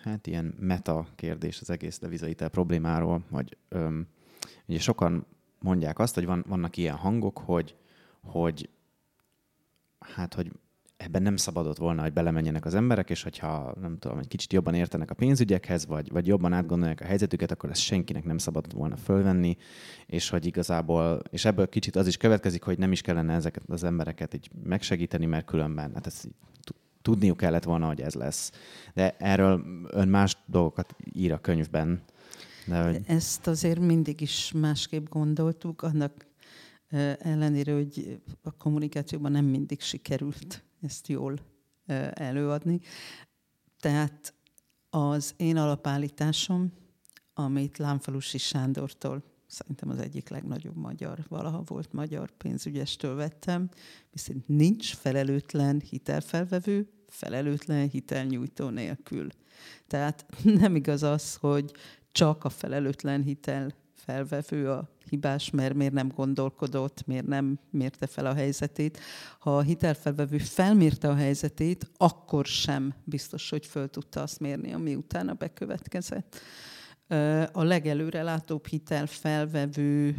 hát 0.02 0.26
ilyen 0.26 0.54
meta 0.58 1.08
kérdés 1.14 1.60
az 1.60 1.70
egész 1.70 1.98
devizahitel 1.98 2.48
problémáról, 2.48 3.24
hogy 3.30 3.56
öm, 3.68 4.06
ugye 4.66 4.78
sokan 4.78 5.26
mondják 5.60 5.98
azt, 5.98 6.14
hogy 6.14 6.26
van, 6.26 6.44
vannak 6.48 6.76
ilyen 6.76 6.96
hangok, 6.96 7.38
hogy, 7.38 7.76
hogy 8.20 8.68
hát, 9.98 10.34
hogy 10.34 10.52
ebben 11.05 11.22
nem 11.22 11.36
szabadott 11.36 11.78
volna, 11.78 12.03
hogy 12.03 12.12
belemenjenek 12.12 12.64
az 12.64 12.74
emberek, 12.74 13.11
és 13.11 13.22
hogyha 13.22 13.74
nem 13.80 13.98
tudom, 13.98 14.18
egy 14.18 14.28
kicsit 14.28 14.53
jobban 14.53 14.74
értenek 14.74 15.11
a 15.11 15.14
pénzügyekhez, 15.14 15.86
vagy, 15.86 16.11
vagy 16.11 16.26
jobban 16.26 16.53
átgondolják 16.53 17.00
a 17.00 17.05
helyzetüket, 17.05 17.50
akkor 17.50 17.70
ezt 17.70 17.80
senkinek 17.80 18.24
nem 18.24 18.38
szabadott 18.38 18.72
volna 18.72 18.96
fölvenni, 18.96 19.57
és 20.07 20.28
hogy 20.28 20.46
igazából, 20.46 21.22
és 21.30 21.44
ebből 21.44 21.68
kicsit 21.68 21.96
az 21.96 22.07
is 22.07 22.16
következik, 22.16 22.62
hogy 22.62 22.78
nem 22.78 22.92
is 22.92 23.00
kellene 23.00 23.34
ezeket 23.34 23.62
az 23.68 23.84
embereket 23.84 24.34
így 24.34 24.50
megsegíteni, 24.64 25.26
mert 25.26 25.46
különben, 25.46 25.94
hát 25.94 26.07
ezt 26.07 26.28
tudniuk 27.03 27.36
kellett 27.36 27.64
volna, 27.64 27.86
hogy 27.86 28.00
ez 28.00 28.14
lesz. 28.14 28.53
De 28.94 29.16
erről 29.18 29.64
ön 29.90 30.09
más 30.09 30.36
dolgokat 30.46 30.96
ír 31.12 31.32
a 31.32 31.38
könyvben. 31.38 32.03
De, 32.66 32.82
hogy... 32.82 33.00
Ezt 33.07 33.46
azért 33.46 33.80
mindig 33.80 34.20
is 34.20 34.53
másképp 34.53 35.07
gondoltuk, 35.09 35.82
annak 35.82 36.26
ellenére, 37.18 37.72
hogy 37.74 38.20
a 38.42 38.53
kommunikációban 38.53 39.32
nem 39.32 39.44
mindig 39.44 39.80
sikerült 39.80 40.64
ezt 40.82 41.08
jól 41.08 41.38
előadni. 42.12 42.80
Tehát 43.80 44.34
az 44.90 45.34
én 45.36 45.56
alapállításom, 45.56 46.72
amit 47.34 47.78
Lámfalusi 47.78 48.38
Sándortól, 48.38 49.22
szerintem 49.46 49.88
az 49.88 49.98
egyik 49.98 50.28
legnagyobb 50.28 50.76
magyar, 50.76 51.24
valaha 51.28 51.62
volt 51.66 51.92
magyar 51.92 52.30
pénzügyestől 52.30 53.14
vettem, 53.14 53.68
viszont 54.10 54.48
nincs 54.48 54.94
felelőtlen 54.94 55.80
hitelfelvevő, 55.80 56.88
felelőtlen 57.08 57.88
hitelnyújtó 57.88 58.68
nélkül. 58.68 59.28
Tehát 59.86 60.26
nem 60.60 60.76
igaz 60.76 61.02
az, 61.02 61.34
hogy 61.34 61.72
csak 62.12 62.44
a 62.44 62.48
felelőtlen 62.48 63.22
hitel 63.22 63.74
felvevő 64.05 64.70
a 64.70 64.88
hibás, 65.09 65.50
mert 65.50 65.74
miért 65.74 65.92
nem 65.92 66.09
gondolkodott, 66.09 67.07
miért 67.07 67.26
nem 67.26 67.59
mérte 67.70 68.07
fel 68.07 68.26
a 68.26 68.34
helyzetét. 68.34 68.98
Ha 69.38 69.57
a 69.57 69.62
hitelfelvevő 69.62 70.38
felmérte 70.38 71.09
a 71.09 71.14
helyzetét, 71.14 71.90
akkor 71.96 72.46
sem 72.46 72.94
biztos, 73.05 73.50
hogy 73.50 73.66
föl 73.66 73.88
tudta 73.90 74.22
azt 74.22 74.40
mérni, 74.40 74.72
ami 74.72 74.94
utána 74.94 75.34
bekövetkezett. 75.34 76.40
A 77.53 77.62
legelőre 77.62 78.22
látóbb 78.22 78.66
hitelfelvevő 78.66 80.16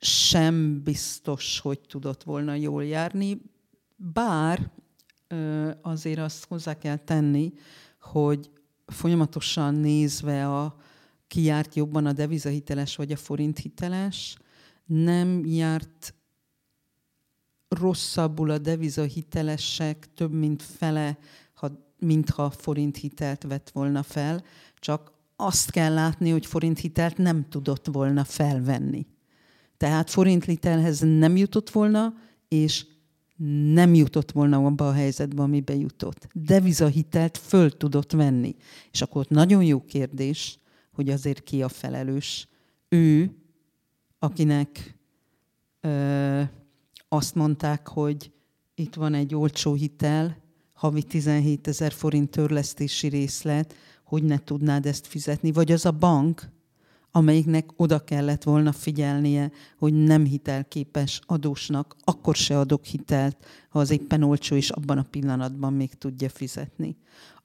sem 0.00 0.82
biztos, 0.82 1.60
hogy 1.60 1.80
tudott 1.80 2.22
volna 2.22 2.54
jól 2.54 2.84
járni, 2.84 3.40
bár 3.96 4.70
azért 5.82 6.18
azt 6.18 6.46
hozzá 6.46 6.78
kell 6.78 6.96
tenni, 6.96 7.52
hogy 8.00 8.50
folyamatosan 8.90 9.74
nézve 9.74 10.56
a 10.56 10.76
ki 11.26 11.42
járt 11.42 11.74
jobban 11.74 12.06
a 12.06 12.12
devizahiteles 12.12 12.96
vagy 12.96 13.12
a 13.12 13.16
forint 13.16 13.58
hiteles, 13.58 14.36
nem 14.86 15.44
járt 15.44 16.14
rosszabbul 17.68 18.50
a 18.50 18.58
devizahitelesek 18.58 20.08
több 20.14 20.32
mint 20.32 20.62
fele, 20.62 21.18
ha, 21.54 21.70
mintha 21.98 22.50
forint 22.50 22.96
hitelt 22.96 23.42
vett 23.42 23.70
volna 23.70 24.02
fel, 24.02 24.44
csak 24.78 25.12
azt 25.36 25.70
kell 25.70 25.94
látni, 25.94 26.30
hogy 26.30 26.46
forint 26.46 26.78
hitelt 26.78 27.16
nem 27.16 27.48
tudott 27.48 27.86
volna 27.86 28.24
felvenni. 28.24 29.06
Tehát 29.76 30.10
forint 30.10 30.44
hitelhez 30.44 31.00
nem 31.00 31.36
jutott 31.36 31.70
volna, 31.70 32.14
és 32.48 32.86
nem 33.72 33.94
jutott 33.94 34.30
volna 34.30 34.64
abba 34.66 34.88
a 34.88 34.92
helyzetbe, 34.92 35.42
amibe 35.42 35.74
jutott. 35.74 36.28
Devizahitelt 36.32 37.38
föl 37.38 37.76
tudott 37.76 38.12
venni. 38.12 38.56
És 38.92 39.02
akkor 39.02 39.20
ott 39.20 39.28
nagyon 39.28 39.64
jó 39.64 39.84
kérdés, 39.84 40.58
hogy 40.92 41.08
azért 41.08 41.42
ki 41.42 41.62
a 41.62 41.68
felelős. 41.68 42.48
Ő, 42.88 43.30
akinek 44.18 44.98
ö, 45.80 46.42
azt 47.08 47.34
mondták, 47.34 47.88
hogy 47.88 48.32
itt 48.74 48.94
van 48.94 49.14
egy 49.14 49.34
olcsó 49.34 49.74
hitel, 49.74 50.36
havi 50.72 51.02
17 51.02 51.68
ezer 51.68 51.92
forint 51.92 52.30
törlesztési 52.30 53.08
részlet, 53.08 53.74
hogy 54.04 54.22
ne 54.22 54.38
tudnád 54.38 54.86
ezt 54.86 55.06
fizetni, 55.06 55.52
vagy 55.52 55.72
az 55.72 55.84
a 55.84 55.92
bank, 55.92 56.48
amelyiknek 57.12 57.70
oda 57.76 57.98
kellett 57.98 58.42
volna 58.42 58.72
figyelnie, 58.72 59.50
hogy 59.78 59.94
nem 59.94 60.24
hitelképes 60.24 61.20
adósnak, 61.26 61.96
akkor 62.04 62.36
se 62.36 62.58
adok 62.58 62.84
hitelt, 62.84 63.46
ha 63.68 63.78
az 63.78 63.90
éppen 63.90 64.22
olcsó, 64.22 64.56
és 64.56 64.70
abban 64.70 64.98
a 64.98 65.06
pillanatban 65.10 65.72
még 65.72 65.94
tudja 65.94 66.28
fizetni. 66.28 66.96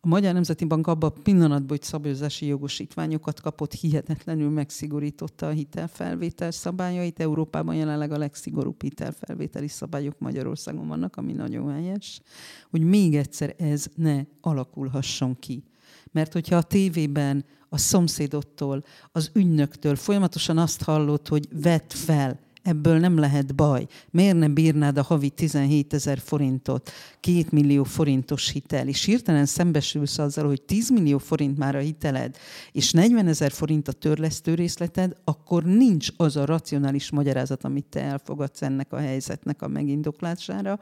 A 0.06 0.08
Magyar 0.08 0.34
Nemzeti 0.34 0.66
Bank 0.66 0.88
abban 0.88 1.14
a 1.16 1.22
pillanatban, 1.22 1.68
hogy 1.68 1.82
szabályozási 1.82 2.46
jogosítványokat 2.46 3.42
kapott, 3.42 3.74
hihetetlenül 3.74 4.50
megszigorította 4.50 5.48
a 5.48 5.52
hitelfelvétel 5.52 6.52
szabályait. 6.52 7.20
Európában 7.20 7.76
jelenleg 7.76 8.12
a 8.12 8.18
legszigorúbb 8.18 8.82
hitelfelvételi 8.82 9.68
szabályok 9.68 10.20
Magyarországon 10.20 10.88
vannak, 10.88 11.16
ami 11.16 11.34
nagyon 11.34 11.72
helyes, 11.72 12.22
hogy 12.70 12.82
még 12.82 13.16
egyszer 13.16 13.56
ez 13.58 13.86
ne 13.96 14.22
alakulhasson 14.42 15.40
ki. 15.40 15.64
Mert 16.12 16.34
hogyha 16.34 16.56
a 16.56 16.64
tévében 16.64 17.46
a 17.76 17.78
szomszédottól, 17.78 18.84
az 19.12 19.30
ügynöktől. 19.34 19.96
Folyamatosan 19.96 20.58
azt 20.58 20.84
hallott, 20.84 21.28
hogy 21.28 21.48
vett 21.62 21.94
fel, 21.94 22.40
ebből 22.62 23.00
nem 23.00 23.18
lehet 23.18 23.56
baj. 23.56 23.88
Miért 24.10 24.38
nem 24.38 24.54
bírnád 24.54 24.98
a 24.98 25.02
havi 25.04 25.30
17 25.30 25.94
ezer 25.94 26.20
forintot, 26.20 26.92
két 27.20 27.52
millió 27.52 27.84
forintos 27.84 28.50
hitel, 28.50 28.88
és 28.88 29.04
hirtelen 29.04 29.46
szembesülsz 29.46 30.18
azzal, 30.18 30.46
hogy 30.46 30.62
10 30.62 30.90
millió 30.90 31.18
forint 31.18 31.58
már 31.58 31.76
a 31.76 31.80
hiteled, 31.80 32.38
és 32.72 32.92
40 32.92 33.28
ezer 33.28 33.52
forint 33.52 33.88
a 33.88 33.92
törlesztő 33.92 34.54
részleted, 34.54 35.18
akkor 35.24 35.64
nincs 35.64 36.08
az 36.18 36.36
a 36.36 36.46
racionális 36.46 37.12
magyarázat, 37.12 37.64
amit 37.64 37.86
te 37.86 38.02
elfogadsz 38.02 38.62
ennek 38.62 38.94
a 38.94 38.98
helyzetnek 38.98 39.62
a 39.62 39.68
megindoklására, 39.68 40.80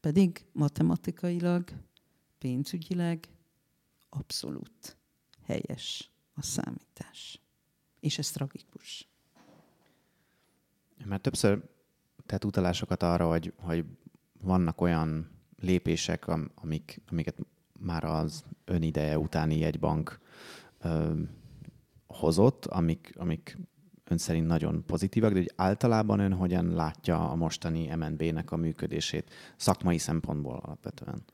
pedig 0.00 0.44
matematikailag, 0.52 1.64
pénzügyileg 2.38 3.28
abszolút 4.08 4.96
helyes 5.46 6.13
a 6.34 6.42
számítás. 6.42 7.40
És 8.00 8.18
ez 8.18 8.30
tragikus. 8.30 9.08
Mert 11.04 11.22
többször 11.22 11.62
tett 12.26 12.44
utalásokat 12.44 13.02
arra, 13.02 13.28
hogy, 13.28 13.52
hogy 13.56 13.84
vannak 14.40 14.80
olyan 14.80 15.30
lépések, 15.58 16.26
amik, 16.54 17.00
amiket 17.10 17.38
már 17.80 18.04
az 18.04 18.44
önideje 18.64 19.18
utáni 19.18 19.58
jegybank 19.58 20.18
ö, 20.80 21.12
hozott, 22.06 22.66
amik, 22.66 23.14
amik 23.16 23.58
ön 24.04 24.18
szerint 24.18 24.46
nagyon 24.46 24.84
pozitívak, 24.86 25.32
de 25.32 25.38
hogy 25.38 25.52
általában 25.56 26.18
ön 26.18 26.32
hogyan 26.32 26.74
látja 26.74 27.30
a 27.30 27.34
mostani 27.34 27.94
MNB-nek 27.94 28.50
a 28.50 28.56
működését 28.56 29.30
szakmai 29.56 29.98
szempontból 29.98 30.56
alapvetően? 30.56 31.24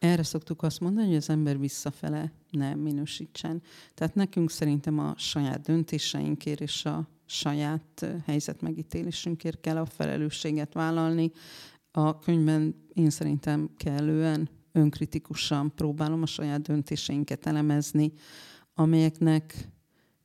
Erre 0.00 0.22
szoktuk 0.22 0.62
azt 0.62 0.80
mondani, 0.80 1.06
hogy 1.06 1.16
az 1.16 1.30
ember 1.30 1.58
visszafele 1.58 2.32
nem 2.50 2.78
minősítsen. 2.78 3.62
Tehát 3.94 4.14
nekünk 4.14 4.50
szerintem 4.50 4.98
a 4.98 5.14
saját 5.16 5.60
döntéseinkért 5.60 6.60
és 6.60 6.84
a 6.84 7.08
saját 7.26 8.06
helyzetmegítélésünkért 8.24 9.60
kell 9.60 9.76
a 9.76 9.86
felelősséget 9.86 10.72
vállalni. 10.72 11.30
A 11.90 12.18
könyvben 12.18 12.74
én 12.94 13.10
szerintem 13.10 13.70
kellően 13.76 14.48
önkritikusan 14.72 15.74
próbálom 15.74 16.22
a 16.22 16.26
saját 16.26 16.62
döntéseinket 16.62 17.46
elemezni, 17.46 18.12
amelyeknek 18.74 19.68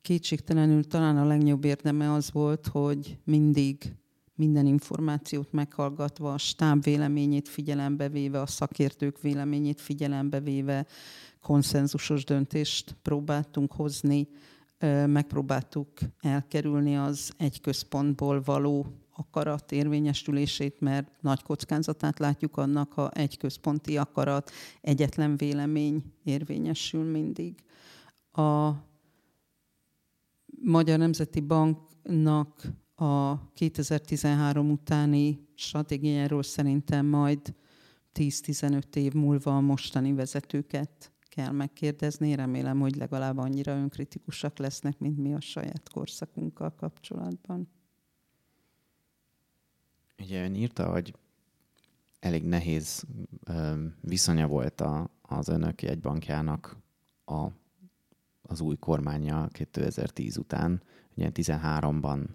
kétségtelenül 0.02 0.84
talán 0.84 1.18
a 1.18 1.26
legnagyobb 1.26 1.66
érdeme 1.66 2.12
az 2.12 2.32
volt, 2.32 2.68
hogy 2.68 3.18
mindig 3.24 3.96
minden 4.36 4.66
információt 4.66 5.52
meghallgatva, 5.52 6.34
a 6.34 6.38
stáb 6.38 6.84
véleményét 6.84 7.50
figyelembe 7.50 8.10
véve, 8.10 8.42
a 8.42 8.46
szakértők 8.46 9.22
véleményét 9.22 9.82
figyelembe 9.82 10.40
véve 10.40 10.86
konszenzusos 11.42 12.24
döntést 12.24 12.96
próbáltunk 13.02 13.72
hozni, 13.72 14.28
megpróbáltuk 15.06 15.90
elkerülni 16.22 16.98
az 16.98 17.32
egy 17.38 17.62
központból 17.62 18.42
való 18.42 18.86
akarat 19.18 19.72
érvényesülését, 19.72 20.80
mert 20.80 21.22
nagy 21.22 21.44
kockázatát 21.44 22.20
látjuk 22.20 22.58
annak, 22.58 22.94
ha 22.94 23.10
egy 23.12 23.38
központi 23.38 23.98
akarat, 23.98 24.52
egyetlen 24.82 25.38
vélemény 25.38 26.04
érvényesül 26.24 27.04
mindig. 27.04 27.56
A 28.32 28.72
Magyar 30.62 30.98
Nemzeti 30.98 31.40
Banknak 31.40 32.62
a 32.96 33.40
2013 33.54 34.70
utáni 34.72 35.48
stratégiáról 35.56 36.44
szerintem 36.44 37.06
majd 37.06 37.56
10-15 38.14 38.96
év 38.96 39.14
múlva 39.14 39.56
a 39.56 39.60
mostani 39.60 40.14
vezetőket 40.14 41.12
kell 41.36 41.52
megkérdezni. 41.52 42.36
Remélem, 42.36 42.80
hogy 42.80 42.96
legalább 42.96 43.38
annyira 43.38 43.72
önkritikusak 43.72 44.58
lesznek, 44.58 45.00
mint 45.00 45.18
mi 45.18 45.34
a 45.34 45.40
saját 45.40 45.90
korszakunkkal 45.90 46.76
kapcsolatban. 46.76 47.68
Ugye 50.20 50.44
ön 50.44 50.56
írta, 50.56 50.92
hogy 50.92 51.16
elég 52.20 52.44
nehéz 52.44 53.06
viszonya 54.02 54.48
volt 54.48 54.82
a, 54.82 55.10
az 55.22 55.48
önök 55.48 55.82
jegybankjának 55.82 56.78
a, 57.26 57.48
az 58.42 58.62
új 58.62 58.76
kormánya 58.76 59.48
2010 59.48 60.38
után. 60.38 60.82
Ugye 61.16 61.32
13-ban 61.34 62.28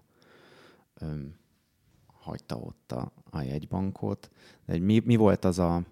hagyta 2.05 2.55
ott 2.55 2.91
a, 2.91 3.11
a 3.29 3.41
jegybankot. 3.41 4.31
De 4.65 4.79
mi, 4.79 5.01
mi 5.05 5.15
volt 5.15 5.45
az, 5.45 5.59
a, 5.59 5.83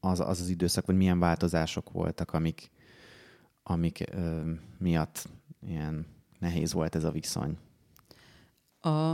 az, 0.00 0.20
az 0.20 0.40
az 0.40 0.48
időszak, 0.48 0.86
vagy 0.86 0.96
milyen 0.96 1.18
változások 1.18 1.90
voltak, 1.90 2.32
amik, 2.32 2.70
amik 3.62 4.04
ö, 4.12 4.52
miatt 4.78 5.28
ilyen 5.60 6.06
nehéz 6.38 6.72
volt 6.72 6.94
ez 6.94 7.04
a 7.04 7.10
viszony? 7.10 7.58
A, 8.80 9.12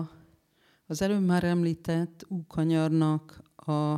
az 0.87 1.03
előbb 1.03 1.25
már 1.25 1.45
említett 1.45 2.25
Úkanyarnak 2.29 3.43
a 3.57 3.97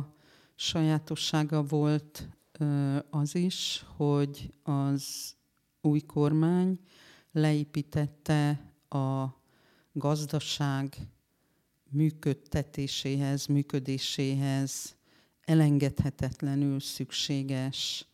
sajátossága 0.55 1.63
volt 1.63 2.29
ö, 2.51 2.97
az 3.09 3.35
is, 3.35 3.85
hogy 3.95 4.53
az 4.63 5.35
új 5.81 5.99
kormány 5.99 6.79
leépítette 7.31 8.59
a 8.89 9.25
gazdaság 9.97 10.97
működtetéséhez, 11.89 13.45
működéséhez 13.45 14.95
elengedhetetlenül 15.41 16.79
szükséges 16.79 18.07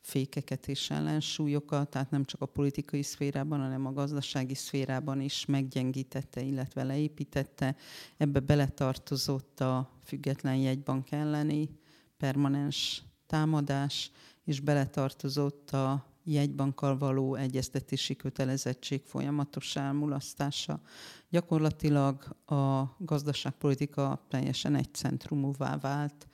fékeket 0.00 0.68
és 0.68 0.90
ellensúlyokat, 0.90 1.90
tehát 1.90 2.10
nem 2.10 2.24
csak 2.24 2.40
a 2.40 2.46
politikai 2.46 3.02
szférában, 3.02 3.60
hanem 3.60 3.86
a 3.86 3.92
gazdasági 3.92 4.54
szférában 4.54 5.20
is 5.20 5.44
meggyengítette, 5.44 6.40
illetve 6.40 6.82
leépítette. 6.82 7.76
Ebbe 8.16 8.40
beletartozott 8.40 9.60
a 9.60 9.90
független 10.04 10.56
jegybank 10.56 11.10
elleni 11.10 11.68
permanens 12.16 13.02
támadás, 13.26 14.10
és 14.44 14.60
beletartozott 14.60 15.70
a 15.70 16.15
jegybankkal 16.26 16.98
való 16.98 17.34
egyeztetési 17.34 18.16
kötelezettség 18.16 19.02
folyamatos 19.04 19.76
elmulasztása. 19.76 20.80
Gyakorlatilag 21.28 22.36
a 22.46 22.82
gazdaságpolitika 22.98 24.26
teljesen 24.28 24.74
egy 24.74 24.94
centrumúvá 24.94 25.78
vált. 25.78 26.28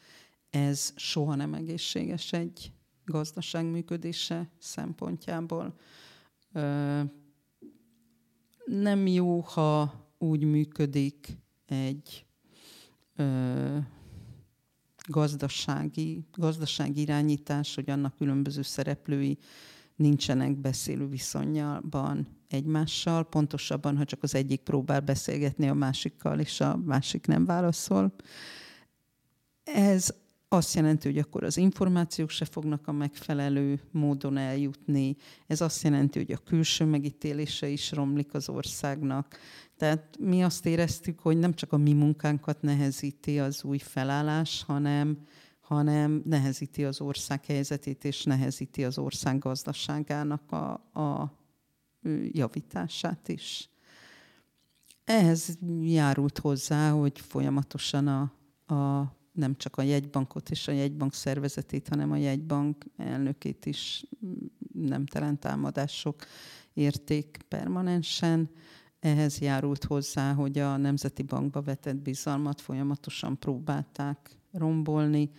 Ez 0.50 0.92
soha 0.96 1.34
nem 1.34 1.54
egészséges 1.54 2.32
egy 2.32 2.72
gazdaság 3.04 3.64
működése 3.64 4.50
szempontjából. 4.58 5.74
Nem 8.64 9.06
jó, 9.06 9.40
ha 9.40 9.94
úgy 10.18 10.44
működik 10.44 11.38
egy 11.66 12.26
gazdasági, 15.08 16.24
gazdasági 16.32 17.00
irányítás, 17.00 17.74
hogy 17.74 17.90
annak 17.90 18.16
különböző 18.16 18.62
szereplői 18.62 19.38
nincsenek 19.96 20.56
beszélő 20.56 21.06
viszonyban 21.08 22.26
egymással, 22.48 23.24
pontosabban, 23.24 23.96
ha 23.96 24.04
csak 24.04 24.22
az 24.22 24.34
egyik 24.34 24.60
próbál 24.60 25.00
beszélgetni 25.00 25.68
a 25.68 25.74
másikkal, 25.74 26.40
és 26.40 26.60
a 26.60 26.76
másik 26.76 27.26
nem 27.26 27.44
válaszol. 27.44 28.14
Ez 29.64 30.14
azt 30.52 30.74
jelenti, 30.74 31.08
hogy 31.08 31.18
akkor 31.18 31.44
az 31.44 31.56
információk 31.56 32.30
se 32.30 32.44
fognak 32.44 32.88
a 32.88 32.92
megfelelő 32.92 33.80
módon 33.90 34.36
eljutni. 34.36 35.16
Ez 35.46 35.60
azt 35.60 35.82
jelenti, 35.82 36.18
hogy 36.18 36.32
a 36.32 36.42
külső 36.44 36.84
megítélése 36.84 37.68
is 37.68 37.92
romlik 37.92 38.34
az 38.34 38.48
országnak. 38.48 39.36
Tehát 39.76 40.16
mi 40.18 40.42
azt 40.42 40.66
éreztük, 40.66 41.18
hogy 41.18 41.38
nem 41.38 41.54
csak 41.54 41.72
a 41.72 41.76
mi 41.76 41.92
munkánkat 41.92 42.62
nehezíti 42.62 43.38
az 43.38 43.64
új 43.64 43.78
felállás, 43.78 44.62
hanem 44.66 45.18
hanem 45.62 46.22
nehezíti 46.24 46.84
az 46.84 47.00
ország 47.00 47.44
helyzetét, 47.44 48.04
és 48.04 48.24
nehezíti 48.24 48.84
az 48.84 48.98
ország 48.98 49.38
gazdaságának 49.38 50.52
a, 50.52 50.72
a 51.00 51.38
javítását 52.32 53.28
is. 53.28 53.68
Ehhez 55.04 55.58
járult 55.80 56.38
hozzá, 56.38 56.90
hogy 56.90 57.20
folyamatosan 57.20 58.08
a, 58.08 58.32
a, 58.74 59.12
nem 59.32 59.56
csak 59.56 59.76
a 59.76 59.82
jegybankot 59.82 60.50
és 60.50 60.68
a 60.68 60.72
jegybank 60.72 61.14
szervezetét, 61.14 61.88
hanem 61.88 62.10
a 62.10 62.16
jegybank 62.16 62.84
elnökét 62.96 63.66
is 63.66 64.06
nemtelen 64.72 65.38
támadások 65.38 66.24
érték 66.72 67.38
permanensen. 67.48 68.50
Ehhez 69.00 69.38
járult 69.38 69.84
hozzá, 69.84 70.32
hogy 70.32 70.58
a 70.58 70.76
Nemzeti 70.76 71.22
Bankba 71.22 71.62
vetett 71.62 71.96
bizalmat 71.96 72.60
folyamatosan 72.60 73.38
próbálták 73.38 74.41
rombolni. 74.52 75.30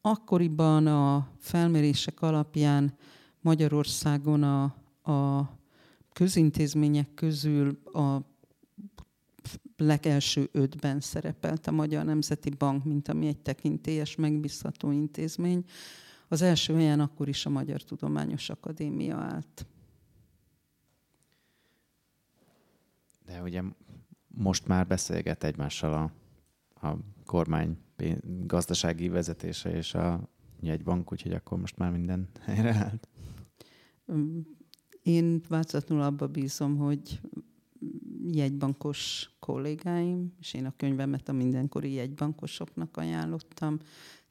Akkoriban 0.00 0.86
a 0.86 1.28
felmérések 1.38 2.22
alapján 2.22 2.94
Magyarországon 3.40 4.42
a, 4.42 4.62
a 5.12 5.50
közintézmények 6.12 7.14
közül 7.14 7.80
a 7.84 8.20
legelső 9.76 10.48
ötben 10.52 11.00
szerepelt 11.00 11.66
a 11.66 11.70
Magyar 11.70 12.04
Nemzeti 12.04 12.50
Bank, 12.50 12.84
mint 12.84 13.08
ami 13.08 13.26
egy 13.26 13.38
tekintélyes, 13.38 14.16
megbízható 14.16 14.90
intézmény. 14.90 15.64
Az 16.28 16.42
első 16.42 16.74
helyen 16.74 17.00
akkor 17.00 17.28
is 17.28 17.46
a 17.46 17.50
Magyar 17.50 17.82
Tudományos 17.82 18.50
Akadémia 18.50 19.16
állt. 19.16 19.66
De 23.24 23.42
ugye 23.42 23.62
most 24.26 24.66
már 24.66 24.86
beszélget 24.86 25.44
egymással 25.44 25.92
a, 25.92 26.10
a 26.82 26.96
kormány 27.24 27.78
gazdasági 28.46 29.08
vezetése 29.08 29.70
és 29.70 29.94
a 29.94 30.28
jegybank, 30.60 31.12
úgyhogy 31.12 31.32
akkor 31.32 31.58
most 31.58 31.76
már 31.76 31.90
minden 31.90 32.28
helyre 32.40 32.74
állt. 32.74 33.08
Én 35.02 35.42
változatlanul 35.48 36.04
abba 36.04 36.26
bízom, 36.26 36.76
hogy 36.76 37.20
jegybankos 38.32 39.30
kollégáim, 39.38 40.34
és 40.40 40.54
én 40.54 40.64
a 40.64 40.76
könyvemet 40.76 41.28
a 41.28 41.32
mindenkori 41.32 41.92
jegybankosoknak 41.92 42.96
ajánlottam, 42.96 43.78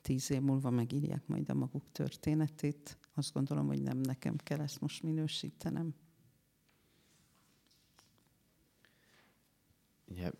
tíz 0.01 0.31
év 0.31 0.41
múlva 0.41 0.69
megírják 0.69 1.27
majd 1.27 1.49
a 1.49 1.53
maguk 1.53 1.83
történetét. 1.91 2.97
Azt 3.13 3.33
gondolom, 3.33 3.67
hogy 3.67 3.81
nem 3.81 3.97
nekem 3.97 4.35
kell 4.35 4.59
ezt 4.59 4.81
most 4.81 5.03
minősítenem. 5.03 5.93
Ugye, 10.05 10.31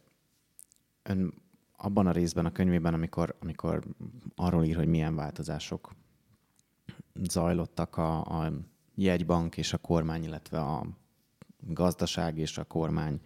ön 1.04 1.34
abban 1.78 2.08
a 2.08 2.12
részben 2.12 2.46
a 2.46 2.52
könyvében, 2.52 2.94
amikor, 2.94 3.36
amikor 3.40 3.84
arról 4.36 4.64
ír, 4.64 4.76
hogy 4.76 4.88
milyen 4.88 5.16
változások 5.16 5.96
zajlottak 7.14 7.98
a, 7.98 8.42
a 8.42 8.52
jegybank 8.96 9.58
és 9.58 9.74
a 9.74 9.78
kormány, 9.78 10.24
illetve 10.24 10.60
a 10.60 10.86
gazdaság 11.60 12.38
és 12.38 12.58
a 12.58 12.64
kormány 12.64 13.22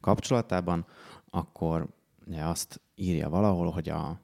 kapcsolatában, 0.00 0.86
akkor 1.30 1.88
azt 2.30 2.80
írja 2.94 3.28
valahol, 3.28 3.70
hogy 3.70 3.88
a, 3.88 4.20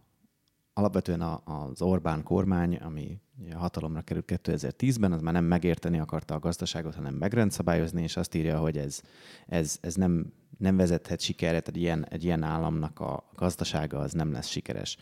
alapvetően 0.73 1.21
a, 1.21 1.41
az 1.45 1.83
Orbán 1.83 2.23
kormány, 2.23 2.77
ami 2.77 3.21
hatalomra 3.55 4.03
került 4.03 4.31
2010-ben, 4.45 5.13
az 5.13 5.21
már 5.21 5.33
nem 5.33 5.45
megérteni 5.45 5.99
akarta 5.99 6.35
a 6.35 6.39
gazdaságot, 6.39 6.95
hanem 6.95 7.15
megrendszabályozni, 7.15 8.03
és 8.03 8.17
azt 8.17 8.35
írja, 8.35 8.59
hogy 8.59 8.77
ez, 8.77 9.03
ez, 9.47 9.79
ez 9.81 9.95
nem, 9.95 10.33
nem 10.59 10.77
vezethet 10.77 11.21
sikerre, 11.21 11.61
tehát 11.61 11.81
ilyen, 11.81 12.07
egy 12.09 12.25
ilyen 12.25 12.43
államnak 12.43 13.01
a 13.01 13.31
gazdasága 13.35 13.99
az 13.99 14.13
nem 14.13 14.33
lesz 14.33 14.49
sikeres. 14.49 14.97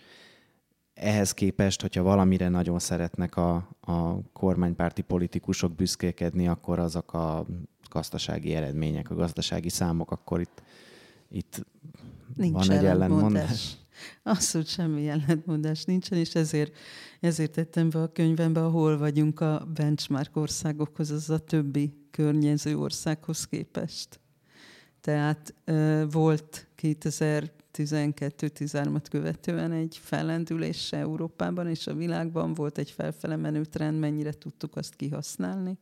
ehhez 0.94 1.32
képest, 1.32 1.80
hogyha 1.80 2.02
valamire 2.02 2.48
nagyon 2.48 2.78
szeretnek 2.78 3.36
a, 3.36 3.54
a 3.80 4.22
kormánypárti 4.32 5.02
politikusok 5.02 5.74
büszkélkedni, 5.74 6.48
akkor 6.48 6.78
azok 6.78 7.12
a 7.12 7.46
gazdasági 7.90 8.54
eredmények, 8.54 9.10
a 9.10 9.14
gazdasági 9.14 9.68
számok, 9.68 10.10
akkor 10.10 10.40
itt, 10.40 10.62
itt 11.28 11.66
Nincs 12.34 12.52
van 12.52 12.70
egy 12.70 12.84
ellentmondás. 12.84 13.76
Abszolút 14.22 14.68
semmi 14.68 15.08
ellentmondás 15.08 15.84
nincsen, 15.84 16.18
és 16.18 16.34
ezért, 16.34 16.76
ezért 17.20 17.52
tettem 17.52 17.90
be 17.90 18.02
a 18.02 18.12
könyvembe, 18.12 18.64
ahol 18.64 18.98
vagyunk 18.98 19.40
a 19.40 19.68
benchmark 19.74 20.36
országokhoz, 20.36 21.10
az 21.10 21.30
a 21.30 21.38
többi 21.38 21.92
környező 22.10 22.78
országhoz 22.78 23.46
képest. 23.46 24.20
Tehát 25.06 25.54
volt 26.10 26.66
2012-13-at 26.82 29.04
követően 29.10 29.72
egy 29.72 30.00
fellendülés 30.02 30.92
Európában 30.92 31.68
és 31.68 31.86
a 31.86 31.94
világban, 31.94 32.54
volt 32.54 32.78
egy 32.78 32.90
felfele 32.90 33.36
menő 33.36 33.64
trend, 33.64 33.98
mennyire 33.98 34.32
tudtuk 34.32 34.76
azt 34.76 34.94
kihasználni, 34.94 35.78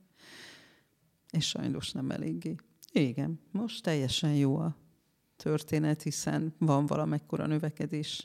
és 1.30 1.48
sajnos 1.48 1.92
nem 1.92 2.10
eléggé. 2.10 2.54
Igen, 2.92 3.40
most 3.50 3.82
teljesen 3.82 4.34
jó 4.34 4.56
a 4.56 4.76
történet, 5.36 6.02
hiszen 6.02 6.54
van 6.58 6.86
valamekkora 6.86 7.46
növekedés, 7.46 8.22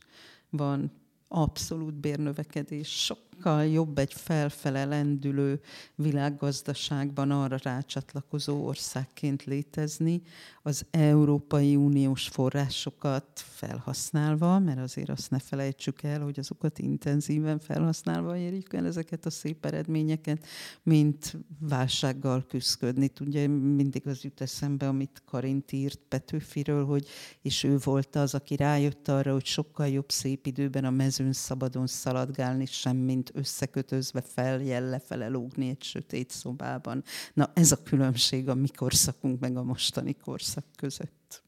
van 0.50 0.92
abszolút 1.28 1.94
bérnövekedés, 1.94 3.14
sokkal 3.40 3.66
jobb 3.66 3.98
egy 3.98 4.14
felfele 4.14 4.86
lendülő 4.86 5.62
világgazdaságban 5.96 7.32
arra 7.32 7.58
rácsatlakozó 7.64 8.66
országként 8.66 9.44
létezni, 9.44 10.22
az 10.70 10.86
Európai 10.92 11.76
Uniós 11.76 12.28
forrásokat 12.28 13.26
felhasználva, 13.34 14.60
mert 14.60 14.80
azért 14.80 15.10
azt 15.10 15.32
ne 15.32 15.40
felejtsük 15.40 16.04
el, 16.04 16.22
hogy 16.22 16.40
azokat 16.40 16.80
intenzíven 16.80 17.60
felhasználva 17.60 18.38
érjük 18.38 18.74
el 18.74 18.86
ezeket 18.86 19.26
a 19.26 19.30
szép 19.30 19.66
eredményeket, 19.66 20.46
mint 20.84 21.38
válsággal 21.60 22.46
küzdködni. 22.48 23.08
Tudja, 23.08 23.50
mindig 23.50 24.08
az 24.08 24.24
jut 24.24 24.42
eszembe, 24.42 24.88
amit 24.88 25.22
Karint 25.26 25.72
írt 25.72 26.00
Petőfiről, 26.08 26.86
hogy 26.86 27.08
és 27.42 27.64
ő 27.64 27.78
volt 27.84 28.16
az, 28.16 28.34
aki 28.34 28.56
rájött 28.56 29.08
arra, 29.08 29.32
hogy 29.32 29.46
sokkal 29.46 29.88
jobb 29.88 30.12
szép 30.12 30.46
időben 30.46 30.86
a 30.86 30.90
mezőn 30.90 31.34
szabadon 31.34 31.88
szaladgálni, 31.88 32.66
sem 32.66 32.98
mint 32.98 33.29
összekötözve 33.34 34.22
feljel 34.22 34.90
lefele 34.90 35.28
lógni 35.28 35.70
egy 35.70 35.84
sötét 35.84 36.30
szobában. 36.30 37.04
Na 37.34 37.52
ez 37.54 37.72
a 37.72 37.84
különbség 37.84 38.50
a 38.50 38.56
mi 38.56 38.68
korszakunk 38.68 39.40
meg 39.40 39.58
a 39.58 39.64
mostani 39.64 40.14
korszak 40.14 40.66
között. 40.76 41.44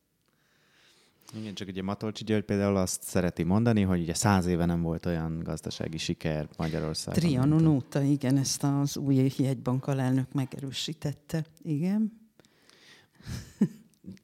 Igen, 1.33 1.53
csak 1.53 1.67
ugye 1.67 1.83
Matolcsi 1.83 2.23
György 2.23 2.43
például 2.43 2.75
azt 2.75 3.03
szereti 3.03 3.43
mondani, 3.43 3.81
hogy 3.81 4.01
ugye 4.01 4.13
száz 4.13 4.45
éve 4.45 4.65
nem 4.65 4.81
volt 4.81 5.05
olyan 5.05 5.39
gazdasági 5.43 5.97
siker 5.97 6.47
Magyarországon. 6.57 7.19
Trianon 7.19 7.67
óta, 7.67 8.01
igen, 8.01 8.37
ezt 8.37 8.63
az 8.63 8.97
új 8.97 9.31
jegybank 9.37 9.87
alelnök 9.87 10.33
megerősítette. 10.33 11.45
Igen. 11.61 12.19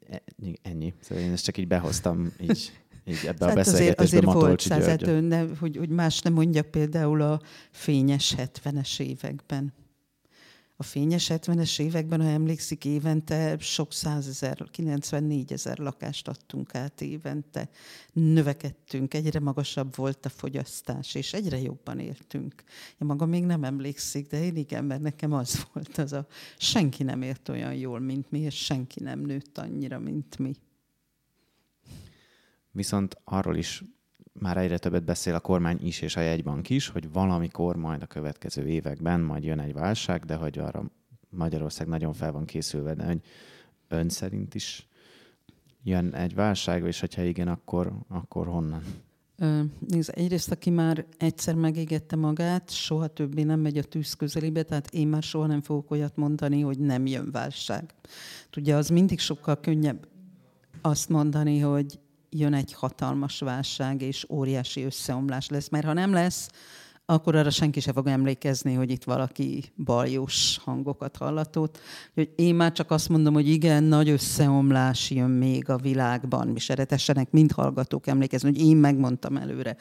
E, 0.10 0.24
ennyi. 0.62 0.94
Szóval 1.00 1.24
én 1.24 1.32
ezt 1.32 1.44
csak 1.44 1.58
így 1.58 1.68
behoztam 1.68 2.34
így, 2.42 2.72
így 3.08 3.26
ebbe 3.26 3.46
hát 3.46 3.54
a 3.54 3.56
beszélgetésbe 3.56 4.04
azért, 4.04 4.26
azért 4.26 4.46
volt 4.46 4.60
százat, 4.60 5.22
ne, 5.28 5.46
hogy, 5.60 5.78
hogy 5.78 5.90
más 5.90 6.20
nem 6.20 6.34
mondjak 6.34 6.66
például 6.66 7.22
a 7.22 7.42
fényes 7.72 8.36
70-es 8.38 9.00
években 9.00 9.74
a 10.80 10.84
fényes 10.84 11.30
70-es 11.34 11.80
években, 11.80 12.22
ha 12.22 12.28
emlékszik, 12.28 12.86
évente 12.86 13.58
sok 13.60 13.94
százezer, 13.94 14.64
94 14.72 15.52
ezer 15.52 15.78
lakást 15.78 16.28
adtunk 16.28 16.76
át 16.76 17.02
évente. 17.02 17.70
Növekedtünk, 18.14 19.14
egyre 19.14 19.40
magasabb 19.40 19.96
volt 19.96 20.26
a 20.26 20.30
fogyasztás, 20.30 21.16
és 21.16 21.34
egyre 21.34 21.62
jobban 21.62 22.00
éltünk. 22.00 22.64
Én 22.90 23.08
magam 23.08 23.30
még 23.30 23.46
nem 23.46 23.64
emlékszik, 23.64 24.28
de 24.28 24.44
én 24.44 24.56
igen, 24.56 24.86
mert 24.86 25.02
nekem 25.02 25.34
az 25.34 25.66
volt 25.74 25.98
az 25.98 26.14
a... 26.14 26.28
Senki 26.58 27.04
nem 27.04 27.22
élt 27.22 27.50
olyan 27.50 27.74
jól, 27.74 28.00
mint 28.00 28.32
mi, 28.32 28.40
és 28.40 28.56
senki 28.56 29.04
nem 29.04 29.20
nőtt 29.20 29.58
annyira, 29.58 30.00
mint 30.00 30.38
mi. 30.38 30.56
Viszont 32.78 33.18
arról 33.24 33.56
is 33.56 33.84
már 34.34 34.58
egyre 34.58 34.78
többet 34.78 35.04
beszél 35.04 35.36
a 35.36 35.40
kormány 35.40 35.78
is 35.82 36.02
és 36.02 36.16
a 36.16 36.22
jegybank 36.22 36.70
is, 36.70 36.88
hogy 36.88 37.12
valamikor 37.12 37.76
majd 37.76 38.02
a 38.02 38.06
következő 38.06 38.68
években 38.68 39.20
majd 39.20 39.44
jön 39.44 39.60
egy 39.60 39.74
válság, 39.74 40.26
de 40.26 40.36
hogy 40.36 40.60
arra 40.60 40.92
Magyarország 41.30 41.88
nagyon 41.88 42.14
fel 42.14 42.32
van 42.32 42.46
készülve, 42.46 42.94
de 42.94 43.06
hogy 43.06 43.20
ön 43.88 44.10
szerint 44.10 44.56
is 44.56 44.88
jön 45.84 46.14
egy 46.14 46.36
válság, 46.36 46.84
és 46.84 47.00
hogyha 47.00 47.22
igen, 47.22 47.48
akkor, 47.48 47.94
akkor 48.08 48.48
honnan? 48.48 48.84
Nézd, 49.88 50.12
egyrészt, 50.16 50.52
aki 50.52 50.70
már 50.70 51.06
egyszer 51.18 51.56
megégette 51.56 52.16
magát, 52.16 52.70
soha 52.70 53.08
többé 53.08 53.44
nem 53.44 53.60
megy 53.60 53.78
a 53.78 53.84
tűz 53.84 54.14
közelébe, 54.14 54.64
tehát 54.64 54.94
én 54.94 55.08
már 55.08 55.24
soha 55.24 55.46
nem 55.46 55.62
fogok 55.62 55.92
olyat 55.92 56.16
mondani, 56.16 56.62
hogy 56.62 56.80
nem 56.80 57.06
jön 57.06 57.32
válság. 57.32 57.94
Ugye 58.58 58.76
az 58.76 58.90
mindig 58.90 59.20
sokkal 59.20 59.60
könnyebb 59.60 60.08
azt 60.82 61.10
mondani, 61.10 61.60
hogy 61.60 62.00
jön 62.30 62.54
egy 62.54 62.74
hatalmas 62.74 63.40
válság, 63.40 64.02
és 64.02 64.26
óriási 64.30 64.84
összeomlás 64.84 65.50
lesz. 65.50 65.70
Mert 65.70 65.86
ha 65.86 65.94
nem 65.94 66.14
lesz, 66.14 66.50
akkor 67.10 67.36
arra 67.36 67.50
senki 67.50 67.80
se 67.80 67.92
fog 67.92 68.08
emlékezni, 68.08 68.74
hogy 68.74 68.92
itt 68.92 69.04
valaki 69.04 69.64
baljós 69.76 70.58
hangokat 70.64 71.18
hallatott. 71.18 71.80
Hogy 72.14 72.34
én 72.36 72.56
már 72.56 72.72
csak 72.72 72.92
azt 72.92 73.10
mondom, 73.10 73.34
hogy 73.34 73.48
igen, 73.48 73.84
nagy 73.84 74.10
összeomlás 74.10 75.12
jön 75.12 75.30
még 75.30 75.70
a 75.70 75.78
világban, 75.78 76.56
és 76.56 76.70
erre 76.70 77.26
mind 77.30 77.52
hallgatók 77.52 78.08
emlékezni, 78.08 78.50
hogy 78.50 78.62
én 78.62 78.78
megmondtam 78.78 79.38
előre. 79.38 79.78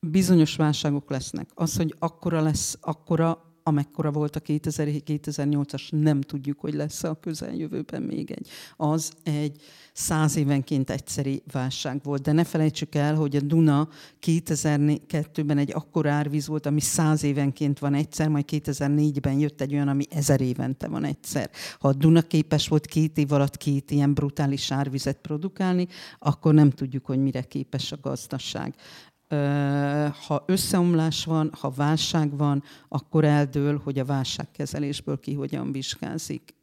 Bizonyos 0.00 0.56
válságok 0.56 1.10
lesznek. 1.10 1.50
Az, 1.54 1.76
hogy 1.76 1.94
akkora 1.98 2.40
lesz, 2.40 2.78
akkora, 2.80 3.55
amekkora 3.66 4.10
volt 4.10 4.36
a 4.36 4.40
2008-as, 4.40 5.90
nem 5.90 6.20
tudjuk, 6.20 6.60
hogy 6.60 6.74
lesz 6.74 7.02
a 7.02 7.14
közeljövőben 7.20 8.02
még 8.02 8.30
egy. 8.30 8.48
Az 8.76 9.12
egy 9.22 9.60
száz 9.92 10.36
évenként 10.36 10.90
egyszeri 10.90 11.42
válság 11.52 12.00
volt. 12.02 12.22
De 12.22 12.32
ne 12.32 12.44
felejtsük 12.44 12.94
el, 12.94 13.14
hogy 13.14 13.36
a 13.36 13.40
Duna 13.40 13.88
2002-ben 14.26 15.58
egy 15.58 15.72
akkora 15.74 16.10
árvíz 16.10 16.46
volt, 16.46 16.66
ami 16.66 16.80
száz 16.80 17.22
évenként 17.22 17.78
van 17.78 17.94
egyszer, 17.94 18.28
majd 18.28 18.44
2004-ben 18.48 19.38
jött 19.38 19.60
egy 19.60 19.74
olyan, 19.74 19.88
ami 19.88 20.04
ezer 20.10 20.40
évente 20.40 20.88
van 20.88 21.04
egyszer. 21.04 21.50
Ha 21.78 21.88
a 21.88 21.92
Duna 21.92 22.22
képes 22.22 22.68
volt 22.68 22.86
két 22.86 23.18
év 23.18 23.32
alatt 23.32 23.56
két 23.56 23.90
ilyen 23.90 24.14
brutális 24.14 24.70
árvizet 24.70 25.18
produkálni, 25.18 25.86
akkor 26.18 26.54
nem 26.54 26.70
tudjuk, 26.70 27.06
hogy 27.06 27.18
mire 27.18 27.42
képes 27.42 27.92
a 27.92 27.98
gazdaság 28.00 28.74
ha 30.26 30.44
összeomlás 30.46 31.24
van, 31.24 31.50
ha 31.60 31.70
válság 31.70 32.36
van, 32.36 32.62
akkor 32.88 33.24
eldől, 33.24 33.78
hogy 33.78 33.98
a 33.98 34.04
válságkezelésből 34.04 35.20
ki 35.20 35.34
hogyan 35.34 35.72
vizsgázik. 35.72 36.54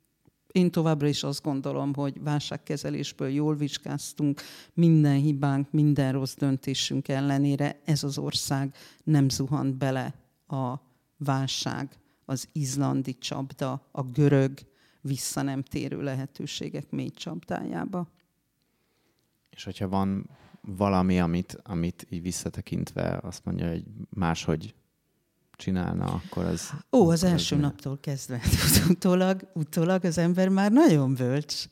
Én 0.52 0.72
továbbra 0.72 1.08
is 1.08 1.24
azt 1.24 1.44
gondolom, 1.44 1.94
hogy 1.94 2.22
válságkezelésből 2.24 3.30
jól 3.30 3.56
vizsgáztunk, 3.56 4.42
minden 4.74 5.16
hibánk, 5.16 5.72
minden 5.72 6.12
rossz 6.12 6.36
döntésünk 6.36 7.08
ellenére 7.08 7.82
ez 7.86 8.04
az 8.04 8.18
ország 8.18 8.76
nem 9.04 9.30
zuhant 9.30 9.76
bele 9.76 10.14
a 10.48 10.74
válság, 11.18 11.98
az 12.26 12.48
izlandi 12.52 13.18
csapda, 13.18 13.88
a 13.92 14.04
görög 14.04 14.60
vissza 15.02 15.42
nem 15.42 15.62
térő 15.62 16.02
lehetőségek 16.02 16.90
mély 16.90 17.10
csapdájába. 17.10 18.08
És 19.50 19.64
hogyha 19.64 19.88
van 19.88 20.30
valami, 20.68 21.20
amit, 21.20 21.58
amit 21.64 22.08
így 22.10 22.22
visszatekintve 22.22 23.20
azt 23.22 23.46
mondja, 23.46 23.70
hogy 23.70 23.84
máshogy 24.10 24.76
csinálna, 25.56 26.06
akkor 26.06 26.46
az... 26.46 26.70
Ó, 26.92 27.10
az 27.10 27.24
első 27.24 27.56
az 27.56 27.62
naptól 27.62 27.98
kezdve. 28.00 28.42
utólag, 28.90 29.48
utólag 29.54 30.06
az 30.06 30.18
ember 30.18 30.50
már 30.50 30.72
nagyon 30.72 31.14
bölcs. 31.14 31.66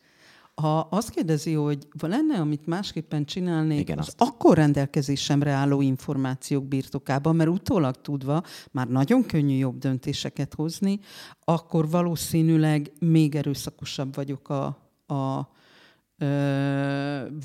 Ha 0.56 0.80
azt 0.80 1.10
kérdezi, 1.10 1.54
hogy 1.54 1.88
lenne, 2.00 2.40
amit 2.40 2.66
másképpen 2.66 3.26
csinálnék, 3.26 3.80
Igen, 3.80 3.98
az 3.98 4.08
azt. 4.08 4.22
akkor 4.22 4.58
rendelkezésemre 4.58 5.52
álló 5.52 5.82
információk 5.82 6.68
birtokában, 6.68 7.36
mert 7.36 7.50
utólag 7.50 8.02
tudva 8.02 8.44
már 8.72 8.88
nagyon 8.88 9.26
könnyű 9.26 9.56
jobb 9.56 9.78
döntéseket 9.78 10.54
hozni, 10.54 11.00
akkor 11.44 11.90
valószínűleg 11.90 12.92
még 13.00 13.36
erőszakosabb 13.36 14.16
vagyok 14.16 14.50
a, 14.50 14.66
a 15.14 15.50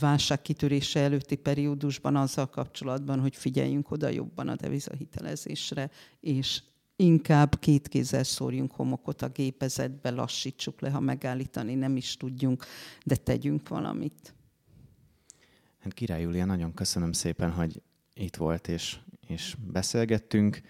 válság 0.00 0.40
előtti 0.94 1.36
periódusban 1.36 2.16
azzal 2.16 2.46
kapcsolatban, 2.46 3.20
hogy 3.20 3.36
figyeljünk 3.36 3.90
oda 3.90 4.08
jobban 4.08 4.48
a 4.48 4.54
devizahitelezésre, 4.54 5.90
és 6.20 6.62
inkább 6.96 7.58
két 7.58 7.88
kézzel 7.88 8.24
szórjunk 8.24 8.72
homokot 8.72 9.22
a 9.22 9.28
gépezetbe, 9.28 10.10
lassítsuk 10.10 10.80
le, 10.80 10.90
ha 10.90 11.00
megállítani 11.00 11.74
nem 11.74 11.96
is 11.96 12.16
tudjunk, 12.16 12.64
de 13.04 13.16
tegyünk 13.16 13.68
valamit. 13.68 14.34
Hát 15.78 15.92
Király 15.92 16.22
Júlia, 16.22 16.44
nagyon 16.44 16.74
köszönöm 16.74 17.12
szépen, 17.12 17.50
hogy 17.50 17.82
itt 18.14 18.36
volt 18.36 18.68
és, 18.68 18.98
és 19.26 19.56
beszélgettünk. 19.72 20.60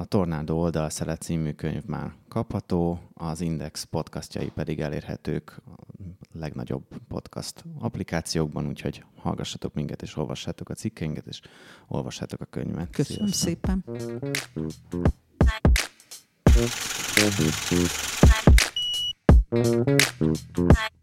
A 0.00 0.04
Tornádó 0.04 0.58
oldalszele 0.60 1.16
című 1.16 1.52
könyv 1.52 1.84
már 1.84 2.12
kapható, 2.28 3.00
az 3.14 3.40
Index 3.40 3.82
podcastjai 3.82 4.50
pedig 4.54 4.80
elérhetők 4.80 5.62
legnagyobb 6.32 6.84
podcast 7.08 7.64
applikációkban, 7.78 8.66
úgyhogy 8.66 9.04
hallgassatok 9.16 9.74
minket, 9.74 10.02
és 10.02 10.16
olvassátok 10.16 10.68
a 10.68 10.74
cikkeinket, 10.74 11.26
és 11.26 11.40
olvassátok 11.88 12.40
a 12.40 12.44
könyvet. 12.44 12.90
Köszönöm 12.90 13.28
Sziasztok. 13.28 13.84
szépen. 19.50 20.99